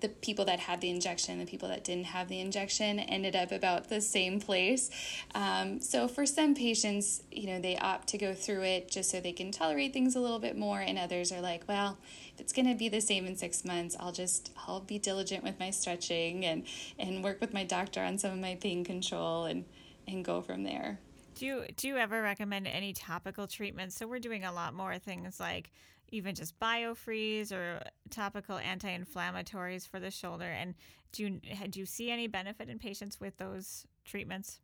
the 0.00 0.08
people 0.08 0.44
that 0.44 0.60
had 0.60 0.80
the 0.80 0.90
injection, 0.90 1.38
the 1.38 1.46
people 1.46 1.68
that 1.68 1.84
didn't 1.84 2.06
have 2.06 2.28
the 2.28 2.40
injection 2.40 2.98
ended 3.00 3.34
up 3.34 3.52
about 3.52 3.88
the 3.88 4.00
same 4.00 4.40
place. 4.40 4.90
Um, 5.34 5.80
so 5.80 6.08
for 6.08 6.26
some 6.26 6.54
patients, 6.54 7.22
you 7.32 7.46
know, 7.46 7.60
they 7.60 7.76
opt 7.76 8.08
to 8.08 8.18
go 8.18 8.34
through 8.34 8.62
it 8.62 8.90
just 8.90 9.10
so 9.10 9.20
they 9.20 9.32
can 9.32 9.50
tolerate 9.50 9.92
things 9.92 10.14
a 10.14 10.20
little 10.20 10.38
bit 10.38 10.56
more, 10.56 10.80
and 10.80 10.98
others 10.98 11.32
are 11.32 11.40
like, 11.40 11.64
well, 11.68 11.98
if 12.34 12.40
it's 12.40 12.52
going 12.52 12.68
to 12.68 12.74
be 12.74 12.88
the 12.88 13.00
same 13.00 13.26
in 13.26 13.36
six 13.36 13.64
months, 13.64 13.96
I'll 13.98 14.12
just 14.12 14.52
I'll 14.66 14.80
be 14.80 14.98
diligent 14.98 15.42
with 15.42 15.58
my 15.58 15.70
stretching 15.70 16.44
and 16.44 16.64
and 16.98 17.24
work 17.24 17.40
with 17.40 17.52
my 17.52 17.64
doctor 17.64 18.00
on 18.00 18.18
some 18.18 18.32
of 18.32 18.38
my 18.38 18.56
pain 18.60 18.84
control 18.84 19.44
and 19.44 19.64
and 20.06 20.24
go 20.24 20.40
from 20.40 20.62
there. 20.62 20.98
Do 21.34 21.46
you 21.46 21.64
do 21.76 21.88
you 21.88 21.96
ever 21.96 22.22
recommend 22.22 22.66
any 22.66 22.92
topical 22.92 23.46
treatments? 23.46 23.96
So 23.96 24.06
we're 24.06 24.18
doing 24.18 24.44
a 24.44 24.52
lot 24.52 24.74
more 24.74 24.98
things 24.98 25.38
like 25.38 25.70
even 26.10 26.34
just 26.34 26.58
biofreeze 26.58 27.52
or 27.52 27.82
topical 28.10 28.58
anti-inflammatories 28.58 29.88
for 29.88 30.00
the 30.00 30.10
shoulder. 30.10 30.44
And 30.44 30.74
do 31.12 31.24
you 31.24 31.40
do 31.68 31.80
you 31.80 31.86
see 31.86 32.10
any 32.10 32.26
benefit 32.26 32.68
in 32.68 32.78
patients 32.78 33.20
with 33.20 33.36
those 33.38 33.86
treatments 34.04 34.60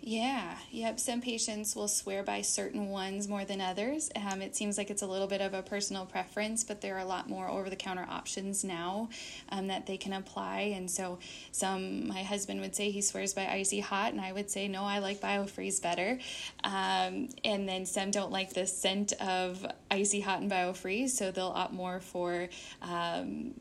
yeah, 0.00 0.56
yep. 0.70 0.98
Some 0.98 1.20
patients 1.20 1.76
will 1.76 1.86
swear 1.86 2.22
by 2.22 2.42
certain 2.42 2.88
ones 2.88 3.28
more 3.28 3.44
than 3.44 3.60
others. 3.60 4.10
Um, 4.16 4.42
it 4.42 4.56
seems 4.56 4.76
like 4.76 4.90
it's 4.90 5.02
a 5.02 5.06
little 5.06 5.28
bit 5.28 5.40
of 5.40 5.54
a 5.54 5.62
personal 5.62 6.06
preference, 6.06 6.64
but 6.64 6.80
there 6.80 6.96
are 6.96 7.00
a 7.00 7.04
lot 7.04 7.28
more 7.28 7.48
over 7.48 7.70
the 7.70 7.76
counter 7.76 8.06
options 8.08 8.64
now 8.64 9.08
um, 9.50 9.68
that 9.68 9.86
they 9.86 9.96
can 9.96 10.12
apply. 10.12 10.72
And 10.74 10.90
so, 10.90 11.18
some, 11.52 12.08
my 12.08 12.22
husband 12.22 12.60
would 12.60 12.74
say 12.74 12.90
he 12.90 13.00
swears 13.00 13.32
by 13.32 13.46
icy 13.46 13.80
hot, 13.80 14.12
and 14.12 14.20
I 14.20 14.32
would 14.32 14.50
say, 14.50 14.66
no, 14.66 14.82
I 14.82 14.98
like 14.98 15.20
biofreeze 15.20 15.80
better. 15.80 16.18
Um, 16.64 17.28
and 17.44 17.68
then 17.68 17.86
some 17.86 18.10
don't 18.10 18.32
like 18.32 18.54
the 18.54 18.66
scent 18.66 19.12
of 19.20 19.64
icy 19.90 20.20
hot 20.20 20.40
and 20.40 20.50
biofreeze, 20.50 21.10
so 21.10 21.30
they'll 21.30 21.46
opt 21.46 21.72
more 21.72 22.00
for 22.00 22.48
um, 22.82 23.54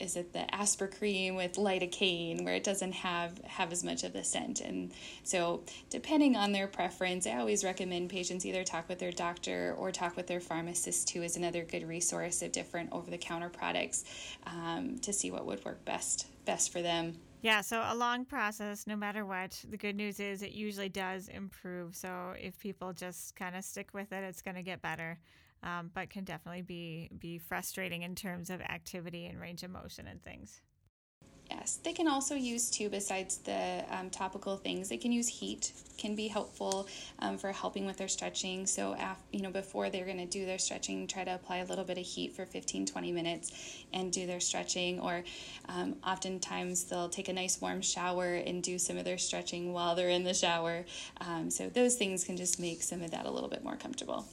is 0.00 0.16
it 0.16 0.32
the 0.32 0.46
Aspercreme 0.52 1.36
with 1.36 1.54
lidocaine 1.54 2.44
where 2.44 2.54
it 2.54 2.64
doesn't 2.64 2.92
have 2.92 3.38
have 3.44 3.72
as 3.72 3.84
much 3.84 4.04
of 4.04 4.12
the 4.12 4.24
scent 4.24 4.60
and 4.60 4.92
so 5.22 5.62
depending 5.90 6.36
on 6.36 6.52
their 6.52 6.66
preference 6.66 7.26
i 7.26 7.36
always 7.38 7.64
recommend 7.64 8.10
patients 8.10 8.44
either 8.44 8.64
talk 8.64 8.88
with 8.88 8.98
their 8.98 9.12
doctor 9.12 9.74
or 9.78 9.90
talk 9.90 10.16
with 10.16 10.26
their 10.26 10.40
pharmacist 10.40 11.08
too 11.08 11.22
is 11.22 11.36
another 11.36 11.64
good 11.64 11.86
resource 11.86 12.42
of 12.42 12.52
different 12.52 12.90
over-the-counter 12.92 13.48
products 13.48 14.04
um, 14.46 14.98
to 14.98 15.12
see 15.12 15.30
what 15.30 15.46
would 15.46 15.64
work 15.64 15.84
best 15.84 16.26
best 16.44 16.72
for 16.72 16.82
them 16.82 17.16
yeah, 17.42 17.60
so 17.60 17.84
a 17.86 17.94
long 17.94 18.24
process, 18.24 18.86
no 18.86 18.96
matter 18.96 19.26
what. 19.26 19.62
The 19.68 19.76
good 19.76 19.96
news 19.96 20.18
is 20.18 20.42
it 20.42 20.52
usually 20.52 20.88
does 20.88 21.28
improve. 21.28 21.94
So 21.94 22.32
if 22.40 22.58
people 22.58 22.94
just 22.94 23.36
kind 23.36 23.54
of 23.54 23.62
stick 23.64 23.90
with 23.92 24.12
it, 24.12 24.24
it's 24.24 24.40
going 24.40 24.54
to 24.54 24.62
get 24.62 24.80
better 24.80 25.18
um, 25.64 25.90
but 25.94 26.10
can 26.10 26.24
definitely 26.24 26.62
be 26.62 27.10
be 27.18 27.38
frustrating 27.38 28.02
in 28.02 28.14
terms 28.14 28.50
of 28.50 28.60
activity 28.60 29.26
and 29.26 29.40
range 29.40 29.62
of 29.62 29.70
motion 29.70 30.06
and 30.06 30.22
things. 30.22 30.60
Yes, 31.50 31.78
they 31.84 31.92
can 31.92 32.08
also 32.08 32.34
use 32.34 32.70
too, 32.70 32.88
besides 32.88 33.36
the 33.38 33.84
um, 33.90 34.08
topical 34.08 34.56
things, 34.56 34.88
they 34.88 34.96
can 34.96 35.12
use 35.12 35.28
heat, 35.28 35.72
can 35.98 36.14
be 36.14 36.26
helpful 36.26 36.88
um, 37.18 37.36
for 37.36 37.52
helping 37.52 37.84
with 37.84 37.98
their 37.98 38.08
stretching. 38.08 38.66
So, 38.66 38.94
af- 38.94 39.22
you 39.30 39.42
know, 39.42 39.50
before 39.50 39.90
they're 39.90 40.06
going 40.06 40.18
to 40.18 40.26
do 40.26 40.46
their 40.46 40.58
stretching, 40.58 41.06
try 41.06 41.22
to 41.22 41.34
apply 41.34 41.58
a 41.58 41.66
little 41.66 41.84
bit 41.84 41.98
of 41.98 42.04
heat 42.04 42.34
for 42.34 42.46
15, 42.46 42.86
20 42.86 43.12
minutes 43.12 43.84
and 43.92 44.10
do 44.10 44.26
their 44.26 44.40
stretching. 44.40 45.00
Or 45.00 45.22
um, 45.68 45.96
oftentimes 46.06 46.84
they'll 46.84 47.10
take 47.10 47.28
a 47.28 47.32
nice 47.34 47.60
warm 47.60 47.82
shower 47.82 48.34
and 48.34 48.62
do 48.62 48.78
some 48.78 48.96
of 48.96 49.04
their 49.04 49.18
stretching 49.18 49.74
while 49.74 49.94
they're 49.94 50.08
in 50.08 50.24
the 50.24 50.34
shower. 50.34 50.86
Um, 51.20 51.50
so, 51.50 51.68
those 51.68 51.96
things 51.96 52.24
can 52.24 52.38
just 52.38 52.58
make 52.58 52.82
some 52.82 53.02
of 53.02 53.10
that 53.10 53.26
a 53.26 53.30
little 53.30 53.50
bit 53.50 53.62
more 53.62 53.76
comfortable 53.76 54.26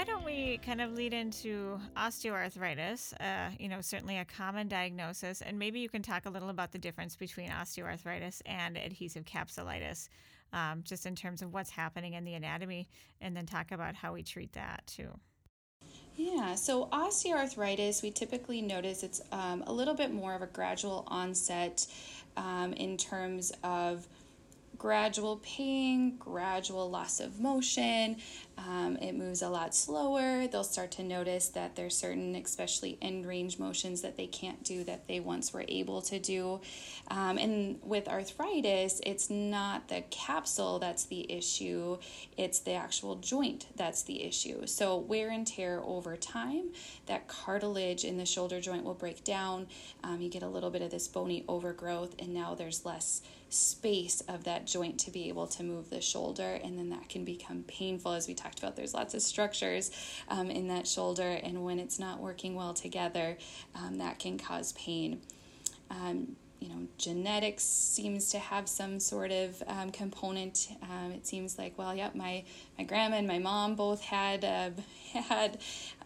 why 0.00 0.04
don't 0.04 0.24
we 0.24 0.56
kind 0.64 0.80
of 0.80 0.94
lead 0.94 1.12
into 1.12 1.78
osteoarthritis? 1.94 3.12
Uh, 3.20 3.50
you 3.58 3.68
know, 3.68 3.82
certainly 3.82 4.16
a 4.16 4.24
common 4.24 4.66
diagnosis, 4.66 5.42
and 5.42 5.58
maybe 5.58 5.78
you 5.78 5.90
can 5.90 6.00
talk 6.00 6.24
a 6.24 6.30
little 6.30 6.48
about 6.48 6.72
the 6.72 6.78
difference 6.78 7.16
between 7.16 7.50
osteoarthritis 7.50 8.40
and 8.46 8.78
adhesive 8.78 9.26
capsulitis, 9.26 10.08
um, 10.54 10.82
just 10.84 11.04
in 11.04 11.14
terms 11.14 11.42
of 11.42 11.52
what's 11.52 11.68
happening 11.68 12.14
in 12.14 12.24
the 12.24 12.32
anatomy, 12.32 12.88
and 13.20 13.36
then 13.36 13.44
talk 13.44 13.72
about 13.72 13.94
how 13.94 14.14
we 14.14 14.22
treat 14.22 14.54
that 14.54 14.82
too. 14.86 15.10
Yeah, 16.16 16.54
so 16.54 16.86
osteoarthritis, 16.86 18.02
we 18.02 18.10
typically 18.10 18.62
notice 18.62 19.02
it's 19.02 19.20
um, 19.32 19.62
a 19.66 19.72
little 19.72 19.94
bit 19.94 20.14
more 20.14 20.32
of 20.34 20.40
a 20.40 20.46
gradual 20.46 21.04
onset 21.08 21.86
um, 22.38 22.72
in 22.72 22.96
terms 22.96 23.52
of 23.62 24.08
gradual 24.80 25.36
pain, 25.42 26.16
gradual 26.16 26.88
loss 26.88 27.20
of 27.20 27.38
motion. 27.38 28.16
Um, 28.56 28.96
it 28.96 29.14
moves 29.14 29.42
a 29.42 29.48
lot 29.50 29.74
slower. 29.74 30.46
They'll 30.46 30.64
start 30.64 30.90
to 30.92 31.02
notice 31.02 31.48
that 31.50 31.76
there's 31.76 31.94
certain, 31.94 32.34
especially 32.34 32.96
end 33.02 33.26
range 33.26 33.58
motions, 33.58 34.00
that 34.00 34.16
they 34.16 34.26
can't 34.26 34.64
do 34.64 34.82
that 34.84 35.06
they 35.06 35.20
once 35.20 35.52
were 35.52 35.66
able 35.68 36.00
to 36.02 36.18
do. 36.18 36.62
Um, 37.08 37.36
and 37.36 37.78
with 37.82 38.08
arthritis, 38.08 39.02
it's 39.04 39.28
not 39.28 39.88
the 39.88 40.02
capsule 40.10 40.78
that's 40.78 41.04
the 41.04 41.30
issue, 41.30 41.98
it's 42.38 42.60
the 42.60 42.72
actual 42.72 43.16
joint 43.16 43.66
that's 43.76 44.02
the 44.04 44.22
issue. 44.22 44.66
So, 44.66 44.96
wear 44.96 45.28
and 45.28 45.46
tear 45.46 45.82
over 45.84 46.16
time, 46.16 46.70
that 47.04 47.28
cartilage 47.28 48.04
in 48.04 48.16
the 48.16 48.26
shoulder 48.26 48.62
joint 48.62 48.84
will 48.84 48.94
break 48.94 49.24
down. 49.24 49.66
Um, 50.02 50.22
you 50.22 50.30
get 50.30 50.42
a 50.42 50.48
little 50.48 50.70
bit 50.70 50.80
of 50.80 50.90
this 50.90 51.06
bony 51.06 51.44
overgrowth, 51.48 52.14
and 52.18 52.32
now 52.32 52.54
there's 52.54 52.86
less 52.86 53.20
space 53.50 54.20
of 54.22 54.44
that 54.44 54.66
joint 54.66 54.98
to 55.00 55.10
be 55.10 55.28
able 55.28 55.46
to 55.48 55.62
move 55.62 55.90
the 55.90 56.00
shoulder, 56.00 56.58
and 56.62 56.78
then 56.78 56.88
that 56.90 57.08
can 57.08 57.24
become 57.24 57.64
painful. 57.64 58.12
As 58.12 58.26
we 58.28 58.34
talked 58.34 58.58
about, 58.58 58.76
there's 58.76 58.94
lots 58.94 59.12
of 59.14 59.22
structures 59.22 59.90
um, 60.28 60.50
in 60.50 60.68
that 60.68 60.86
shoulder, 60.86 61.38
and 61.42 61.64
when 61.64 61.78
it's 61.78 61.98
not 61.98 62.20
working 62.20 62.54
well 62.54 62.72
together, 62.74 63.36
um, 63.74 63.98
that 63.98 64.18
can 64.18 64.38
cause 64.38 64.72
pain. 64.72 65.20
Um, 65.90 66.36
you 66.60 66.68
know, 66.68 66.86
genetics 66.98 67.64
seems 67.64 68.30
to 68.30 68.38
have 68.38 68.68
some 68.68 69.00
sort 69.00 69.32
of 69.32 69.62
um, 69.66 69.90
component. 69.90 70.68
Um, 70.82 71.12
it 71.12 71.26
seems 71.26 71.58
like, 71.58 71.76
well, 71.78 71.94
yep, 71.94 72.14
my, 72.14 72.44
my 72.76 72.84
grandma 72.84 73.16
and 73.16 73.26
my 73.26 73.38
mom 73.38 73.76
both 73.76 74.02
had 74.02 74.44
uh, 74.44 74.70
had 75.28 75.58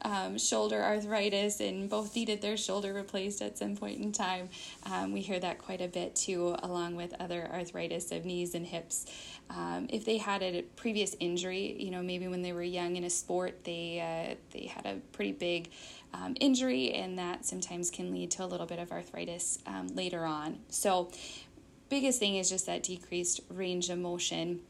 um, 0.02 0.38
shoulder 0.38 0.80
arthritis 0.80 1.60
and 1.60 1.90
both 1.90 2.14
needed 2.14 2.40
their 2.40 2.56
shoulder 2.56 2.94
replaced 2.94 3.42
at 3.42 3.58
some 3.58 3.76
point 3.76 4.00
in 4.00 4.12
time. 4.12 4.48
Um, 4.86 5.12
we 5.12 5.20
hear 5.20 5.40
that 5.40 5.58
quite 5.58 5.80
a 5.80 5.88
bit 5.88 6.14
too, 6.14 6.54
along 6.62 6.94
with 6.94 7.14
other 7.18 7.50
arthritis 7.52 8.12
of 8.12 8.24
knees 8.24 8.54
and 8.54 8.64
hips. 8.64 9.06
Um, 9.50 9.88
if 9.90 10.04
they 10.04 10.18
had 10.18 10.42
a 10.42 10.62
previous 10.76 11.16
injury, 11.20 11.76
you 11.78 11.90
know, 11.90 12.02
maybe 12.02 12.28
when 12.28 12.42
they 12.42 12.52
were 12.52 12.62
young 12.62 12.96
in 12.96 13.04
a 13.04 13.10
sport, 13.10 13.64
they 13.64 14.00
uh, 14.00 14.34
they 14.52 14.66
had 14.66 14.86
a 14.86 14.96
pretty 15.12 15.32
big 15.32 15.70
um, 16.14 16.36
injury, 16.40 16.92
and 16.92 17.18
that 17.18 17.44
sometimes 17.44 17.90
can 17.90 18.12
lead 18.12 18.30
to 18.32 18.44
a 18.44 18.46
little 18.46 18.66
bit 18.66 18.78
of 18.78 18.92
arthritis 18.92 19.58
um, 19.66 19.88
later 19.88 20.24
on. 20.24 20.60
So, 20.68 21.10
biggest 21.88 22.18
thing 22.18 22.36
is 22.36 22.48
just 22.48 22.66
that 22.66 22.82
decreased 22.82 23.40
range 23.48 23.90
of 23.90 23.98
motion 23.98 24.60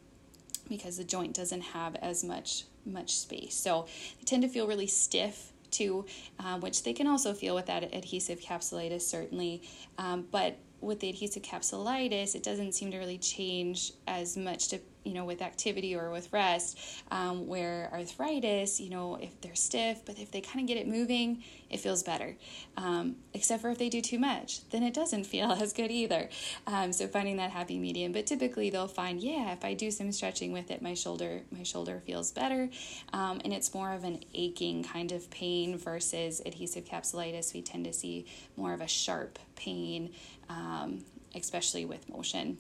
because 0.68 0.97
the 0.97 1.05
joint 1.05 1.34
doesn't 1.34 1.61
have 1.61 1.95
as 1.97 2.24
much 2.24 2.64
much 2.86 3.16
space. 3.16 3.55
So 3.55 3.86
they 4.18 4.24
tend 4.24 4.42
to 4.42 4.49
feel 4.49 4.66
really 4.66 4.86
stiff 4.86 5.53
too, 5.70 6.07
um, 6.38 6.61
which 6.61 6.82
they 6.82 6.92
can 6.92 7.07
also 7.07 7.32
feel 7.32 7.55
with 7.55 7.66
that 7.66 7.95
adhesive 7.95 8.40
capsulitis 8.40 9.03
certainly. 9.03 9.62
Um, 9.99 10.26
but 10.30 10.59
with 10.80 11.01
the 11.01 11.09
adhesive 11.09 11.42
capsulitis, 11.42 12.34
it 12.34 12.42
doesn't 12.42 12.72
seem 12.74 12.90
to 12.90 12.99
really 12.99 13.18
change 13.18 13.92
as 14.07 14.36
much 14.36 14.68
to 14.68 14.80
you 15.05 15.13
know, 15.13 15.25
with 15.25 15.43
activity 15.43 15.95
or 15.95 16.11
with 16.11 16.33
rest, 16.33 16.79
um, 17.11 17.47
where 17.47 17.91
arthritis, 17.93 18.81
you 18.81 18.91
know, 18.91 19.17
if 19.17 19.41
they're 19.41 19.55
stiff, 19.55 20.05
but 20.05 20.19
if 20.19 20.31
they 20.31 20.41
kind 20.41 20.61
of 20.61 20.67
get 20.67 20.77
it 20.77 20.89
moving, 20.89 21.43
it 21.71 21.81
feels 21.81 22.03
better. 22.03 22.37
Um, 22.77 23.17
except 23.35 23.63
for 23.63 23.71
if 23.71 23.79
they 23.79 23.89
do 23.89 24.01
too 24.01 24.19
much, 24.19 24.69
then 24.71 24.83
it 24.83 24.95
doesn't 24.95 25.25
feel 25.35 25.53
as 25.53 25.73
good 25.73 25.91
either. 25.91 26.29
Um, 26.67 26.93
so 26.93 27.07
finding 27.07 27.37
that 27.37 27.51
happy 27.51 27.79
medium, 27.79 28.13
but 28.13 28.27
typically 28.27 28.71
they'll 28.71 28.89
find, 28.89 29.23
yeah, 29.23 29.53
if 29.53 29.65
I 29.65 29.75
do 29.75 29.91
some 29.91 30.11
stretching 30.11 30.53
with 30.53 30.71
it, 30.71 30.81
my 30.83 30.95
shoulder, 30.95 31.43
my 31.51 31.63
shoulder 31.63 32.03
feels 32.07 32.33
better, 32.33 32.71
um, 33.13 33.41
and 33.45 33.53
it's 33.53 33.75
more 33.75 33.93
of 33.93 34.05
an 34.05 34.21
aching 34.35 34.85
kind 34.85 35.13
of 35.13 35.31
pain 35.31 35.77
versus 35.77 36.41
adhesive 36.45 36.85
capsulitis. 36.85 37.53
We 37.53 37.63
tend 37.63 37.85
to 37.85 37.93
see 37.93 38.27
more 38.57 38.73
of 38.73 38.81
a 38.81 38.89
sharp 38.89 39.39
pain, 39.57 40.13
um, 40.49 41.05
especially 41.35 41.85
with 41.85 42.09
motion. 42.09 42.59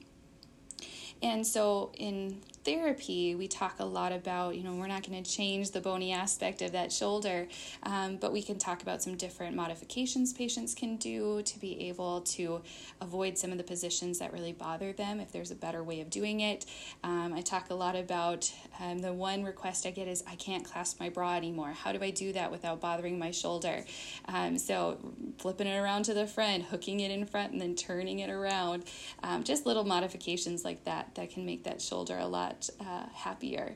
And 1.24 1.46
so 1.46 1.90
in 1.96 2.36
therapy, 2.64 3.34
we 3.34 3.46
talk 3.46 3.78
a 3.78 3.84
lot 3.84 4.12
about, 4.12 4.56
you 4.56 4.62
know, 4.62 4.74
we're 4.74 4.86
not 4.86 5.06
going 5.06 5.22
to 5.22 5.30
change 5.30 5.70
the 5.70 5.80
bony 5.80 6.12
aspect 6.12 6.62
of 6.62 6.72
that 6.72 6.90
shoulder, 6.90 7.46
um, 7.82 8.16
but 8.16 8.32
we 8.32 8.42
can 8.42 8.58
talk 8.58 8.82
about 8.82 9.02
some 9.02 9.16
different 9.16 9.54
modifications 9.54 10.32
patients 10.32 10.74
can 10.74 10.96
do 10.96 11.42
to 11.42 11.58
be 11.58 11.88
able 11.88 12.22
to 12.22 12.62
avoid 13.00 13.36
some 13.36 13.52
of 13.52 13.58
the 13.58 13.64
positions 13.64 14.18
that 14.18 14.32
really 14.32 14.52
bother 14.52 14.92
them 14.92 15.20
if 15.20 15.30
there's 15.30 15.50
a 15.50 15.54
better 15.54 15.82
way 15.82 16.00
of 16.00 16.08
doing 16.08 16.40
it. 16.40 16.64
Um, 17.02 17.34
I 17.34 17.42
talk 17.42 17.70
a 17.70 17.74
lot 17.74 17.96
about 17.96 18.50
um, 18.80 18.98
the 18.98 19.12
one 19.12 19.44
request 19.44 19.86
I 19.86 19.90
get 19.90 20.08
is 20.08 20.24
I 20.26 20.34
can't 20.36 20.64
clasp 20.64 21.00
my 21.00 21.10
bra 21.10 21.34
anymore. 21.34 21.72
How 21.72 21.92
do 21.92 22.02
I 22.02 22.10
do 22.10 22.32
that 22.32 22.50
without 22.50 22.80
bothering 22.80 23.18
my 23.18 23.30
shoulder? 23.30 23.84
Um, 24.26 24.58
so 24.58 24.98
flipping 25.38 25.66
it 25.66 25.76
around 25.76 26.04
to 26.06 26.14
the 26.14 26.26
front, 26.26 26.64
hooking 26.64 27.00
it 27.00 27.10
in 27.10 27.26
front, 27.26 27.52
and 27.52 27.60
then 27.60 27.74
turning 27.74 28.20
it 28.20 28.30
around. 28.30 28.84
Um, 29.22 29.44
just 29.44 29.66
little 29.66 29.84
modifications 29.84 30.64
like 30.64 30.84
that 30.84 31.14
that 31.14 31.30
can 31.30 31.44
make 31.44 31.64
that 31.64 31.82
shoulder 31.82 32.18
a 32.18 32.26
lot 32.26 32.53
lot 32.54 32.70
uh, 32.80 33.08
happier. 33.12 33.74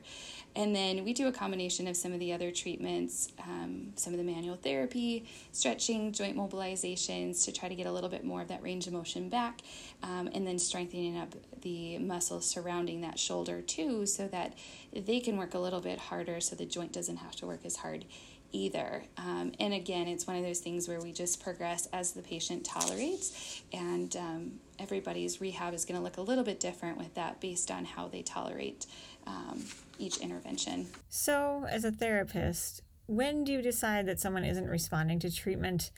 And 0.57 0.75
then 0.75 1.05
we 1.05 1.13
do 1.13 1.29
a 1.29 1.33
combination 1.33 1.87
of 1.87 1.97
some 1.97 2.13
of 2.13 2.19
the 2.19 2.33
other 2.33 2.51
treatments, 2.51 3.31
um, 3.41 3.93
some 3.95 4.13
of 4.13 4.19
the 4.19 4.25
manual 4.25 4.57
therapy, 4.57 5.27
stretching, 5.53 6.13
joint 6.13 6.37
mobilizations 6.37 7.45
to 7.45 7.53
try 7.53 7.69
to 7.69 7.75
get 7.75 7.87
a 7.87 7.93
little 7.93 8.09
bit 8.09 8.25
more 8.25 8.43
of 8.43 8.49
that 8.49 8.63
range 8.63 8.87
of 8.87 8.93
motion 8.93 9.29
back, 9.29 9.61
um, 10.03 10.29
and 10.33 10.47
then 10.47 10.59
strengthening 10.59 11.17
up 11.17 11.35
the 11.63 11.99
muscles 11.99 12.49
surrounding 12.49 13.03
that 13.03 13.19
shoulder 13.19 13.61
too, 13.61 14.07
so 14.07 14.27
that 14.29 14.55
they 14.93 15.21
can 15.21 15.37
work 15.37 15.55
a 15.55 15.59
little 15.59 15.81
bit 15.81 15.99
harder 15.99 16.41
so 16.41 16.57
the 16.57 16.67
joint 16.67 16.93
doesn't 16.93 17.19
have 17.19 17.37
to 17.37 17.47
work 17.47 17.61
as 17.65 17.77
hard 17.77 18.05
either. 18.51 19.05
Um, 19.19 19.53
and 19.61 19.75
again, 19.75 20.09
it's 20.09 20.27
one 20.27 20.37
of 20.37 20.43
those 20.43 20.61
things 20.61 20.89
where 20.89 21.01
we 21.01 21.13
just 21.13 21.43
progress 21.43 21.87
as 21.93 22.13
the 22.13 22.23
patient 22.23 22.65
tolerates, 22.65 23.63
and 23.73 24.17
um, 24.17 24.53
everybody's 24.79 25.41
rehab 25.41 25.75
is 25.75 25.85
going 25.85 25.99
to 25.99 26.05
look 26.05 26.17
a 26.17 26.23
little 26.23 26.45
bit 26.45 26.61
different 26.61 26.99
with 26.99 27.15
that 27.15 27.41
based 27.41 27.71
on 27.71 27.85
how 27.85 28.09
they 28.09 28.23
tolerate 28.23 28.87
um, 29.27 29.65
each 29.99 30.19
intervention. 30.19 30.87
So, 31.09 31.67
as 31.69 31.85
a 31.85 31.91
therapist, 31.91 32.83
when 33.07 33.45
do 33.45 33.53
you 33.53 33.63
decide 33.63 34.07
that 34.07 34.21
someone 34.21 34.45
isn't 34.45 34.67
responding 34.67 35.19
to 35.21 35.35
treatment 35.35 35.91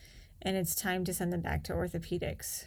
and 0.42 0.56
it's 0.56 0.74
time 0.74 1.04
to 1.04 1.14
send 1.14 1.32
them 1.32 1.40
back 1.40 1.64
to 1.64 1.72
orthopedics? 1.72 2.64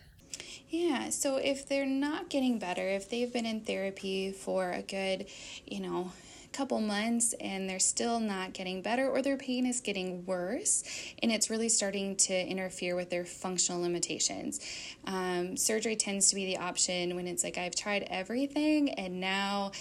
Yeah, 0.70 1.09
so 1.09 1.38
if 1.38 1.68
they're 1.68 1.86
not 1.86 2.30
getting 2.30 2.59
better, 2.59 2.88
if 2.88 3.09
they've 3.09 3.32
been 3.32 3.45
in 3.45 3.61
therapy 3.61 4.32
for 4.32 4.72
a 4.72 4.82
good, 4.82 5.28
you 5.66 5.80
know, 5.80 6.11
couple 6.54 6.80
months 6.80 7.34
and 7.41 7.70
they're 7.70 7.80
still 7.80 8.20
not 8.20 8.54
getting 8.54 8.82
better 8.82 9.10
or 9.10 9.22
their 9.22 9.38
pain 9.38 9.66
is 9.66 9.82
getting 9.82 10.26
worse 10.26 10.84
and 11.22 11.32
it's 11.32 11.49
really 11.49 11.70
starting 11.70 12.16
to 12.16 12.34
interfere 12.34 12.95
with 12.95 13.10
their 13.10 13.26
functional 13.26 13.82
limitations. 13.82 14.60
Um, 15.06 15.58
surgery 15.58 15.95
tends 15.95 16.30
to 16.30 16.36
be 16.36 16.45
the 16.45 16.58
option 16.58 17.16
when 17.16 17.28
it's 17.28 17.43
like, 17.43 17.58
I've 17.58 17.76
tried 17.76 18.08
everything 18.10 18.91
and 18.91 19.20
now 19.20 19.72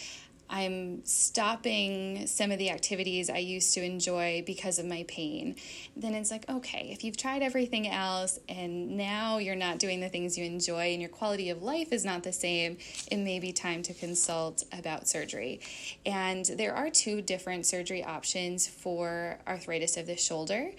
I'm 0.52 1.02
stopping 1.06 2.26
some 2.26 2.52
of 2.52 2.58
the 2.58 2.68
activities 2.68 3.30
I 3.30 3.38
used 3.38 3.72
to 3.72 3.82
enjoy 3.82 4.42
because 4.44 4.78
of 4.78 4.84
my 4.84 5.06
pain, 5.08 5.56
then 5.96 6.14
it's 6.14 6.30
like, 6.30 6.46
okay, 6.46 6.90
if 6.92 7.02
you've 7.02 7.16
tried 7.16 7.42
everything 7.42 7.88
else 7.88 8.38
and 8.50 8.98
now 8.98 9.38
you're 9.38 9.56
not 9.56 9.78
doing 9.78 10.00
the 10.00 10.10
things 10.10 10.36
you 10.36 10.44
enjoy 10.44 10.92
and 10.92 11.00
your 11.00 11.08
quality 11.08 11.48
of 11.48 11.62
life 11.62 11.90
is 11.90 12.04
not 12.04 12.22
the 12.22 12.34
same, 12.34 12.76
it 13.10 13.16
may 13.16 13.40
be 13.40 13.50
time 13.50 13.82
to 13.84 13.94
consult 13.94 14.64
about 14.78 15.08
surgery. 15.08 15.60
And 16.04 16.44
there 16.44 16.74
are 16.74 16.90
two 16.90 17.22
different 17.22 17.64
surgery 17.64 18.04
options 18.04 18.66
for 18.66 19.38
arthritis 19.48 19.96
of 19.96 20.06
the 20.06 20.18
shoulder. 20.18 20.72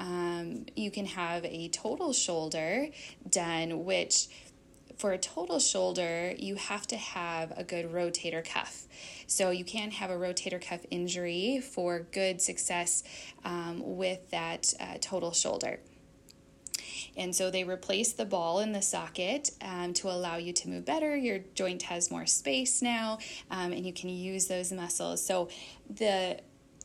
Um, 0.00 0.66
you 0.74 0.90
can 0.90 1.06
have 1.06 1.44
a 1.44 1.68
total 1.68 2.12
shoulder 2.12 2.88
done, 3.30 3.84
which 3.84 4.26
for 5.00 5.12
a 5.12 5.18
total 5.18 5.58
shoulder, 5.58 6.34
you 6.38 6.56
have 6.56 6.86
to 6.88 6.96
have 6.96 7.52
a 7.56 7.64
good 7.64 7.90
rotator 7.90 8.44
cuff. 8.44 8.86
So 9.26 9.50
you 9.50 9.64
can 9.64 9.90
have 9.92 10.10
a 10.10 10.14
rotator 10.14 10.60
cuff 10.60 10.80
injury 10.90 11.60
for 11.60 12.00
good 12.12 12.42
success 12.42 13.02
um, 13.44 13.80
with 13.96 14.30
that 14.30 14.74
uh, 14.78 14.98
total 15.00 15.32
shoulder. 15.32 15.80
And 17.16 17.34
so 17.34 17.50
they 17.50 17.64
replace 17.64 18.12
the 18.12 18.26
ball 18.26 18.60
in 18.60 18.72
the 18.72 18.82
socket 18.82 19.50
um, 19.62 19.94
to 19.94 20.10
allow 20.10 20.36
you 20.36 20.52
to 20.52 20.68
move 20.68 20.84
better. 20.84 21.16
Your 21.16 21.38
joint 21.54 21.82
has 21.84 22.10
more 22.10 22.26
space 22.26 22.82
now, 22.82 23.18
um, 23.50 23.72
and 23.72 23.86
you 23.86 23.92
can 23.92 24.10
use 24.10 24.48
those 24.48 24.70
muscles. 24.70 25.24
So 25.24 25.48
the 25.88 26.40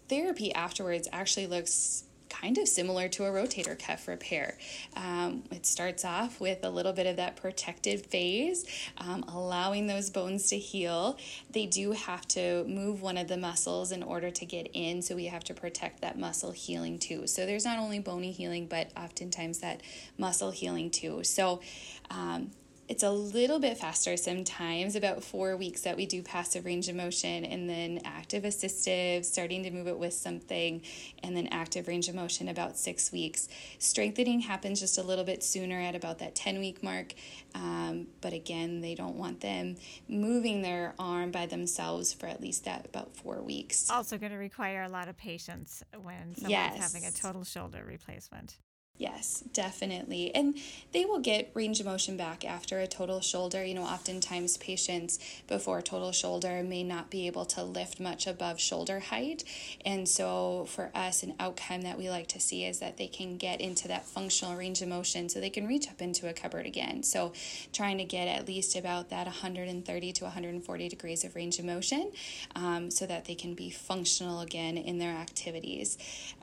therapy 0.08 0.54
afterwards 0.54 1.08
actually 1.12 1.48
looks 1.48 2.06
kind 2.42 2.58
of 2.58 2.68
similar 2.68 3.08
to 3.10 3.26
a 3.26 3.30
rotator 3.30 3.78
cuff 3.78 4.08
repair. 4.08 4.58
Um, 4.96 5.44
it 5.52 5.66
starts 5.66 6.04
off 6.04 6.40
with 6.40 6.64
a 6.64 6.70
little 6.70 6.94
bit 6.94 7.08
of 7.08 7.16
that 7.18 7.36
protective 7.36 8.06
phase, 8.06 8.66
um, 8.98 9.24
allowing 9.28 9.88
those 9.88 10.10
bones 10.10 10.50
to 10.50 10.58
heal. 10.58 11.18
They 11.50 11.66
do 11.66 11.92
have 11.92 12.28
to 12.30 12.64
move 12.66 13.02
one 13.02 13.18
of 13.18 13.28
the 13.28 13.38
muscles 13.38 13.92
in 13.92 14.04
order 14.04 14.32
to 14.32 14.46
get 14.46 14.70
in, 14.74 15.02
so 15.02 15.16
we 15.16 15.26
have 15.26 15.44
to 15.46 15.54
protect 15.54 16.02
that 16.02 16.20
muscle 16.20 16.52
healing 16.52 17.00
too. 17.00 17.28
So 17.28 17.46
there's 17.46 17.66
not 17.66 17.80
only 17.80 18.00
bony 18.00 18.32
healing, 18.32 18.68
but 18.68 18.92
oftentimes 18.98 19.60
that 19.60 19.82
muscle 20.18 20.52
healing 20.52 20.90
too. 20.90 21.24
So 21.24 21.62
um, 22.10 22.52
it's 22.88 23.04
a 23.04 23.10
little 23.10 23.60
bit 23.60 23.78
faster 23.78 24.16
sometimes, 24.16 24.96
about 24.96 25.24
four 25.24 25.58
weeks 25.58 25.82
that 25.82 25.98
we 25.98 26.06
do 26.06 26.22
passive 26.22 26.66
range 26.66 26.88
of 26.88 26.96
motion, 26.96 27.44
and 27.44 27.70
then 27.70 28.02
active 28.06 28.44
assistive, 28.44 29.26
starting 29.26 29.64
to 29.64 29.72
move 29.72 29.88
it 29.88 29.98
with 29.98 30.14
something, 30.14 30.82
and 31.24 31.36
then 31.36 31.48
active 31.48 31.88
range 31.88 32.08
of 32.08 32.16
motion 32.16 32.48
about 32.48 32.78
six 32.78 33.12
weeks. 33.12 33.48
Strengthening 33.80 34.42
happens 34.42 34.80
just 34.80 34.98
a 34.98 35.04
little 35.04 35.24
bit 35.24 35.44
sooner 35.44 35.80
at 35.80 35.96
about 35.96 36.20
that 36.20 36.36
10 36.36 36.60
week 36.60 36.84
mark, 36.84 37.14
um, 37.56 38.08
but 38.22 38.34
again, 38.34 38.82
they 38.82 38.94
don't 38.94 39.16
want 39.16 39.42
them 39.42 39.78
moving 40.08 40.62
their 40.62 40.94
arm 41.00 41.32
by 41.32 41.46
themselves 41.46 42.14
for 42.14 42.28
at 42.28 42.42
least 42.42 42.66
that 42.66 42.86
about 42.86 43.16
four 43.16 43.42
weeks. 43.42 43.90
Also, 43.90 44.18
going 44.18 44.32
to 44.32 44.38
require 44.38 44.84
a 44.84 44.90
lot 44.90 45.08
of 45.08 45.18
patience 45.18 45.84
when 46.04 46.36
someone's 46.36 46.50
yes. 46.52 46.94
having 46.94 47.08
a 47.08 47.12
total 47.12 47.44
shoulder 47.44 47.84
replacement. 47.88 48.58
Yes, 48.98 49.44
definitely. 49.52 50.34
And 50.34 50.58
they 50.94 51.04
will 51.04 51.20
get 51.20 51.52
range 51.54 51.82
of 51.82 51.86
motion 51.86 52.16
back 52.16 52.46
after 52.46 52.80
a 52.80 52.88
total 52.88 53.20
shoulder. 53.20 53.62
You 53.62 53.74
know, 53.74 53.84
oftentimes 53.84 54.56
patients 54.56 55.20
before 55.50 55.82
total 55.82 56.14
shoulder 56.14 56.64
may 56.64 56.82
not 56.82 57.10
be 57.10 57.28
able 57.28 57.44
to 57.48 57.64
lift 57.64 58.00
much 58.00 58.26
above 58.26 58.58
shoulder 58.58 59.02
height. 59.02 59.44
And 59.84 60.08
so, 60.08 60.66
for 60.70 60.92
us, 60.96 61.24
an 61.24 61.34
outcome 61.42 61.82
that 61.82 61.98
we 61.98 62.10
like 62.10 62.28
to 62.28 62.40
see 62.40 62.64
is 62.64 62.80
that 62.80 62.96
they 62.96 63.08
can 63.08 63.36
get 63.36 63.60
into 63.60 63.90
that 63.90 64.06
functional 64.06 64.56
range 64.56 64.82
of 64.82 64.88
motion 64.88 65.28
so 65.28 65.42
they 65.42 65.50
can 65.50 65.68
reach 65.68 65.90
up 65.90 66.02
into 66.02 66.30
a 66.30 66.34
cupboard 66.34 66.66
again. 66.66 67.04
So, 67.04 67.34
trying 67.74 67.98
to 67.98 68.06
get 68.06 68.30
at 68.30 68.48
least 68.48 68.78
about 68.78 69.10
that 69.10 69.26
130 69.26 70.14
to 70.14 70.24
140 70.24 70.88
degrees 70.88 71.26
of 71.26 71.36
range 71.36 71.60
of 71.60 71.66
motion 71.66 72.14
um, 72.56 72.90
so 72.90 73.06
that 73.06 73.26
they 73.26 73.36
can 73.36 73.56
be 73.56 73.70
functional 73.70 74.40
again 74.40 74.78
in 74.78 75.00
their 75.00 75.14
activities. 75.14 75.98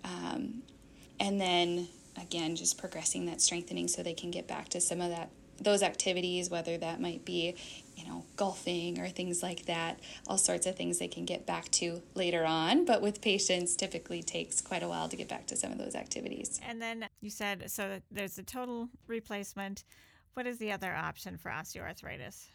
Um, 0.05 0.65
and 1.19 1.41
then 1.41 1.89
again, 2.21 2.57
just 2.57 2.79
progressing 2.79 3.27
that 3.27 3.41
strengthening 3.41 3.89
so 3.89 4.03
they 4.03 4.15
can 4.15 4.31
get 4.31 4.47
back 4.47 4.69
to 4.71 4.81
some 4.81 5.01
of 5.01 5.11
that 5.11 5.31
those 5.61 5.83
activities, 5.83 6.51
whether 6.51 6.77
that 6.79 7.01
might 7.01 7.25
be, 7.25 7.55
you 7.97 8.07
know, 8.07 8.25
golfing 8.37 8.99
or 8.99 9.09
things 9.09 9.43
like 9.43 9.67
that, 9.67 10.01
all 10.27 10.39
sorts 10.39 10.67
of 10.67 10.77
things 10.77 10.99
they 10.99 11.09
can 11.09 11.25
get 11.25 11.47
back 11.47 11.71
to 11.71 12.03
later 12.15 12.45
on. 12.45 12.85
But 12.85 13.03
with 13.03 13.21
patients, 13.21 13.77
typically 13.77 14.23
takes 14.23 14.61
quite 14.61 14.83
a 14.83 14.89
while 14.89 15.09
to 15.09 15.17
get 15.17 15.29
back 15.29 15.47
to 15.49 15.57
some 15.57 15.73
of 15.73 15.79
those 15.79 15.95
activities. 15.95 16.61
And 16.67 16.81
then 16.81 17.09
you 17.21 17.31
said 17.31 17.71
so 17.71 18.01
there's 18.11 18.39
a 18.39 18.43
total 18.43 18.89
replacement. 19.07 19.85
What 20.35 20.47
is 20.47 20.59
the 20.59 20.73
other 20.73 20.93
option 20.95 21.37
for 21.37 21.51
osteoarthritis? 21.51 22.47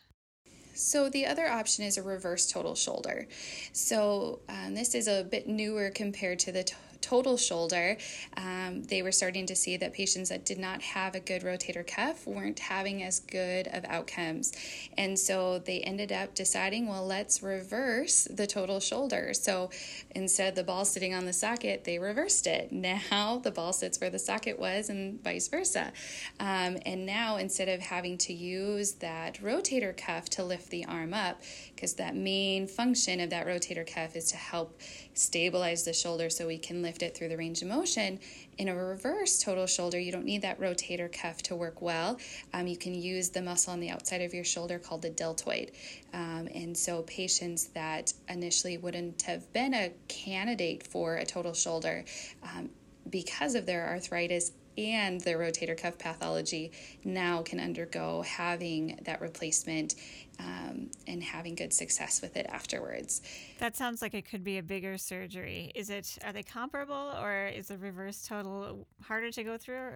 So 0.73 1.09
the 1.09 1.25
other 1.25 1.47
option 1.47 1.85
is 1.85 1.97
a 1.97 2.03
reverse 2.03 2.51
total 2.51 2.75
shoulder. 2.75 3.27
So 3.71 4.41
um, 4.47 4.75
this 4.75 4.93
is 4.93 5.07
a 5.07 5.23
bit 5.23 5.47
newer 5.47 5.89
compared 5.89 6.37
to 6.39 6.51
the 6.51 6.63
t- 6.63 6.75
total 7.01 7.37
shoulder, 7.37 7.97
um, 8.35 8.83
they 8.83 9.01
were 9.01 9.11
starting 9.11 9.45
to 9.47 9.55
see 9.55 9.77
that 9.77 9.93
patients 9.93 10.29
that 10.29 10.45
did 10.45 10.57
not 10.57 10.81
have 10.81 11.15
a 11.15 11.19
good 11.19 11.43
rotator 11.43 11.85
cuff 11.85 12.25
weren't 12.27 12.59
having 12.59 13.03
as 13.03 13.19
good 13.19 13.67
of 13.67 13.85
outcomes. 13.85 14.53
And 14.97 15.17
so 15.17 15.59
they 15.59 15.79
ended 15.81 16.11
up 16.11 16.35
deciding, 16.35 16.87
well, 16.87 17.05
let's 17.05 17.41
reverse 17.43 18.27
the 18.29 18.47
total 18.47 18.79
shoulder. 18.79 19.33
So 19.33 19.69
instead 20.11 20.49
of 20.49 20.55
the 20.55 20.63
ball 20.63 20.85
sitting 20.85 21.13
on 21.13 21.25
the 21.25 21.33
socket, 21.33 21.83
they 21.83 21.99
reversed 21.99 22.47
it. 22.47 22.71
Now 22.87 23.37
the 23.43 23.51
ball 23.51 23.73
sits 23.73 23.99
where 23.99 24.09
the 24.09 24.19
socket 24.19 24.57
was, 24.57 24.89
and 24.89 25.21
vice 25.21 25.49
versa. 25.49 25.91
Um, 26.39 26.77
and 26.85 27.05
now 27.05 27.35
instead 27.35 27.67
of 27.67 27.81
having 27.81 28.17
to 28.19 28.33
use 28.33 28.93
that 28.93 29.41
rotator 29.41 29.95
cuff 29.95 30.29
to 30.31 30.43
lift 30.43 30.69
the 30.69 30.85
arm 30.85 31.13
up, 31.13 31.41
because 31.75 31.95
that 31.95 32.15
main 32.15 32.67
function 32.67 33.19
of 33.19 33.29
that 33.31 33.45
rotator 33.45 33.85
cuff 33.85 34.15
is 34.15 34.31
to 34.31 34.37
help 34.37 34.79
stabilize 35.13 35.83
the 35.83 35.93
shoulder 35.93 36.29
so 36.29 36.47
we 36.47 36.57
can 36.57 36.81
lift 36.87 37.03
it 37.03 37.15
through 37.15 37.27
the 37.27 37.37
range 37.37 37.61
of 37.61 37.67
motion. 37.67 38.17
In 38.57 38.69
a 38.69 38.75
reverse 38.75 39.43
total 39.43 39.67
shoulder, 39.67 39.99
you 39.99 40.11
don't 40.11 40.23
need 40.23 40.41
that 40.43 40.57
rotator 40.59 41.11
cuff 41.11 41.43
to 41.43 41.55
work 41.55 41.81
well. 41.81 42.17
Um, 42.53 42.65
you 42.65 42.77
can 42.77 42.95
use 42.95 43.29
the 43.29 43.41
muscle 43.41 43.73
on 43.73 43.81
the 43.81 43.89
outside 43.89 44.21
of 44.21 44.33
your 44.33 44.45
shoulder 44.45 44.79
called 44.79 45.01
the 45.01 45.09
deltoid. 45.09 45.71
Um, 46.13 46.47
and 46.55 46.77
so, 46.77 47.01
patients 47.03 47.65
that 47.73 48.13
initially 48.29 48.77
wouldn't 48.77 49.23
have 49.23 49.51
been 49.51 49.73
a 49.73 49.91
candidate 50.07 50.87
for 50.87 51.17
a 51.17 51.25
total 51.25 51.53
shoulder 51.53 52.05
um, 52.41 52.69
because 53.09 53.55
of 53.55 53.65
their 53.65 53.87
arthritis 53.89 54.53
and 54.77 55.19
their 55.21 55.37
rotator 55.37 55.79
cuff 55.79 55.97
pathology 55.97 56.71
now 57.03 57.41
can 57.41 57.59
undergo 57.59 58.21
having 58.21 58.99
that 59.03 59.21
replacement 59.21 59.95
um, 60.39 60.89
and 61.07 61.23
having 61.23 61.55
good 61.55 61.73
success 61.73 62.21
with 62.21 62.37
it 62.37 62.45
afterwards. 62.49 63.21
That 63.59 63.75
sounds 63.75 64.01
like 64.01 64.13
it 64.13 64.29
could 64.29 64.43
be 64.43 64.57
a 64.57 64.63
bigger 64.63 64.97
surgery. 64.97 65.71
Is 65.73 65.89
it? 65.89 66.17
Are 66.23 66.33
they 66.33 66.43
comparable, 66.43 67.13
or 67.19 67.47
is 67.47 67.67
the 67.67 67.77
reverse 67.77 68.25
total 68.27 68.87
harder 69.01 69.31
to 69.31 69.43
go 69.43 69.57
through? 69.57 69.91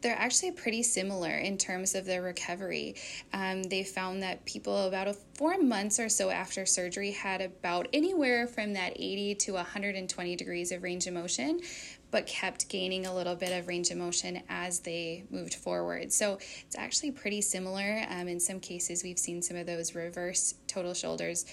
They're 0.00 0.18
actually 0.18 0.52
pretty 0.52 0.82
similar 0.82 1.30
in 1.30 1.56
terms 1.56 1.94
of 1.94 2.04
their 2.04 2.22
recovery. 2.22 2.96
Um, 3.32 3.62
they 3.62 3.84
found 3.84 4.22
that 4.22 4.44
people 4.44 4.86
about 4.86 5.08
a 5.08 5.14
four 5.34 5.58
months 5.58 6.00
or 6.00 6.08
so 6.08 6.30
after 6.30 6.66
surgery 6.66 7.12
had 7.12 7.40
about 7.40 7.88
anywhere 7.92 8.46
from 8.46 8.72
that 8.72 8.92
80 8.96 9.36
to 9.36 9.52
120 9.52 10.36
degrees 10.36 10.72
of 10.72 10.82
range 10.82 11.06
of 11.06 11.14
motion, 11.14 11.60
but 12.12 12.26
kept 12.26 12.68
gaining 12.68 13.06
a 13.06 13.12
little 13.12 13.34
bit 13.34 13.50
of 13.58 13.66
range 13.66 13.90
of 13.90 13.96
motion 13.96 14.40
as 14.48 14.78
they 14.80 15.24
moved 15.30 15.54
forward. 15.54 16.12
So 16.12 16.38
it's 16.66 16.76
actually 16.78 17.10
pretty 17.10 17.40
similar. 17.40 18.04
Um, 18.08 18.28
in 18.28 18.38
some 18.38 18.60
cases, 18.60 19.02
we've 19.02 19.18
seen 19.18 19.42
some 19.42 19.56
of 19.56 19.66
those 19.66 19.96
reverse 19.96 20.54
total 20.68 20.94
shoulders 20.94 21.44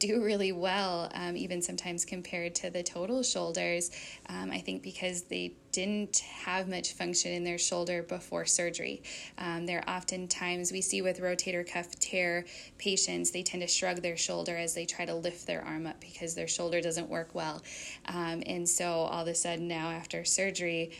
do 0.00 0.24
really 0.24 0.50
well, 0.50 1.10
um, 1.14 1.36
even 1.36 1.62
sometimes 1.62 2.04
compared 2.04 2.54
to 2.56 2.70
the 2.70 2.82
total 2.82 3.22
shoulders. 3.22 3.90
Um, 4.28 4.50
I 4.50 4.58
think 4.58 4.82
because 4.82 5.22
they 5.22 5.52
didn't 5.72 6.18
have 6.18 6.68
much 6.68 6.94
function 6.94 7.32
in 7.32 7.44
their 7.44 7.58
shoulder 7.58 8.02
before 8.02 8.44
surgery. 8.44 9.02
Um, 9.38 9.66
there 9.66 9.78
are 9.78 9.96
often 9.96 10.26
times 10.26 10.72
we 10.72 10.80
see 10.80 11.02
with 11.02 11.20
rotator 11.20 11.70
cuff 11.70 11.94
tear 12.00 12.46
patients, 12.78 13.30
they 13.30 13.42
tend 13.42 13.62
to 13.62 13.68
shrug 13.68 14.02
their 14.02 14.16
shoulder 14.16 14.56
as 14.56 14.74
they 14.74 14.86
try 14.86 15.04
to 15.04 15.14
lift 15.14 15.46
their 15.46 15.62
arm 15.62 15.86
up 15.86 16.00
because 16.00 16.34
their 16.34 16.48
shoulder 16.48 16.80
doesn't 16.80 17.08
work 17.08 17.34
well. 17.34 17.62
Um, 18.06 18.42
and 18.46 18.68
so 18.68 18.86
all 18.86 19.22
of 19.22 19.28
a 19.28 19.34
sudden, 19.34 19.68
now 19.68 19.90
after 19.90 20.24
surgery, 20.24 20.90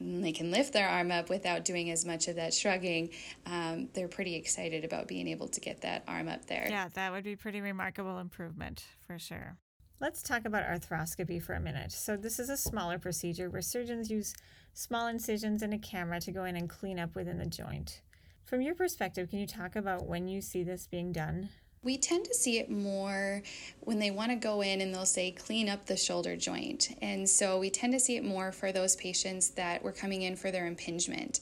they 0.00 0.32
can 0.32 0.50
lift 0.50 0.72
their 0.72 0.88
arm 0.88 1.10
up 1.10 1.28
without 1.30 1.64
doing 1.64 1.90
as 1.90 2.04
much 2.04 2.28
of 2.28 2.36
that 2.36 2.52
shrugging, 2.52 3.10
um, 3.46 3.88
they're 3.94 4.08
pretty 4.08 4.34
excited 4.34 4.84
about 4.84 5.08
being 5.08 5.28
able 5.28 5.48
to 5.48 5.60
get 5.60 5.80
that 5.82 6.04
arm 6.06 6.28
up 6.28 6.46
there. 6.46 6.66
Yeah, 6.68 6.88
that 6.94 7.12
would 7.12 7.24
be 7.24 7.36
pretty 7.36 7.60
remarkable 7.60 8.18
improvement 8.18 8.84
for 9.06 9.18
sure. 9.18 9.56
Let's 9.98 10.22
talk 10.22 10.44
about 10.44 10.66
arthroscopy 10.66 11.42
for 11.42 11.54
a 11.54 11.60
minute. 11.60 11.90
So, 11.92 12.16
this 12.16 12.38
is 12.38 12.50
a 12.50 12.56
smaller 12.56 12.98
procedure 12.98 13.48
where 13.48 13.62
surgeons 13.62 14.10
use 14.10 14.34
small 14.74 15.06
incisions 15.06 15.62
and 15.62 15.72
a 15.72 15.78
camera 15.78 16.20
to 16.20 16.32
go 16.32 16.44
in 16.44 16.54
and 16.56 16.68
clean 16.68 16.98
up 16.98 17.14
within 17.14 17.38
the 17.38 17.46
joint. 17.46 18.02
From 18.44 18.60
your 18.60 18.74
perspective, 18.74 19.30
can 19.30 19.38
you 19.38 19.46
talk 19.46 19.74
about 19.74 20.06
when 20.06 20.28
you 20.28 20.42
see 20.42 20.62
this 20.62 20.86
being 20.86 21.12
done? 21.12 21.48
We 21.86 21.96
tend 21.96 22.24
to 22.24 22.34
see 22.34 22.58
it 22.58 22.68
more 22.68 23.42
when 23.82 24.00
they 24.00 24.10
want 24.10 24.32
to 24.32 24.36
go 24.36 24.60
in 24.60 24.80
and 24.80 24.92
they'll 24.92 25.06
say 25.06 25.30
clean 25.30 25.68
up 25.68 25.86
the 25.86 25.96
shoulder 25.96 26.36
joint. 26.36 26.96
And 27.00 27.28
so 27.28 27.60
we 27.60 27.70
tend 27.70 27.92
to 27.92 28.00
see 28.00 28.16
it 28.16 28.24
more 28.24 28.50
for 28.50 28.72
those 28.72 28.96
patients 28.96 29.50
that 29.50 29.84
were 29.84 29.92
coming 29.92 30.22
in 30.22 30.34
for 30.34 30.50
their 30.50 30.66
impingement 30.66 31.38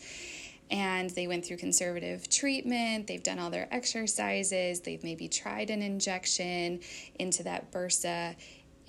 and 0.70 1.08
they 1.10 1.26
went 1.26 1.46
through 1.46 1.56
conservative 1.56 2.28
treatment, 2.28 3.06
they've 3.06 3.22
done 3.22 3.38
all 3.38 3.48
their 3.48 3.68
exercises, 3.70 4.80
they've 4.80 5.02
maybe 5.02 5.28
tried 5.28 5.70
an 5.70 5.80
injection 5.80 6.80
into 7.18 7.42
that 7.42 7.70
bursa, 7.70 8.34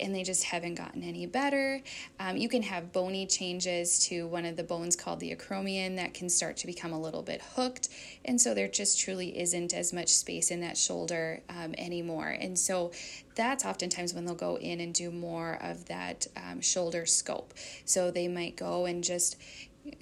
and 0.00 0.14
they 0.14 0.22
just 0.22 0.44
haven't 0.44 0.74
gotten 0.74 1.02
any 1.02 1.26
better. 1.26 1.82
Um, 2.20 2.36
you 2.36 2.48
can 2.48 2.62
have 2.62 2.92
bony 2.92 3.26
changes 3.26 3.98
to 4.06 4.26
one 4.26 4.44
of 4.44 4.56
the 4.56 4.64
bones 4.64 4.96
called 4.96 5.20
the 5.20 5.34
acromion 5.34 5.96
that 5.96 6.14
can 6.14 6.28
start 6.28 6.56
to 6.58 6.66
become 6.66 6.92
a 6.92 7.00
little 7.00 7.22
bit 7.22 7.42
hooked. 7.54 7.88
And 8.24 8.40
so 8.40 8.54
there 8.54 8.68
just 8.68 9.00
truly 9.00 9.38
isn't 9.38 9.74
as 9.74 9.92
much 9.92 10.08
space 10.08 10.50
in 10.50 10.60
that 10.60 10.76
shoulder 10.76 11.40
um, 11.48 11.74
anymore. 11.78 12.28
And 12.28 12.58
so 12.58 12.92
that's 13.34 13.64
oftentimes 13.64 14.14
when 14.14 14.24
they'll 14.24 14.34
go 14.34 14.56
in 14.58 14.80
and 14.80 14.92
do 14.94 15.10
more 15.10 15.58
of 15.60 15.84
that 15.86 16.26
um, 16.36 16.60
shoulder 16.60 17.06
scope. 17.06 17.54
So 17.84 18.10
they 18.10 18.28
might 18.28 18.56
go 18.56 18.86
and 18.86 19.04
just 19.04 19.36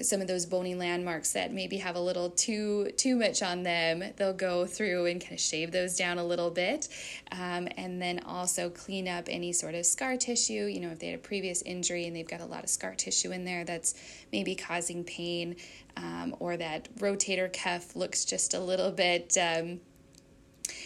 some 0.03 0.20
of 0.20 0.26
those 0.26 0.47
bony 0.47 0.74
landmarks 0.74 1.32
that 1.32 1.53
maybe 1.53 1.78
have 1.78 1.97
a 1.97 2.01
little 2.01 2.30
too 2.30 2.91
too 2.97 3.16
much 3.16 3.43
on 3.43 3.62
them 3.62 4.03
they'll 4.16 4.32
go 4.32 4.66
through 4.66 5.07
and 5.07 5.20
kind 5.20 5.32
of 5.32 5.41
shave 5.41 5.72
those 5.72 5.97
down 5.97 6.18
a 6.18 6.24
little 6.24 6.51
bit. 6.51 6.89
Um, 7.32 7.68
and 7.76 8.01
then 8.01 8.20
also 8.26 8.70
clean 8.70 9.09
up 9.09 9.24
any 9.28 9.53
sort 9.53 9.74
of 9.74 9.87
scar 9.87 10.16
tissue 10.16 10.66
you 10.66 10.80
know 10.80 10.91
if 10.91 10.99
they 10.99 11.09
had 11.09 11.16
a 11.16 11.22
previous 11.22 11.62
injury 11.62 12.07
and 12.07 12.14
they've 12.14 12.28
got 12.28 12.41
a 12.41 12.47
lot 12.47 12.64
of 12.64 12.70
scar 12.70 12.95
tissue 12.95 13.30
in 13.32 13.45
there 13.45 13.64
that's 13.64 13.95
maybe 14.32 14.55
causing 14.55 15.05
pain 15.05 15.57
um, 15.97 16.35
or 16.41 16.57
that 16.57 16.95
rotator 16.97 17.53
cuff 17.53 17.95
looks 17.95 18.24
just 18.24 18.55
a 18.55 18.61
little 18.61 18.91
bit 18.91 19.37
um, 19.39 19.80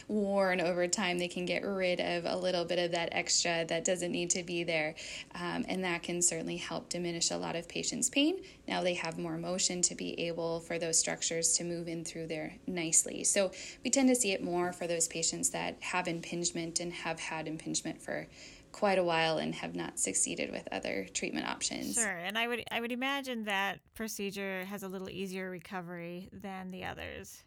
worn 0.08 0.60
over 0.60 0.88
time, 0.88 1.18
they 1.18 1.28
can 1.28 1.44
get 1.44 1.64
rid 1.64 2.00
of 2.00 2.24
a 2.24 2.36
little 2.36 2.64
bit 2.64 2.78
of 2.78 2.92
that 2.92 3.10
extra 3.12 3.64
that 3.66 3.84
doesn't 3.84 4.10
need 4.10 4.30
to 4.30 4.42
be 4.42 4.64
there. 4.64 4.94
Um, 5.34 5.64
and 5.68 5.84
that 5.84 6.02
can 6.02 6.22
certainly 6.22 6.56
help 6.56 6.88
diminish 6.88 7.30
a 7.30 7.36
lot 7.36 7.56
of 7.56 7.68
patients' 7.68 8.08
pain. 8.08 8.42
Now 8.66 8.82
they 8.82 8.94
have 8.94 9.18
more 9.18 9.36
motion 9.36 9.82
to 9.82 9.94
be 9.94 10.18
able 10.26 10.60
for 10.60 10.78
those 10.78 10.98
structures 10.98 11.52
to 11.54 11.64
move 11.64 11.88
in 11.88 12.04
through 12.04 12.28
there 12.28 12.54
nicely. 12.66 13.24
So 13.24 13.52
we 13.84 13.90
tend 13.90 14.08
to 14.08 14.16
see 14.16 14.32
it 14.32 14.42
more 14.42 14.72
for 14.72 14.86
those 14.86 15.08
patients 15.08 15.50
that 15.50 15.76
have 15.80 16.08
impingement 16.08 16.80
and 16.80 16.92
have 16.92 17.20
had 17.20 17.46
impingement 17.46 18.00
for 18.00 18.26
quite 18.72 18.98
a 18.98 19.04
while 19.04 19.38
and 19.38 19.54
have 19.54 19.74
not 19.74 19.98
succeeded 19.98 20.50
with 20.52 20.68
other 20.70 21.06
treatment 21.12 21.48
options. 21.48 21.94
Sure, 21.94 22.06
and 22.06 22.36
I 22.38 22.46
would 22.46 22.64
I 22.70 22.80
would 22.80 22.92
imagine 22.92 23.44
that 23.44 23.80
procedure 23.94 24.64
has 24.66 24.82
a 24.82 24.88
little 24.88 25.08
easier 25.08 25.50
recovery 25.50 26.28
than 26.32 26.70
the 26.70 26.84
others. 26.84 27.42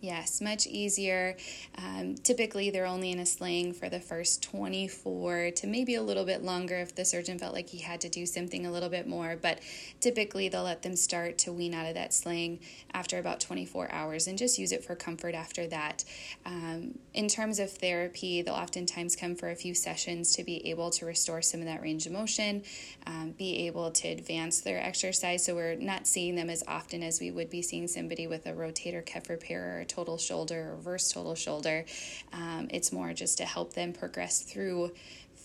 Yes, 0.00 0.42
much 0.42 0.66
easier. 0.66 1.36
Um, 1.78 2.16
typically, 2.16 2.68
they're 2.68 2.86
only 2.86 3.10
in 3.12 3.18
a 3.18 3.24
sling 3.24 3.72
for 3.72 3.88
the 3.88 3.98
first 3.98 4.42
24 4.42 5.52
to 5.56 5.66
maybe 5.66 5.94
a 5.94 6.02
little 6.02 6.24
bit 6.24 6.42
longer 6.42 6.76
if 6.76 6.94
the 6.94 7.04
surgeon 7.04 7.38
felt 7.38 7.54
like 7.54 7.70
he 7.70 7.78
had 7.78 8.02
to 8.02 8.10
do 8.10 8.26
something 8.26 8.66
a 8.66 8.70
little 8.70 8.90
bit 8.90 9.08
more. 9.08 9.38
But 9.40 9.60
typically, 10.00 10.50
they'll 10.50 10.64
let 10.64 10.82
them 10.82 10.96
start 10.96 11.38
to 11.38 11.52
wean 11.52 11.72
out 11.72 11.86
of 11.86 11.94
that 11.94 12.12
sling 12.12 12.60
after 12.92 13.18
about 13.18 13.40
24 13.40 13.90
hours 13.90 14.26
and 14.26 14.36
just 14.36 14.58
use 14.58 14.70
it 14.70 14.84
for 14.84 14.94
comfort 14.94 15.34
after 15.34 15.66
that. 15.68 16.04
Um, 16.44 16.98
in 17.14 17.26
terms 17.28 17.58
of 17.58 17.72
therapy, 17.72 18.42
they'll 18.42 18.54
oftentimes 18.54 19.16
come 19.16 19.34
for 19.34 19.50
a 19.50 19.56
few 19.56 19.74
sessions 19.74 20.34
to 20.34 20.44
be 20.44 20.66
able 20.68 20.90
to 20.90 21.06
restore 21.06 21.40
some 21.40 21.60
of 21.60 21.66
that 21.66 21.80
range 21.80 22.04
of 22.04 22.12
motion, 22.12 22.64
um, 23.06 23.30
be 23.38 23.66
able 23.66 23.90
to 23.92 24.08
advance 24.08 24.60
their 24.60 24.78
exercise. 24.78 25.46
So, 25.46 25.54
we're 25.54 25.76
not 25.76 26.06
seeing 26.06 26.34
them 26.34 26.50
as 26.50 26.62
often 26.68 27.02
as 27.02 27.18
we 27.18 27.30
would 27.30 27.48
be 27.48 27.62
seeing 27.62 27.88
somebody 27.88 28.26
with 28.26 28.44
a 28.44 28.52
rotator 28.52 29.04
cuff 29.04 29.30
repair 29.30 29.85
total 29.86 30.18
shoulder 30.18 30.70
or 30.70 30.76
reverse 30.76 31.10
total 31.10 31.34
shoulder. 31.34 31.84
Um, 32.32 32.68
it's 32.70 32.92
more 32.92 33.12
just 33.12 33.38
to 33.38 33.44
help 33.44 33.74
them 33.74 33.92
progress 33.92 34.42
through 34.42 34.92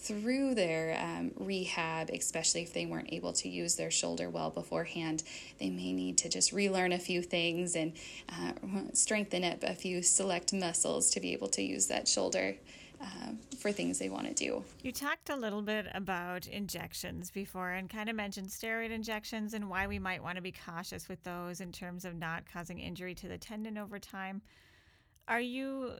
through 0.02 0.56
their 0.56 1.00
um, 1.00 1.32
rehab, 1.38 2.10
especially 2.10 2.64
if 2.64 2.74
they 2.74 2.88
weren't 2.88 3.14
able 3.14 3.34
to 3.34 3.48
use 3.48 3.76
their 3.76 3.92
shoulder 3.92 4.32
well 4.32 4.50
beforehand. 4.50 5.22
They 5.60 5.70
may 5.70 5.94
need 5.94 6.18
to 6.20 6.30
just 6.30 6.52
relearn 6.52 6.92
a 6.92 6.98
few 6.98 7.22
things 7.22 7.76
and 7.76 7.94
uh, 8.28 8.54
strengthen 8.94 9.44
up 9.44 9.62
a 9.62 9.76
few 9.76 10.02
select 10.02 10.54
muscles 10.54 11.12
to 11.12 11.20
be 11.20 11.34
able 11.34 11.50
to 11.50 11.62
use 11.62 11.86
that 11.88 12.08
shoulder. 12.08 12.56
Um, 13.02 13.40
for 13.58 13.72
things 13.72 13.98
they 13.98 14.10
want 14.10 14.28
to 14.28 14.34
do. 14.34 14.64
You 14.84 14.92
talked 14.92 15.32
a 15.32 15.36
little 15.36 15.64
bit 15.64 15.88
about 15.96 16.46
injections 16.46 17.32
before 17.32 17.72
and 17.72 17.90
kind 17.90 18.10
of 18.10 18.16
mentioned 18.16 18.50
steroid 18.50 18.92
injections 18.92 19.56
and 19.56 19.70
why 19.70 19.88
we 19.88 19.98
might 19.98 20.22
want 20.22 20.36
to 20.36 20.42
be 20.42 20.52
cautious 20.52 21.10
with 21.10 21.24
those 21.24 21.62
in 21.62 21.72
terms 21.72 22.06
of 22.06 22.16
not 22.16 22.44
causing 22.52 22.80
injury 22.80 23.16
to 23.16 23.28
the 23.28 23.40
tendon 23.40 23.80
over 23.80 23.98
time. 23.98 24.44
Are 25.28 25.42
you 25.42 25.94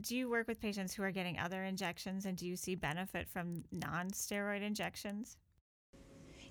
do 0.00 0.16
you 0.16 0.30
work 0.30 0.48
with 0.48 0.60
patients 0.60 0.94
who 0.94 1.02
are 1.02 1.10
getting 1.10 1.38
other 1.38 1.64
injections 1.64 2.24
and 2.24 2.36
do 2.36 2.46
you 2.46 2.56
see 2.56 2.76
benefit 2.76 3.28
from 3.28 3.64
non-steroid 3.70 4.62
injections? 4.62 5.36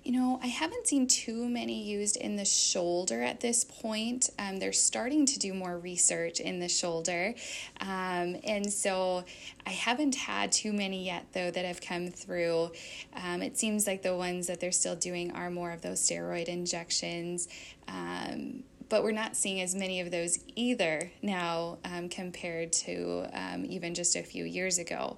You 0.02 0.12
know, 0.12 0.40
I 0.42 0.48
haven't 0.48 0.88
seen 0.88 1.06
too 1.06 1.48
many 1.48 1.80
used 1.80 2.16
in 2.16 2.34
the 2.34 2.44
shoulder 2.44 3.22
at 3.22 3.38
this 3.38 3.62
point. 3.62 4.30
Um, 4.36 4.58
they're 4.58 4.72
starting 4.72 5.26
to 5.26 5.38
do 5.38 5.54
more 5.54 5.78
research 5.78 6.40
in 6.40 6.58
the 6.58 6.68
shoulder. 6.68 7.34
Um, 7.80 8.36
and 8.44 8.72
so 8.72 9.22
I 9.64 9.70
haven't 9.70 10.16
had 10.16 10.50
too 10.50 10.72
many 10.72 11.04
yet, 11.04 11.26
though, 11.32 11.52
that 11.52 11.64
have 11.64 11.80
come 11.80 12.08
through. 12.08 12.72
Um, 13.14 13.42
it 13.42 13.56
seems 13.56 13.86
like 13.86 14.02
the 14.02 14.16
ones 14.16 14.48
that 14.48 14.58
they're 14.58 14.72
still 14.72 14.96
doing 14.96 15.30
are 15.32 15.50
more 15.50 15.70
of 15.70 15.82
those 15.82 16.00
steroid 16.00 16.46
injections 16.46 17.46
um, 17.86 18.64
but 18.92 19.02
we're 19.02 19.10
not 19.10 19.34
seeing 19.34 19.62
as 19.62 19.74
many 19.74 20.00
of 20.00 20.10
those 20.10 20.38
either 20.54 21.10
now 21.22 21.78
um, 21.82 22.10
compared 22.10 22.70
to 22.70 23.26
um, 23.32 23.64
even 23.64 23.94
just 23.94 24.16
a 24.16 24.22
few 24.22 24.44
years 24.44 24.76
ago. 24.76 25.16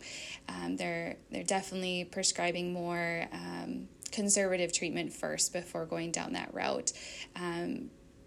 Um, 0.48 0.76
they're 0.76 1.16
they're 1.32 1.42
definitely 1.42 2.04
prescribing 2.04 2.72
more 2.72 3.26
um, 3.32 3.88
conservative 4.12 4.72
treatment 4.72 5.12
first 5.12 5.52
before 5.52 5.86
going 5.86 6.12
down 6.12 6.34
that 6.34 6.54
route. 6.54 6.92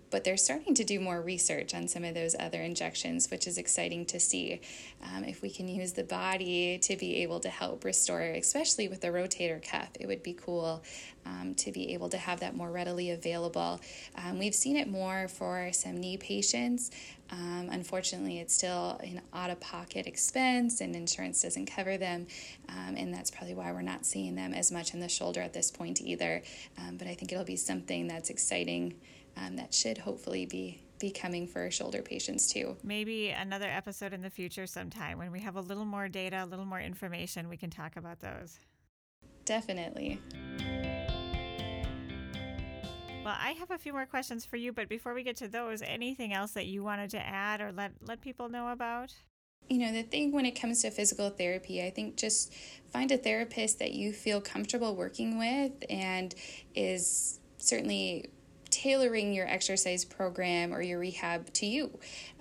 But 0.09 0.23
they're 0.23 0.37
starting 0.37 0.73
to 0.75 0.83
do 0.83 0.99
more 0.99 1.21
research 1.21 1.73
on 1.73 1.87
some 1.87 2.03
of 2.03 2.13
those 2.13 2.35
other 2.39 2.61
injections, 2.61 3.29
which 3.29 3.47
is 3.47 3.57
exciting 3.57 4.05
to 4.05 4.19
see. 4.19 4.61
Um, 5.03 5.23
if 5.23 5.41
we 5.41 5.49
can 5.49 5.67
use 5.67 5.93
the 5.93 6.03
body 6.03 6.77
to 6.79 6.95
be 6.95 7.23
able 7.23 7.39
to 7.41 7.49
help 7.49 7.83
restore, 7.83 8.21
especially 8.21 8.87
with 8.87 9.01
the 9.01 9.09
rotator 9.09 9.61
cuff, 9.61 9.89
it 9.99 10.07
would 10.07 10.23
be 10.23 10.33
cool 10.33 10.83
um, 11.25 11.55
to 11.55 11.71
be 11.71 11.93
able 11.93 12.09
to 12.09 12.17
have 12.17 12.39
that 12.39 12.55
more 12.55 12.71
readily 12.71 13.11
available. 13.11 13.81
Um, 14.15 14.39
we've 14.39 14.55
seen 14.55 14.77
it 14.77 14.87
more 14.87 15.27
for 15.27 15.69
some 15.73 15.97
knee 15.97 16.17
patients. 16.17 16.91
Um, 17.29 17.67
unfortunately, 17.71 18.39
it's 18.39 18.53
still 18.53 18.99
an 19.03 19.21
out 19.33 19.49
of 19.49 19.59
pocket 19.59 20.07
expense 20.07 20.79
and 20.79 20.95
insurance 20.95 21.41
doesn't 21.41 21.65
cover 21.65 21.97
them. 21.97 22.27
Um, 22.69 22.95
and 22.95 23.13
that's 23.13 23.31
probably 23.31 23.53
why 23.53 23.71
we're 23.71 23.81
not 23.81 24.05
seeing 24.05 24.35
them 24.35 24.53
as 24.53 24.71
much 24.71 24.93
in 24.93 24.99
the 24.99 25.09
shoulder 25.09 25.41
at 25.41 25.53
this 25.53 25.69
point 25.71 26.01
either. 26.01 26.41
Um, 26.77 26.97
but 26.97 27.07
I 27.07 27.13
think 27.13 27.31
it'll 27.31 27.43
be 27.43 27.57
something 27.57 28.07
that's 28.07 28.29
exciting 28.29 28.95
um, 29.37 29.55
that 29.55 29.73
should 29.73 29.97
hopefully 29.97 30.45
be 30.45 30.83
be 30.99 31.11
coming 31.11 31.45
for 31.45 31.69
shoulder 31.69 32.01
patients 32.01 32.51
too. 32.51 32.75
Maybe 32.83 33.29
another 33.29 33.67
episode 33.67 34.13
in 34.13 34.21
the 34.23 34.31
future 34.31 34.65
sometime 34.65 35.19
when 35.19 35.31
we 35.31 35.39
have 35.41 35.55
a 35.55 35.61
little 35.61 35.85
more 35.85 36.07
data, 36.07 36.43
a 36.43 36.47
little 36.47 36.65
more 36.65 36.79
information, 36.79 37.49
we 37.49 37.57
can 37.57 37.69
talk 37.69 37.97
about 37.97 38.19
those. 38.19 38.57
Definitely. 39.45 40.19
Well, 43.23 43.35
I 43.37 43.51
have 43.59 43.71
a 43.71 43.77
few 43.77 43.93
more 43.93 44.05
questions 44.05 44.45
for 44.45 44.55
you, 44.55 44.71
but 44.71 44.89
before 44.89 45.13
we 45.13 45.21
get 45.21 45.35
to 45.37 45.47
those, 45.47 45.81
anything 45.81 46.33
else 46.33 46.51
that 46.51 46.65
you 46.65 46.83
wanted 46.83 47.09
to 47.11 47.19
add 47.19 47.61
or 47.61 47.71
let 47.71 47.91
let 48.05 48.21
people 48.21 48.49
know 48.49 48.69
about? 48.69 49.13
You 49.69 49.79
know, 49.79 49.91
the 49.91 50.03
thing 50.03 50.31
when 50.31 50.45
it 50.45 50.59
comes 50.59 50.81
to 50.81 50.91
physical 50.91 51.29
therapy, 51.29 51.83
I 51.83 51.89
think 51.89 52.15
just 52.15 52.53
find 52.89 53.11
a 53.11 53.17
therapist 53.17 53.79
that 53.79 53.91
you 53.91 54.13
feel 54.13 54.39
comfortable 54.39 54.95
working 54.95 55.37
with 55.37 55.73
and 55.89 56.33
is 56.73 57.39
certainly 57.57 58.29
tailoring 58.77 59.33
your 59.33 59.47
exercise 59.47 60.05
program 60.05 60.71
or 60.71 60.81
your 60.83 60.99
rehab 60.99 61.51
to 61.51 61.65
you 61.65 61.89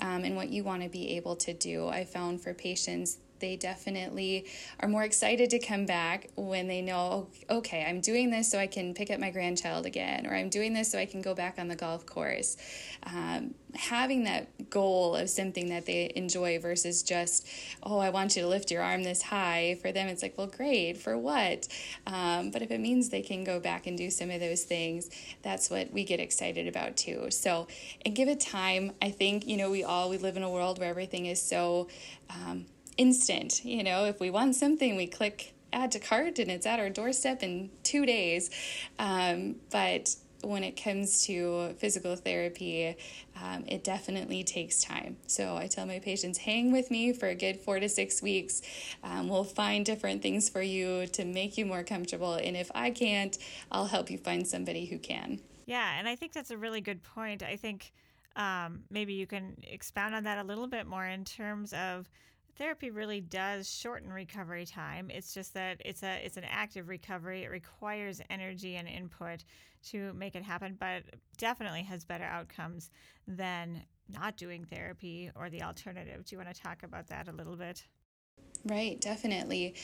um, 0.01 0.23
and 0.23 0.37
what 0.37 0.51
you 0.51 0.63
want 0.63 0.83
to 0.83 0.89
be 0.89 1.17
able 1.17 1.35
to 1.35 1.55
do. 1.55 1.89
I 1.89 2.05
found 2.05 2.43
for 2.43 2.53
patients 2.53 3.17
they 3.41 3.57
definitely 3.57 4.47
are 4.81 4.89
more 4.89 5.05
excited 5.05 5.51
to 5.51 5.59
come 5.59 5.87
back 5.87 6.31
when 6.37 6.69
they 6.69 6.83
know, 6.83 7.29
okay, 7.51 7.85
I'm 7.87 8.01
doing 8.01 8.31
this 8.31 8.51
so 8.51 8.59
I 8.59 8.67
can 8.67 8.95
pick 8.95 9.11
up 9.11 9.21
my 9.21 9.31
grandchild 9.31 9.87
again, 9.87 10.27
or 10.27 10.35
I'm 10.35 10.49
doing 10.49 10.73
this 10.73 10.91
so 10.91 10.99
I 10.99 11.07
can 11.07 11.23
go 11.23 11.35
back 11.35 11.59
on 11.59 11.69
the 11.69 11.77
golf 11.77 12.07
course. 12.07 12.57
Um, 13.03 13.55
having 13.75 14.25
that 14.25 14.71
goal 14.71 15.17
of 15.17 15.29
something 15.29 15.69
that 15.69 15.87
they 15.87 16.11
enjoy 16.17 16.59
versus 16.59 17.03
just, 17.03 17.47
oh, 17.83 17.99
I 17.99 18.11
want 18.11 18.37
you 18.37 18.43
to 18.43 18.49
lift 18.49 18.71
your 18.71 18.83
arm 18.83 19.03
this 19.03 19.23
high. 19.23 19.79
For 19.83 19.93
them, 19.93 20.09
it's 20.09 20.23
like, 20.23 20.37
well, 20.39 20.47
great, 20.47 20.97
for 20.97 21.17
what? 21.19 21.69
Um, 22.07 22.51
but 22.51 22.63
if 22.63 22.71
it 22.71 22.81
means 22.81 23.09
they 23.09 23.23
can 23.23 23.45
go 23.45 23.61
back 23.61 23.87
and 23.87 23.97
do 23.97 24.11
some 24.11 24.31
of 24.31 24.41
those 24.41 24.65
things, 24.65 25.11
that's 25.43 25.71
what 25.71 25.93
we 25.93 26.05
get 26.05 26.21
excited 26.21 26.67
about 26.67 26.97
too. 26.97 27.31
So, 27.31 27.69
and 28.05 28.15
give 28.15 28.29
it 28.29 28.41
time. 28.41 28.93
I 29.03 29.11
think, 29.11 29.47
you 29.47 29.57
know, 29.57 29.71
we 29.71 29.85
all, 29.85 30.09
we 30.09 30.19
live 30.19 30.37
in 30.37 30.43
a 30.43 30.51
world 30.51 30.79
where 30.79 30.89
everything 30.89 31.27
is 31.27 31.41
so, 31.41 31.89
um, 32.31 32.67
instant. 32.97 33.65
You 33.65 33.83
know, 33.83 34.05
if 34.05 34.21
we 34.21 34.31
want 34.31 34.55
something, 34.55 34.97
we 34.97 35.07
click 35.07 35.55
add 35.73 35.93
to 35.93 35.99
cart 35.99 36.39
and 36.39 36.51
it's 36.51 36.67
at 36.67 36.79
our 36.79 36.91
doorstep 36.91 37.43
in 37.43 37.71
two 37.83 38.07
days. 38.07 38.51
Um, 38.99 39.57
but 39.71 40.15
when 40.43 40.63
it 40.63 40.81
comes 40.81 41.27
to 41.27 41.75
physical 41.79 42.15
therapy, 42.15 42.97
um, 43.43 43.65
it 43.67 43.83
definitely 43.83 44.45
takes 44.45 44.83
time. 44.83 45.17
So 45.27 45.57
I 45.57 45.67
tell 45.67 45.87
my 45.87 45.99
patients, 45.99 46.39
hang 46.39 46.73
with 46.73 46.91
me 46.91 47.13
for 47.13 47.27
a 47.27 47.35
good 47.35 47.61
four 47.61 47.81
to 47.81 47.89
six 47.89 48.23
weeks. 48.23 48.63
Um, 49.03 49.29
we'll 49.29 49.45
find 49.45 49.85
different 49.85 50.23
things 50.23 50.49
for 50.49 50.63
you 50.63 51.07
to 51.09 51.25
make 51.25 51.59
you 51.59 51.67
more 51.67 51.83
comfortable. 51.83 52.35
And 52.35 52.57
if 52.57 52.71
I 52.75 52.91
can't, 52.91 53.37
I'll 53.73 53.87
help 53.87 54.11
you 54.11 54.19
find 54.19 54.47
somebody 54.47 54.87
who 54.87 54.99
can. 54.99 55.41
Yeah, 55.67 55.99
and 55.99 56.09
I 56.09 56.15
think 56.15 56.33
that's 56.33 56.51
a 56.51 56.57
really 56.57 56.81
good 56.81 57.03
point. 57.03 57.43
I 57.43 57.57
think 57.57 57.93
um, 58.37 58.85
maybe 58.91 59.15
you 59.15 59.27
can 59.27 59.57
expound 59.69 60.15
on 60.15 60.25
that 60.25 60.39
a 60.39 60.45
little 60.45 60.69
bit 60.69 60.87
more 60.87 61.05
in 61.05 61.25
terms 61.25 61.73
of 61.73 62.09
therapy 62.57 62.91
really 62.91 63.21
does 63.21 63.71
shorten 63.71 64.13
recovery 64.13 64.67
time. 64.67 65.11
It's 65.11 65.35
just 65.35 65.55
that 65.55 65.81
it's 65.85 66.03
a 66.03 66.25
it's 66.25 66.37
an 66.37 66.45
active 66.49 66.89
recovery. 66.89 67.45
It 67.45 67.51
requires 67.51 68.21
energy 68.31 68.77
and 68.77 68.89
input 68.89 69.45
to 69.91 70.13
make 70.15 70.35
it 70.35 70.43
happen, 70.43 70.77
but 70.79 71.03
definitely 71.37 71.83
has 71.83 72.05
better 72.05 72.25
outcomes 72.25 72.91
than 73.27 73.83
not 74.09 74.37
doing 74.37 74.65
therapy 74.65 75.31
or 75.35 75.51
the 75.51 75.63
alternative. 75.63 76.25
Do 76.25 76.35
you 76.35 76.39
want 76.39 76.55
to 76.55 76.61
talk 76.61 76.83
about 76.83 77.09
that 77.09 77.29
a 77.29 77.33
little 77.33 77.57
bit? 77.57 77.85
Right, 78.65 79.01
definitely. 79.01 79.75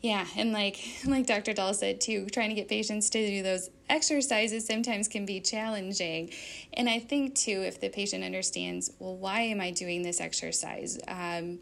Yeah, 0.00 0.26
and 0.36 0.52
like 0.52 0.78
like 1.06 1.26
Dr. 1.26 1.52
Dahl 1.52 1.74
said 1.74 2.00
too, 2.00 2.26
trying 2.26 2.50
to 2.50 2.54
get 2.54 2.68
patients 2.68 3.10
to 3.10 3.26
do 3.26 3.42
those 3.42 3.70
exercises 3.88 4.66
sometimes 4.66 5.08
can 5.08 5.26
be 5.26 5.40
challenging. 5.40 6.30
And 6.74 6.88
I 6.88 6.98
think 7.00 7.34
too, 7.34 7.62
if 7.62 7.80
the 7.80 7.88
patient 7.88 8.22
understands, 8.22 8.92
well, 8.98 9.16
why 9.16 9.40
am 9.42 9.60
I 9.60 9.70
doing 9.70 10.02
this 10.02 10.20
exercise? 10.20 10.98
Um, 11.08 11.58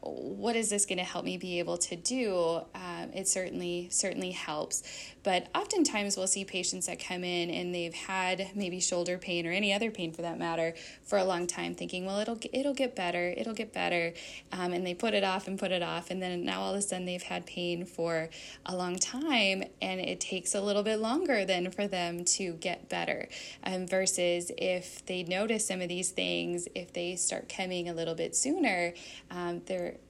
what 0.00 0.56
is 0.56 0.70
this 0.70 0.86
going 0.86 0.98
to 0.98 1.04
help 1.04 1.24
me 1.24 1.36
be 1.36 1.58
able 1.58 1.78
to 1.78 1.96
do? 1.96 2.60
Um, 2.74 3.10
it 3.14 3.28
certainly 3.28 3.88
certainly 3.90 4.30
helps. 4.30 4.82
But 5.22 5.48
oftentimes 5.54 6.16
we'll 6.16 6.26
see 6.26 6.44
patients 6.44 6.86
that 6.86 6.98
come 7.04 7.24
in 7.24 7.50
and 7.50 7.74
they've 7.74 7.92
had 7.92 8.50
maybe 8.54 8.80
shoulder 8.80 9.18
pain 9.18 9.46
or 9.46 9.50
any 9.50 9.72
other 9.72 9.90
pain 9.90 10.12
for 10.12 10.22
that 10.22 10.38
matter 10.38 10.74
for 11.04 11.18
a 11.18 11.24
long 11.24 11.46
time, 11.46 11.74
thinking, 11.74 12.06
well, 12.06 12.18
it'll 12.20 12.38
it'll 12.52 12.74
get 12.74 12.94
better, 12.96 13.34
it'll 13.36 13.54
get 13.54 13.72
better, 13.72 14.14
um, 14.52 14.72
and 14.72 14.86
they 14.86 14.94
put 14.94 15.14
it 15.14 15.24
off 15.24 15.46
and 15.46 15.58
put 15.58 15.72
it 15.72 15.82
off, 15.82 16.10
and 16.10 16.22
then 16.22 16.44
now 16.44 16.60
all 16.60 16.72
of 16.72 16.78
a 16.78 16.82
sudden 16.82 17.04
they've 17.04 17.22
had 17.22 17.46
pain 17.46 17.84
for 17.84 18.30
a 18.66 18.74
long 18.74 18.96
time, 18.98 19.64
and 19.82 20.00
it 20.00 20.20
takes 20.20 20.54
a 20.54 20.60
little 20.60 20.82
bit 20.82 20.98
longer 20.98 21.44
than 21.44 21.70
for 21.70 21.86
them 21.86 22.24
to 22.24 22.52
get 22.54 22.88
better. 22.88 23.28
Um, 23.64 23.86
versus 23.86 24.50
if 24.56 25.04
they 25.06 25.24
notice 25.24 25.66
some 25.66 25.80
of 25.80 25.88
these 25.88 26.10
things, 26.10 26.68
if 26.74 26.92
they 26.92 27.16
start 27.16 27.52
coming 27.54 27.88
a 27.88 27.92
little 27.92 28.14
bit 28.14 28.34
sooner, 28.36 28.94
um, 29.30 29.60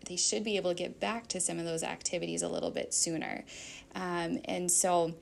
they 0.06 0.16
should 0.16 0.44
be 0.44 0.56
able 0.56 0.70
to 0.70 0.76
get 0.76 1.00
back 1.00 1.26
to 1.28 1.40
some 1.40 1.58
of 1.58 1.64
those 1.64 1.82
activities 1.82 2.42
a 2.42 2.48
little 2.48 2.70
bit 2.70 2.94
sooner. 2.94 3.44
Um, 3.94 4.40
and 4.44 4.70
so 4.70 5.14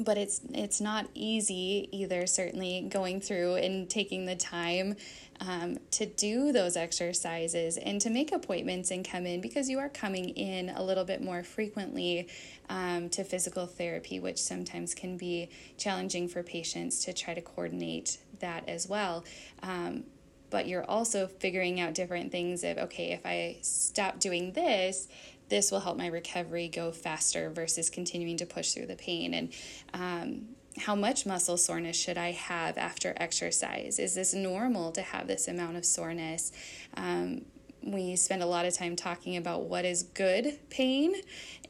but 0.00 0.16
it's 0.16 0.40
it's 0.54 0.80
not 0.80 1.06
easy 1.14 1.88
either 1.92 2.26
certainly 2.26 2.88
going 2.88 3.20
through 3.20 3.56
and 3.56 3.88
taking 3.88 4.24
the 4.24 4.34
time 4.34 4.96
um, 5.40 5.78
to 5.90 6.06
do 6.06 6.52
those 6.52 6.76
exercises 6.76 7.76
and 7.76 8.00
to 8.00 8.10
make 8.10 8.32
appointments 8.32 8.90
and 8.90 9.08
come 9.08 9.26
in 9.26 9.40
because 9.40 9.68
you 9.68 9.78
are 9.78 9.88
coming 9.88 10.30
in 10.30 10.70
a 10.70 10.82
little 10.82 11.04
bit 11.04 11.22
more 11.22 11.42
frequently 11.42 12.28
um, 12.68 13.08
to 13.10 13.24
physical 13.24 13.66
therapy, 13.66 14.20
which 14.20 14.38
sometimes 14.38 14.94
can 14.94 15.16
be 15.16 15.48
challenging 15.78 16.28
for 16.28 16.42
patients 16.42 17.04
to 17.04 17.12
try 17.12 17.32
to 17.32 17.40
coordinate 17.40 18.18
that 18.40 18.68
as 18.68 18.88
well. 18.88 19.24
Um, 19.62 20.04
but 20.50 20.66
you're 20.68 20.84
also 20.84 21.26
figuring 21.26 21.80
out 21.80 21.94
different 21.94 22.32
things 22.32 22.64
of 22.64 22.76
okay, 22.78 23.12
if 23.12 23.24
I 23.24 23.58
stop 23.62 24.18
doing 24.18 24.52
this, 24.52 25.08
this 25.48 25.70
will 25.70 25.80
help 25.80 25.96
my 25.96 26.06
recovery 26.06 26.68
go 26.68 26.92
faster 26.92 27.50
versus 27.50 27.90
continuing 27.90 28.36
to 28.38 28.46
push 28.46 28.72
through 28.72 28.86
the 28.86 28.96
pain. 28.96 29.34
And 29.34 29.52
um, 29.92 30.48
how 30.78 30.94
much 30.94 31.26
muscle 31.26 31.56
soreness 31.56 31.96
should 31.96 32.16
I 32.16 32.32
have 32.32 32.78
after 32.78 33.12
exercise? 33.16 33.98
Is 33.98 34.14
this 34.14 34.32
normal 34.32 34.92
to 34.92 35.02
have 35.02 35.26
this 35.26 35.48
amount 35.48 35.76
of 35.76 35.84
soreness? 35.84 36.52
Um, 36.94 37.42
we 37.82 38.16
spend 38.16 38.42
a 38.42 38.46
lot 38.46 38.66
of 38.66 38.74
time 38.74 38.96
talking 38.96 39.36
about 39.36 39.62
what 39.62 39.84
is 39.84 40.02
good 40.02 40.58
pain 40.68 41.14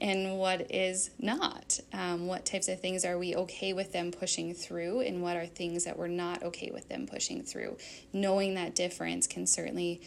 and 0.00 0.38
what 0.38 0.70
is 0.70 1.10
not. 1.18 1.78
Um, 1.92 2.26
what 2.26 2.44
types 2.44 2.68
of 2.68 2.80
things 2.80 3.04
are 3.04 3.18
we 3.18 3.34
okay 3.34 3.72
with 3.72 3.92
them 3.92 4.10
pushing 4.10 4.54
through, 4.54 5.00
and 5.00 5.22
what 5.22 5.36
are 5.36 5.46
things 5.46 5.84
that 5.84 5.98
we're 5.98 6.08
not 6.08 6.42
okay 6.42 6.70
with 6.72 6.88
them 6.88 7.06
pushing 7.06 7.42
through? 7.42 7.76
Knowing 8.12 8.54
that 8.54 8.74
difference 8.74 9.26
can 9.26 9.46
certainly 9.46 10.00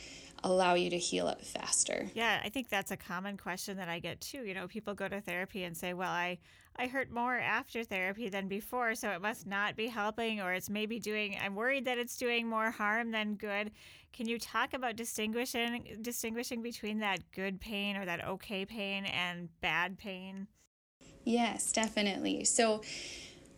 allow 0.44 0.74
you 0.74 0.90
to 0.90 0.98
heal 0.98 1.28
up 1.28 1.42
faster. 1.42 2.10
Yeah, 2.14 2.42
I 2.44 2.50
think 2.50 2.70
that's 2.70 2.92
a 2.92 2.98
common 2.98 3.38
question 3.38 3.78
that 3.78 3.90
I 3.90 4.00
get 4.00 4.22
too. 4.22 4.44
You 4.44 4.54
know, 4.54 4.68
people 4.68 4.94
go 4.94 5.08
to 5.08 5.22
therapy 5.22 5.64
and 5.64 5.76
say, 5.76 5.94
"Well, 5.94 6.12
I 6.12 6.40
I 6.76 6.88
hurt 6.88 7.12
more 7.12 7.38
after 7.38 7.84
therapy 7.84 8.30
than 8.30 8.48
before, 8.48 8.96
so 8.96 9.12
it 9.12 9.22
must 9.22 9.46
not 9.46 9.76
be 9.76 9.88
helping 9.88 10.42
or 10.42 10.54
it's 10.54 10.70
maybe 10.70 11.00
doing 11.00 11.38
I'm 11.42 11.56
worried 11.56 11.86
that 11.86 11.98
it's 11.98 12.18
doing 12.18 12.48
more 12.48 12.72
harm 12.72 13.12
than 13.12 13.36
good." 13.36 13.72
Can 14.12 14.28
you 14.28 14.38
talk 14.38 14.74
about 14.74 14.96
distinguishing 14.96 15.98
distinguishing 16.02 16.62
between 16.62 17.00
that 17.00 17.32
good 17.32 17.60
pain 17.60 17.96
or 17.96 18.06
that 18.06 18.26
okay 18.26 18.66
pain 18.66 19.06
and 19.06 19.50
bad 19.62 19.98
pain? 19.98 20.48
Yes, 21.26 21.72
definitely. 21.72 22.44
So 22.44 22.82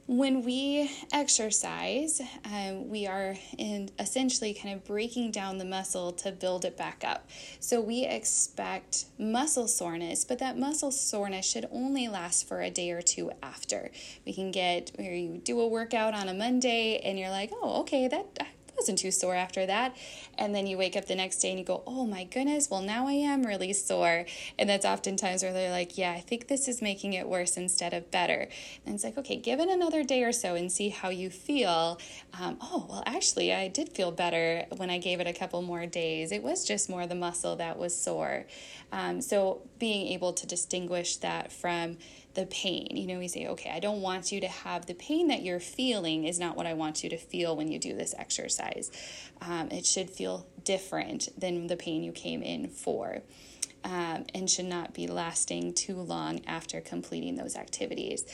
when 0.07 0.43
we 0.43 0.91
exercise, 1.11 2.21
um, 2.45 2.89
we 2.89 3.07
are 3.07 3.35
in 3.57 3.89
essentially 3.97 4.53
kind 4.53 4.75
of 4.75 4.83
breaking 4.83 5.31
down 5.31 5.57
the 5.57 5.65
muscle 5.65 6.11
to 6.11 6.31
build 6.31 6.63
it 6.63 6.77
back 6.77 7.03
up. 7.03 7.27
So 7.59 7.81
we 7.81 8.05
expect 8.05 9.05
muscle 9.17 9.67
soreness, 9.67 10.23
but 10.23 10.37
that 10.39 10.59
muscle 10.59 10.91
soreness 10.91 11.49
should 11.49 11.67
only 11.71 12.07
last 12.07 12.47
for 12.47 12.61
a 12.61 12.69
day 12.69 12.91
or 12.91 13.01
two 13.01 13.31
after. 13.41 13.89
We 14.25 14.33
can 14.33 14.51
get 14.51 14.91
where 14.95 15.13
you 15.13 15.41
do 15.43 15.59
a 15.59 15.67
workout 15.67 16.13
on 16.13 16.29
a 16.29 16.33
Monday 16.33 16.99
and 16.99 17.17
you're 17.17 17.31
like, 17.31 17.49
oh, 17.51 17.81
okay, 17.81 18.07
that 18.07 18.47
wasn't 18.77 18.99
too 18.99 19.11
sore 19.11 19.35
after 19.35 19.65
that. 19.65 19.95
And 20.37 20.53
then 20.53 20.67
you 20.67 20.77
wake 20.77 20.95
up 20.95 21.05
the 21.05 21.15
next 21.15 21.37
day 21.39 21.49
and 21.49 21.59
you 21.59 21.65
go, 21.65 21.83
oh 21.87 22.05
my 22.05 22.25
goodness, 22.25 22.69
well, 22.69 22.81
now 22.81 23.07
I 23.07 23.13
am 23.13 23.43
really 23.43 23.73
sore. 23.73 24.25
And 24.59 24.69
that's 24.69 24.85
oftentimes 24.85 25.43
where 25.43 25.53
they're 25.53 25.71
like, 25.71 25.97
yeah, 25.97 26.11
I 26.11 26.19
think 26.19 26.47
this 26.47 26.67
is 26.67 26.81
making 26.81 27.13
it 27.13 27.27
worse 27.27 27.57
instead 27.57 27.93
of 27.93 28.11
better. 28.11 28.47
And 28.85 28.95
it's 28.95 29.03
like, 29.03 29.17
okay, 29.17 29.37
give 29.37 29.59
it 29.59 29.69
another 29.69 30.03
day 30.03 30.23
or 30.23 30.31
so 30.31 30.55
and 30.55 30.71
see 30.71 30.89
how 30.89 31.09
you 31.09 31.29
feel. 31.29 31.99
Um, 32.39 32.57
oh, 32.61 32.85
well, 32.89 33.03
actually, 33.05 33.53
I 33.53 33.67
did 33.67 33.89
feel 33.89 34.11
better 34.11 34.65
when 34.75 34.89
I 34.89 34.97
gave 34.97 35.19
it 35.19 35.27
a 35.27 35.33
couple 35.33 35.61
more 35.61 35.85
days. 35.85 36.31
It 36.31 36.43
was 36.43 36.65
just 36.65 36.89
more 36.89 37.07
the 37.07 37.15
muscle 37.15 37.55
that 37.55 37.77
was 37.77 37.95
sore. 37.95 38.45
Um, 38.91 39.21
so 39.21 39.61
being 39.79 40.07
able 40.07 40.33
to 40.33 40.47
distinguish 40.47 41.17
that 41.17 41.51
from 41.51 41.97
the 42.35 42.45
pain. 42.45 42.89
You 42.91 43.07
know, 43.07 43.19
we 43.19 43.27
say, 43.27 43.47
okay, 43.47 43.71
I 43.71 43.79
don't 43.79 44.01
want 44.01 44.31
you 44.31 44.41
to 44.41 44.47
have 44.47 44.85
the 44.85 44.93
pain 44.93 45.29
that 45.29 45.41
you're 45.41 45.59
feeling, 45.59 46.25
is 46.25 46.39
not 46.39 46.55
what 46.55 46.65
I 46.65 46.73
want 46.73 47.03
you 47.03 47.09
to 47.09 47.17
feel 47.17 47.55
when 47.55 47.71
you 47.71 47.79
do 47.79 47.95
this 47.95 48.13
exercise. 48.17 48.91
Um, 49.41 49.69
it 49.71 49.85
should 49.85 50.09
feel 50.09 50.45
different 50.63 51.29
than 51.39 51.67
the 51.67 51.77
pain 51.77 52.03
you 52.03 52.11
came 52.11 52.43
in 52.43 52.67
for. 52.67 53.21
Um, 53.83 54.25
and 54.33 54.49
should 54.49 54.65
not 54.65 54.95
be 54.95 55.05
lasting 55.05 55.75
too 55.75 55.97
long 55.97 56.43
after 56.47 56.81
completing 56.81 57.35
those 57.35 57.55
activities. 57.55 58.25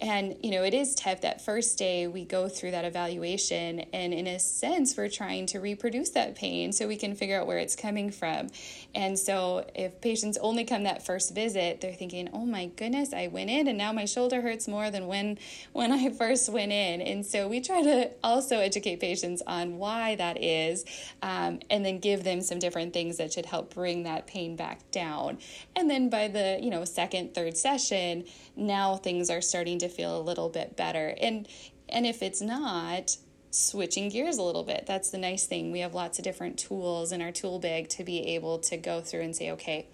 And, 0.00 0.36
you 0.42 0.50
know, 0.50 0.64
it 0.64 0.74
is 0.74 0.94
tough 0.94 1.20
that 1.20 1.44
first 1.44 1.78
day 1.78 2.08
we 2.08 2.24
go 2.24 2.48
through 2.48 2.72
that 2.72 2.84
evaluation, 2.84 3.80
and 3.92 4.12
in 4.12 4.26
a 4.26 4.40
sense, 4.40 4.96
we're 4.96 5.08
trying 5.08 5.46
to 5.46 5.60
reproduce 5.60 6.10
that 6.10 6.34
pain 6.34 6.72
so 6.72 6.88
we 6.88 6.96
can 6.96 7.14
figure 7.14 7.40
out 7.40 7.46
where 7.46 7.58
it's 7.58 7.76
coming 7.76 8.10
from. 8.10 8.48
And 8.94 9.16
so, 9.16 9.64
if 9.74 10.00
patients 10.00 10.36
only 10.38 10.64
come 10.64 10.82
that 10.82 11.06
first 11.06 11.34
visit, 11.34 11.80
they're 11.80 11.92
thinking, 11.92 12.28
oh 12.32 12.44
my 12.44 12.66
goodness, 12.66 13.12
I 13.12 13.28
went 13.28 13.50
in 13.50 13.68
and 13.68 13.78
now 13.78 13.92
my 13.92 14.04
shoulder 14.04 14.40
hurts 14.40 14.66
more 14.66 14.90
than 14.90 15.06
when, 15.06 15.38
when 15.72 15.92
I 15.92 16.10
first 16.18 16.48
went 16.48 16.72
in. 16.72 17.00
And 17.00 17.24
so, 17.24 17.46
we 17.46 17.60
try 17.60 17.82
to 17.82 18.10
also 18.24 18.58
educate 18.58 18.98
patients 19.00 19.42
on 19.46 19.78
why 19.78 20.16
that 20.16 20.42
is, 20.42 20.84
um, 21.22 21.60
and 21.70 21.84
then 21.84 22.00
give 22.00 22.24
them 22.24 22.40
some 22.40 22.58
different 22.58 22.92
things 22.92 23.18
that 23.18 23.32
should 23.32 23.46
help 23.46 23.72
bring 23.72 24.02
that 24.02 24.26
pain 24.26 24.56
back 24.56 24.90
down. 24.90 25.38
And 25.76 25.88
then 25.88 26.08
by 26.08 26.26
the, 26.26 26.58
you 26.60 26.70
know, 26.70 26.84
second, 26.84 27.32
third 27.32 27.56
session, 27.56 28.24
now 28.56 28.96
things 28.96 29.30
are 29.30 29.40
starting 29.40 29.78
to 29.86 29.94
feel 29.94 30.18
a 30.18 30.22
little 30.22 30.48
bit 30.48 30.76
better. 30.76 31.14
And 31.20 31.48
and 31.88 32.06
if 32.06 32.22
it's 32.22 32.40
not, 32.40 33.16
switching 33.50 34.08
gears 34.08 34.36
a 34.36 34.42
little 34.42 34.64
bit. 34.64 34.84
That's 34.86 35.10
the 35.10 35.18
nice 35.18 35.46
thing. 35.46 35.70
We 35.70 35.80
have 35.80 35.94
lots 35.94 36.18
of 36.18 36.24
different 36.24 36.58
tools 36.58 37.12
in 37.12 37.22
our 37.22 37.30
tool 37.30 37.58
bag 37.58 37.88
to 37.90 38.04
be 38.04 38.34
able 38.34 38.58
to 38.60 38.76
go 38.76 39.00
through 39.00 39.20
and 39.20 39.36
say, 39.36 39.52
okay, 39.52 39.86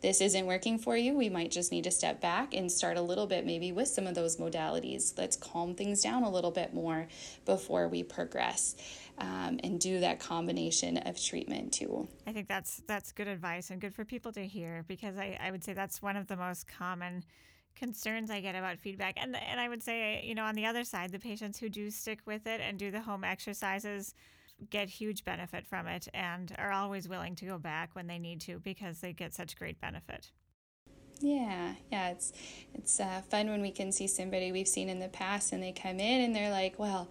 this 0.00 0.20
isn't 0.20 0.46
working 0.46 0.78
for 0.78 0.96
you. 0.96 1.14
We 1.14 1.28
might 1.28 1.50
just 1.50 1.72
need 1.72 1.84
to 1.84 1.90
step 1.90 2.20
back 2.20 2.54
and 2.54 2.70
start 2.70 2.96
a 2.96 3.02
little 3.02 3.26
bit 3.26 3.44
maybe 3.44 3.72
with 3.72 3.88
some 3.88 4.06
of 4.06 4.14
those 4.14 4.36
modalities. 4.36 5.16
Let's 5.18 5.36
calm 5.36 5.74
things 5.74 6.02
down 6.02 6.22
a 6.22 6.30
little 6.30 6.50
bit 6.50 6.72
more 6.72 7.08
before 7.44 7.88
we 7.88 8.02
progress. 8.02 8.76
Um, 9.20 9.58
and 9.64 9.80
do 9.80 9.98
that 9.98 10.20
combination 10.20 10.96
of 10.98 11.20
treatment 11.20 11.72
too. 11.72 12.06
I 12.24 12.32
think 12.32 12.46
that's 12.46 12.80
that's 12.86 13.10
good 13.10 13.26
advice 13.26 13.70
and 13.70 13.80
good 13.80 13.92
for 13.92 14.04
people 14.04 14.30
to 14.30 14.46
hear 14.46 14.84
because 14.86 15.16
I, 15.16 15.36
I 15.42 15.50
would 15.50 15.64
say 15.64 15.72
that's 15.72 16.00
one 16.00 16.16
of 16.16 16.28
the 16.28 16.36
most 16.36 16.68
common 16.68 17.24
concerns 17.78 18.30
I 18.30 18.40
get 18.40 18.54
about 18.54 18.78
feedback. 18.78 19.16
And 19.20 19.36
and 19.36 19.60
I 19.60 19.68
would 19.68 19.82
say, 19.82 20.22
you 20.24 20.34
know, 20.34 20.44
on 20.44 20.54
the 20.54 20.66
other 20.66 20.84
side, 20.84 21.12
the 21.12 21.18
patients 21.18 21.58
who 21.58 21.68
do 21.68 21.90
stick 21.90 22.20
with 22.26 22.46
it 22.46 22.60
and 22.60 22.78
do 22.78 22.90
the 22.90 23.00
home 23.00 23.24
exercises 23.24 24.14
get 24.70 24.88
huge 24.88 25.24
benefit 25.24 25.66
from 25.66 25.86
it 25.86 26.08
and 26.12 26.54
are 26.58 26.72
always 26.72 27.08
willing 27.08 27.34
to 27.36 27.44
go 27.44 27.58
back 27.58 27.90
when 27.94 28.06
they 28.06 28.18
need 28.18 28.40
to 28.40 28.58
because 28.58 29.00
they 29.00 29.12
get 29.12 29.32
such 29.32 29.56
great 29.56 29.80
benefit. 29.80 30.32
Yeah, 31.20 31.74
yeah, 31.90 32.10
it's 32.10 32.32
it's 32.74 33.00
uh, 33.00 33.22
fun 33.28 33.48
when 33.48 33.60
we 33.60 33.72
can 33.72 33.90
see 33.90 34.06
somebody 34.06 34.52
we've 34.52 34.68
seen 34.68 34.88
in 34.88 35.00
the 35.00 35.08
past 35.08 35.52
and 35.52 35.62
they 35.62 35.72
come 35.72 35.98
in 35.98 36.20
and 36.22 36.34
they're 36.34 36.50
like, 36.50 36.78
"Well, 36.78 37.08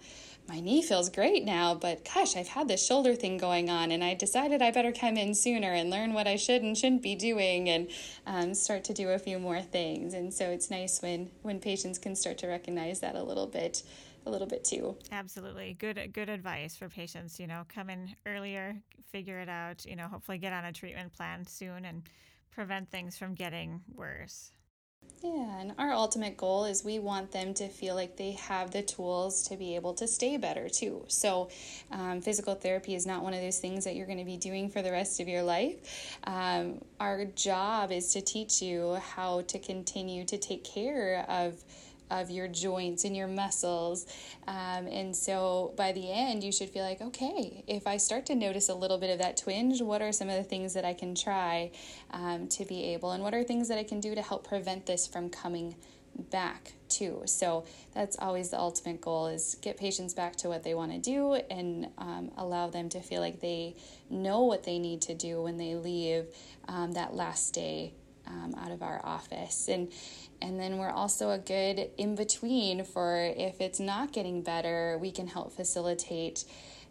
my 0.48 0.60
knee 0.60 0.82
feels 0.82 1.10
great 1.10 1.44
now, 1.44 1.74
but 1.74 2.04
gosh, 2.04 2.34
I've 2.34 2.48
had 2.48 2.68
this 2.68 2.84
shoulder 2.84 3.14
thing 3.14 3.36
going 3.36 3.68
on, 3.68 3.90
and 3.90 4.02
I 4.02 4.14
decided 4.14 4.62
I 4.62 4.70
better 4.70 4.92
come 4.92 5.16
in 5.16 5.34
sooner 5.34 5.72
and 5.72 5.90
learn 5.90 6.14
what 6.14 6.26
I 6.26 6.36
should 6.36 6.62
and 6.62 6.76
shouldn't 6.76 7.02
be 7.02 7.14
doing, 7.14 7.68
and 7.68 7.88
um, 8.26 8.54
start 8.54 8.84
to 8.84 8.94
do 8.94 9.10
a 9.10 9.18
few 9.18 9.38
more 9.38 9.60
things." 9.60 10.14
And 10.14 10.32
so 10.32 10.50
it's 10.50 10.70
nice 10.70 11.02
when 11.02 11.30
when 11.42 11.60
patients 11.60 11.98
can 11.98 12.16
start 12.16 12.38
to 12.38 12.46
recognize 12.46 13.00
that 13.00 13.14
a 13.14 13.22
little 13.22 13.46
bit 13.46 13.82
a 14.26 14.30
little 14.30 14.46
bit 14.46 14.64
too. 14.64 14.96
Absolutely. 15.12 15.74
Good 15.78 16.12
good 16.12 16.28
advice 16.28 16.76
for 16.76 16.88
patients, 16.88 17.38
you 17.38 17.46
know, 17.46 17.64
come 17.68 17.90
in 17.90 18.14
earlier, 18.26 18.76
figure 19.10 19.38
it 19.40 19.48
out, 19.48 19.84
you 19.84 19.96
know, 19.96 20.08
hopefully 20.08 20.38
get 20.38 20.52
on 20.52 20.64
a 20.64 20.72
treatment 20.72 21.12
plan 21.12 21.46
soon 21.46 21.84
and 21.84 22.02
prevent 22.50 22.90
things 22.90 23.16
from 23.16 23.34
getting 23.34 23.82
worse. 23.94 24.52
Yeah, 25.22 25.60
and 25.60 25.74
our 25.78 25.90
ultimate 25.90 26.36
goal 26.36 26.64
is 26.64 26.84
we 26.84 27.00
want 27.00 27.32
them 27.32 27.52
to 27.54 27.68
feel 27.68 27.96
like 27.96 28.16
they 28.16 28.32
have 28.32 28.70
the 28.70 28.82
tools 28.82 29.42
to 29.48 29.56
be 29.56 29.74
able 29.74 29.92
to 29.94 30.06
stay 30.06 30.36
better 30.36 30.68
too. 30.68 31.04
So, 31.08 31.50
um, 31.90 32.20
physical 32.20 32.54
therapy 32.54 32.94
is 32.94 33.04
not 33.04 33.24
one 33.24 33.34
of 33.34 33.40
those 33.40 33.58
things 33.58 33.84
that 33.84 33.96
you're 33.96 34.06
going 34.06 34.18
to 34.18 34.24
be 34.24 34.36
doing 34.36 34.70
for 34.70 34.80
the 34.80 34.92
rest 34.92 35.18
of 35.18 35.26
your 35.26 35.42
life. 35.42 36.16
Um, 36.22 36.82
our 37.00 37.24
job 37.24 37.90
is 37.90 38.12
to 38.12 38.20
teach 38.20 38.62
you 38.62 38.94
how 39.14 39.40
to 39.42 39.58
continue 39.58 40.24
to 40.24 40.38
take 40.38 40.62
care 40.62 41.26
of 41.28 41.64
of 42.10 42.30
your 42.30 42.48
joints 42.48 43.04
and 43.04 43.16
your 43.16 43.28
muscles. 43.28 44.06
Um, 44.46 44.86
and 44.86 45.14
so 45.14 45.72
by 45.76 45.92
the 45.92 46.10
end, 46.10 46.42
you 46.42 46.52
should 46.52 46.70
feel 46.70 46.84
like, 46.84 47.00
okay, 47.00 47.64
if 47.66 47.86
I 47.86 47.96
start 47.96 48.26
to 48.26 48.34
notice 48.34 48.68
a 48.68 48.74
little 48.74 48.98
bit 48.98 49.10
of 49.10 49.18
that 49.18 49.36
twinge, 49.36 49.82
what 49.82 50.02
are 50.02 50.12
some 50.12 50.28
of 50.28 50.36
the 50.36 50.44
things 50.44 50.74
that 50.74 50.84
I 50.84 50.94
can 50.94 51.14
try 51.14 51.70
um, 52.10 52.48
to 52.48 52.64
be 52.64 52.84
able, 52.94 53.12
and 53.12 53.22
what 53.22 53.34
are 53.34 53.42
things 53.42 53.68
that 53.68 53.78
I 53.78 53.84
can 53.84 54.00
do 54.00 54.14
to 54.14 54.22
help 54.22 54.46
prevent 54.46 54.86
this 54.86 55.06
from 55.06 55.30
coming 55.30 55.74
back 56.30 56.72
too 56.88 57.22
so 57.26 57.64
that's 57.94 58.18
always 58.18 58.50
the 58.50 58.58
ultimate 58.58 59.00
goal 59.00 59.28
is 59.28 59.56
get 59.60 59.76
patients 59.76 60.14
back 60.14 60.34
to 60.34 60.48
what 60.48 60.64
they 60.64 60.74
want 60.74 60.90
to 60.90 60.98
do 60.98 61.34
and 61.50 61.88
um, 61.98 62.30
allow 62.36 62.68
them 62.68 62.88
to 62.88 63.00
feel 63.00 63.20
like 63.20 63.40
they 63.40 63.74
know 64.10 64.42
what 64.42 64.64
they 64.64 64.78
need 64.78 65.00
to 65.00 65.14
do 65.14 65.40
when 65.40 65.56
they 65.58 65.74
leave 65.74 66.26
um, 66.66 66.92
that 66.92 67.14
last 67.14 67.54
day 67.54 67.92
um, 68.28 68.54
out 68.58 68.70
of 68.70 68.82
our 68.82 69.00
office 69.04 69.68
and 69.68 69.90
and 70.40 70.60
then 70.60 70.78
we're 70.78 70.90
also 70.90 71.30
a 71.30 71.38
good 71.38 71.90
in 71.96 72.14
between 72.14 72.84
for 72.84 73.32
if 73.36 73.60
it's 73.60 73.80
not 73.80 74.12
getting 74.12 74.42
better, 74.42 74.96
we 75.00 75.10
can 75.10 75.26
help 75.26 75.52
facilitate 75.52 76.44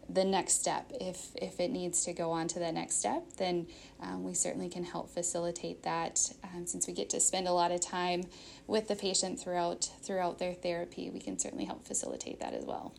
the 0.08 0.24
next 0.24 0.54
step. 0.54 0.90
If, 1.00 1.30
if 1.34 1.60
it 1.60 1.70
needs 1.70 2.04
to 2.04 2.12
go 2.12 2.30
on 2.30 2.48
to 2.48 2.58
the 2.58 2.72
next 2.72 2.98
step, 2.98 3.24
then 3.36 3.66
um, 4.00 4.24
we 4.24 4.34
certainly 4.34 4.68
can 4.68 4.84
help 4.84 5.10
facilitate 5.10 5.82
that. 5.82 6.32
Um, 6.44 6.66
since 6.66 6.86
we 6.86 6.94
get 6.94 7.10
to 7.10 7.20
spend 7.20 7.46
a 7.46 7.52
lot 7.52 7.72
of 7.72 7.80
time 7.80 8.24
with 8.66 8.88
the 8.88 8.96
patient 8.96 9.38
throughout 9.38 9.90
throughout 10.02 10.38
their 10.38 10.54
therapy, 10.54 11.10
we 11.10 11.20
can 11.20 11.38
certainly 11.38 11.66
help 11.66 11.86
facilitate 11.86 12.40
that 12.40 12.54
as 12.54 12.64
well. 12.64 12.94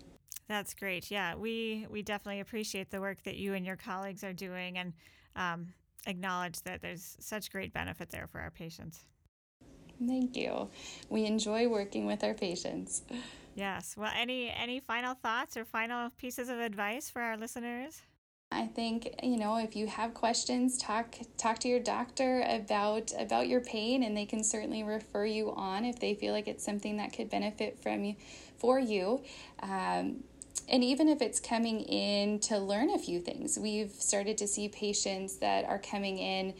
That's 0.48 0.74
great. 0.74 1.10
Yeah, 1.10 1.36
we 1.36 1.88
we 1.90 2.02
definitely 2.04 2.42
appreciate 2.42 2.92
the 2.92 3.02
work 3.02 3.24
that 3.24 3.38
you 3.38 3.54
and 3.54 3.66
your 3.66 3.76
colleagues 3.76 4.24
are 4.24 4.34
doing, 4.34 4.78
and 4.78 4.94
um, 5.36 5.74
acknowledge 6.06 6.62
that 6.64 6.82
there's 6.82 7.16
such 7.20 7.52
great 7.52 7.74
benefit 7.74 8.10
there 8.10 8.28
for 8.28 8.40
our 8.40 8.52
patients. 8.52 9.06
Thank 10.06 10.38
you. 10.38 10.70
We 11.10 11.26
enjoy 11.26 11.68
working 11.68 12.06
with 12.06 12.24
our 12.24 12.34
patients. 12.34 13.04
Yes. 13.56 13.96
Well, 13.98 14.12
any 14.16 14.50
any 14.50 14.80
final 14.80 15.16
thoughts 15.16 15.58
or 15.58 15.66
final 15.66 16.12
pieces 16.18 16.48
of 16.48 16.60
advice 16.60 17.10
for 17.10 17.22
our 17.22 17.36
listeners? 17.36 18.02
I 18.52 18.66
think 18.66 19.14
you 19.22 19.38
know 19.38 19.58
if 19.58 19.76
you 19.76 19.88
have 19.88 20.14
questions, 20.14 20.78
talk 20.78 21.18
talk 21.38 21.60
to 21.60 21.68
your 21.68 21.80
doctor 21.80 22.44
about 22.48 23.12
about 23.20 23.48
your 23.48 23.62
pain, 23.62 24.04
and 24.04 24.16
they 24.16 24.26
can 24.26 24.44
certainly 24.44 24.84
refer 24.84 25.26
you 25.26 25.52
on 25.52 25.86
if 25.86 26.00
they 26.00 26.16
feel 26.16 26.34
like 26.34 26.48
it's 26.48 26.64
something 26.64 26.98
that 26.98 27.12
could 27.12 27.30
benefit 27.30 27.82
from 27.84 28.06
you 28.06 28.16
for 28.58 28.80
you. 28.80 29.22
Um, 29.62 30.24
and 30.68 30.84
even 30.84 31.08
if 31.08 31.22
it's 31.22 31.40
coming 31.40 31.82
in 31.82 32.40
to 32.42 32.58
learn 32.58 32.90
a 32.90 33.00
few 33.00 33.20
things, 33.20 33.58
we've 33.58 33.92
started 33.92 34.38
to 34.40 34.48
see 34.48 34.68
patients 34.68 35.38
that 35.38 35.66
are 35.66 35.80
coming 35.80 36.18
in 36.18 36.54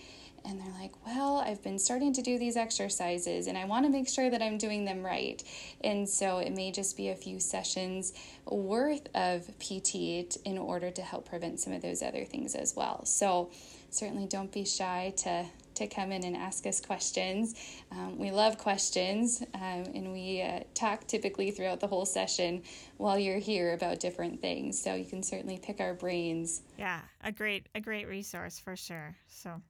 and 0.46 0.60
they're 0.60 0.74
like, 0.80 0.92
Well, 1.06 1.38
I've 1.38 1.62
been 1.64 1.80
starting 1.80 2.14
to 2.14 2.22
do 2.22 2.40
these 2.40 2.56
exercises 2.56 3.48
and 3.48 3.58
I 3.58 3.66
want 3.66 3.86
to 3.86 3.92
make 3.92 4.08
sure 4.08 4.30
that 4.30 4.42
I'm 4.42 4.58
doing 4.58 4.86
them 4.86 5.06
right. 5.06 5.44
And 5.84 6.08
so 6.08 6.40
it 6.40 6.54
may 6.54 6.72
just 6.72 6.96
be 6.98 7.10
a 7.10 7.16
few 7.16 7.40
sessions 7.40 8.14
worth 8.46 9.08
of 9.16 9.48
PT 9.60 10.38
in 10.46 10.58
order 10.58 10.92
to 10.92 11.02
help 11.02 11.30
prevent 11.30 11.60
some 11.60 11.74
of 11.74 11.82
those 11.82 12.02
other 12.02 12.26
things 12.26 12.56
as 12.56 12.76
well. 12.76 13.06
So 13.06 13.52
certainly 13.90 14.28
don't 14.28 14.52
be 14.52 14.66
shy 14.66 15.14
to 15.18 15.46
to 15.80 15.88
come 15.88 16.12
in 16.12 16.24
and 16.24 16.38
ask 16.38 16.66
us 16.66 16.80
questions. 16.80 17.56
Um, 17.92 18.18
we 18.18 18.32
love 18.32 18.58
questions, 18.58 19.44
um, 19.56 19.84
and 19.96 20.14
we 20.14 20.42
uh, 20.42 20.62
talk 20.74 21.08
typically 21.08 21.52
throughout 21.52 21.80
the 21.80 21.88
whole 21.88 22.06
session 22.06 22.62
while 22.98 23.18
you're 23.18 23.40
here 23.40 23.74
about 23.74 24.00
different 24.00 24.42
things. 24.42 24.82
So 24.82 24.94
you 24.96 25.06
can 25.06 25.24
certainly 25.24 25.58
pick 25.58 25.80
our 25.80 25.94
brains. 25.94 26.62
Yeah, 26.78 27.02
a 27.24 27.32
great 27.32 27.68
a 27.76 27.82
great 27.82 28.08
resource 28.08 28.60
for 28.60 28.76
sure. 28.76 29.16
So. 29.28 29.62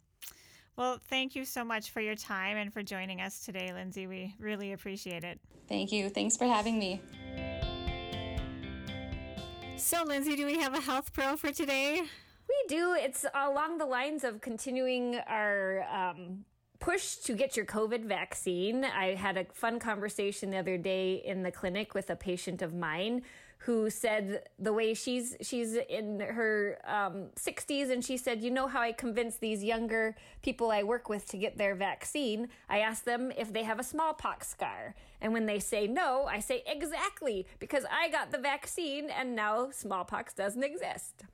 Well, 0.75 0.97
thank 1.09 1.35
you 1.35 1.43
so 1.43 1.65
much 1.65 1.91
for 1.91 1.99
your 1.99 2.15
time 2.15 2.55
and 2.55 2.71
for 2.71 2.81
joining 2.81 3.19
us 3.19 3.43
today, 3.43 3.73
Lindsay. 3.73 4.07
We 4.07 4.35
really 4.39 4.71
appreciate 4.71 5.25
it. 5.25 5.37
Thank 5.67 5.91
you. 5.91 6.07
Thanks 6.09 6.37
for 6.37 6.45
having 6.45 6.79
me. 6.79 7.01
So, 9.75 10.03
Lindsay, 10.05 10.37
do 10.37 10.45
we 10.45 10.57
have 10.59 10.73
a 10.73 10.79
health 10.79 11.11
pro 11.11 11.35
for 11.35 11.51
today? 11.51 12.03
We 12.49 12.67
do. 12.67 12.95
It's 12.97 13.25
along 13.35 13.77
the 13.77 13.85
lines 13.85 14.23
of 14.23 14.41
continuing 14.41 15.15
our 15.27 15.83
um, 15.83 16.45
push 16.79 17.17
to 17.17 17.33
get 17.33 17.55
your 17.55 17.65
COVID 17.65 18.05
vaccine. 18.05 18.83
I 18.83 19.13
had 19.13 19.37
a 19.37 19.45
fun 19.53 19.79
conversation 19.79 20.49
the 20.49 20.57
other 20.57 20.77
day 20.77 21.21
in 21.23 21.43
the 21.43 21.51
clinic 21.51 21.93
with 21.93 22.09
a 22.09 22.15
patient 22.15 22.63
of 22.63 22.73
mine 22.73 23.21
who 23.63 23.89
said 23.89 24.43
the 24.57 24.71
way 24.71 24.93
she's 24.93 25.35
she's 25.41 25.75
in 25.75 26.21
her 26.21 26.79
um, 26.87 27.27
60s 27.35 27.91
and 27.91 28.03
she 28.03 28.15
said 28.15 28.41
you 28.41 28.49
know 28.49 28.69
how 28.69 28.79
i 28.81 28.93
convince 28.93 29.35
these 29.35 29.61
younger 29.61 30.15
people 30.41 30.71
i 30.71 30.81
work 30.81 31.09
with 31.09 31.27
to 31.27 31.35
get 31.35 31.57
their 31.57 31.75
vaccine 31.75 32.47
i 32.69 32.79
ask 32.79 33.03
them 33.03 33.33
if 33.37 33.51
they 33.51 33.63
have 33.63 33.77
a 33.77 33.83
smallpox 33.83 34.47
scar 34.47 34.95
and 35.19 35.33
when 35.33 35.45
they 35.45 35.59
say 35.59 35.87
no 35.87 36.25
i 36.29 36.39
say 36.39 36.63
exactly 36.65 37.45
because 37.59 37.83
i 37.91 38.07
got 38.09 38.31
the 38.31 38.37
vaccine 38.37 39.09
and 39.09 39.35
now 39.35 39.69
smallpox 39.71 40.33
doesn't 40.33 40.63
exist 40.63 41.25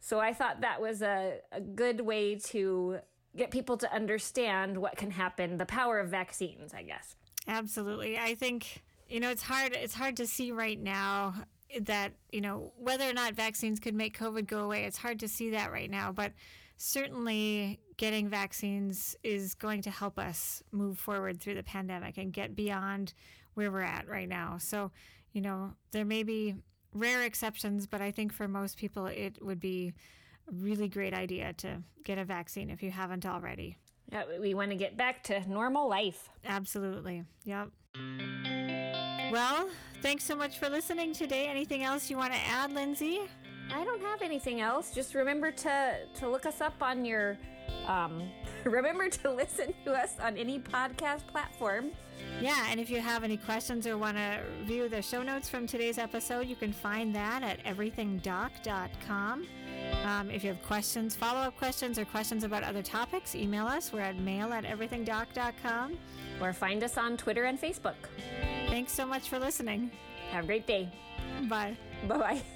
so 0.00 0.18
i 0.18 0.32
thought 0.32 0.60
that 0.60 0.80
was 0.80 1.02
a, 1.02 1.38
a 1.52 1.60
good 1.60 2.00
way 2.00 2.36
to 2.36 2.98
get 3.36 3.50
people 3.50 3.76
to 3.76 3.92
understand 3.92 4.76
what 4.76 4.96
can 4.96 5.10
happen 5.10 5.58
the 5.58 5.66
power 5.66 5.98
of 5.98 6.08
vaccines 6.08 6.72
i 6.74 6.82
guess 6.82 7.16
absolutely 7.48 8.18
i 8.18 8.34
think 8.34 8.82
you 9.08 9.20
know, 9.20 9.30
it's 9.30 9.42
hard. 9.42 9.72
It's 9.72 9.94
hard 9.94 10.16
to 10.16 10.26
see 10.26 10.52
right 10.52 10.80
now 10.80 11.34
that 11.80 12.12
you 12.32 12.40
know 12.40 12.72
whether 12.76 13.08
or 13.08 13.12
not 13.12 13.34
vaccines 13.34 13.80
could 13.80 13.94
make 13.94 14.18
COVID 14.18 14.46
go 14.46 14.64
away. 14.64 14.84
It's 14.84 14.98
hard 14.98 15.20
to 15.20 15.28
see 15.28 15.50
that 15.50 15.72
right 15.72 15.90
now, 15.90 16.12
but 16.12 16.32
certainly 16.76 17.80
getting 17.96 18.28
vaccines 18.28 19.16
is 19.22 19.54
going 19.54 19.82
to 19.82 19.90
help 19.90 20.18
us 20.18 20.62
move 20.72 20.98
forward 20.98 21.40
through 21.40 21.54
the 21.54 21.62
pandemic 21.62 22.18
and 22.18 22.32
get 22.32 22.54
beyond 22.54 23.14
where 23.54 23.70
we're 23.70 23.80
at 23.80 24.06
right 24.08 24.28
now. 24.28 24.58
So, 24.58 24.90
you 25.32 25.40
know, 25.40 25.72
there 25.92 26.04
may 26.04 26.22
be 26.22 26.56
rare 26.96 27.22
exceptions, 27.22 27.86
but 27.86 28.00
I 28.00 28.10
think 28.10 28.32
for 28.32 28.48
most 28.48 28.76
people, 28.76 29.06
it 29.06 29.38
would 29.42 29.60
be 29.60 29.92
a 30.48 30.54
really 30.54 30.88
great 30.88 31.14
idea 31.14 31.52
to 31.54 31.82
get 32.04 32.18
a 32.18 32.24
vaccine 32.24 32.70
if 32.70 32.82
you 32.82 32.90
haven't 32.90 33.26
already. 33.26 33.76
Yeah, 34.12 34.24
we 34.40 34.54
want 34.54 34.70
to 34.70 34.76
get 34.76 34.96
back 34.96 35.24
to 35.24 35.48
normal 35.48 35.88
life. 35.88 36.30
Absolutely. 36.44 37.24
Yep. 37.44 37.70
Well, 39.32 39.68
thanks 40.02 40.24
so 40.24 40.36
much 40.36 40.58
for 40.58 40.68
listening 40.68 41.12
today. 41.12 41.48
Anything 41.48 41.82
else 41.82 42.08
you 42.08 42.16
want 42.16 42.32
to 42.32 42.38
add, 42.38 42.72
Lindsay? 42.72 43.20
I 43.74 43.84
don't 43.84 44.00
have 44.00 44.22
anything 44.22 44.60
else. 44.60 44.94
Just 44.94 45.14
remember 45.14 45.50
to 45.50 45.96
to 46.20 46.28
look 46.28 46.46
us 46.46 46.60
up 46.60 46.80
on 46.80 47.04
your 47.04 47.36
um, 47.86 48.22
remember 48.64 49.08
to 49.08 49.32
listen 49.32 49.74
to 49.84 49.92
us 49.92 50.14
on 50.20 50.36
any 50.36 50.58
podcast 50.58 51.26
platform. 51.26 51.90
Yeah, 52.40 52.66
and 52.70 52.80
if 52.80 52.90
you 52.90 53.00
have 53.00 53.24
any 53.24 53.36
questions 53.36 53.86
or 53.86 53.96
want 53.96 54.16
to 54.16 54.40
view 54.64 54.88
the 54.88 55.02
show 55.02 55.22
notes 55.22 55.48
from 55.48 55.66
today's 55.66 55.98
episode, 55.98 56.46
you 56.46 56.56
can 56.56 56.72
find 56.72 57.14
that 57.14 57.42
at 57.42 57.62
everythingdoc.com. 57.64 59.46
Um, 60.04 60.30
if 60.30 60.42
you 60.42 60.50
have 60.50 60.62
questions, 60.64 61.14
follow 61.14 61.40
up 61.40 61.56
questions, 61.56 61.98
or 61.98 62.04
questions 62.04 62.44
about 62.44 62.62
other 62.62 62.82
topics, 62.82 63.34
email 63.34 63.66
us. 63.66 63.92
We're 63.92 64.00
at 64.00 64.16
mail 64.18 64.52
at 64.52 64.64
everythingdoc.com. 64.64 65.98
Or 66.40 66.52
find 66.52 66.82
us 66.82 66.98
on 66.98 67.16
Twitter 67.16 67.44
and 67.44 67.60
Facebook. 67.60 67.94
Thanks 68.66 68.92
so 68.92 69.06
much 69.06 69.28
for 69.28 69.38
listening. 69.38 69.90
Have 70.30 70.44
a 70.44 70.46
great 70.46 70.66
day. 70.66 70.88
Bye. 71.48 71.76
Bye 72.06 72.18
bye. 72.18 72.42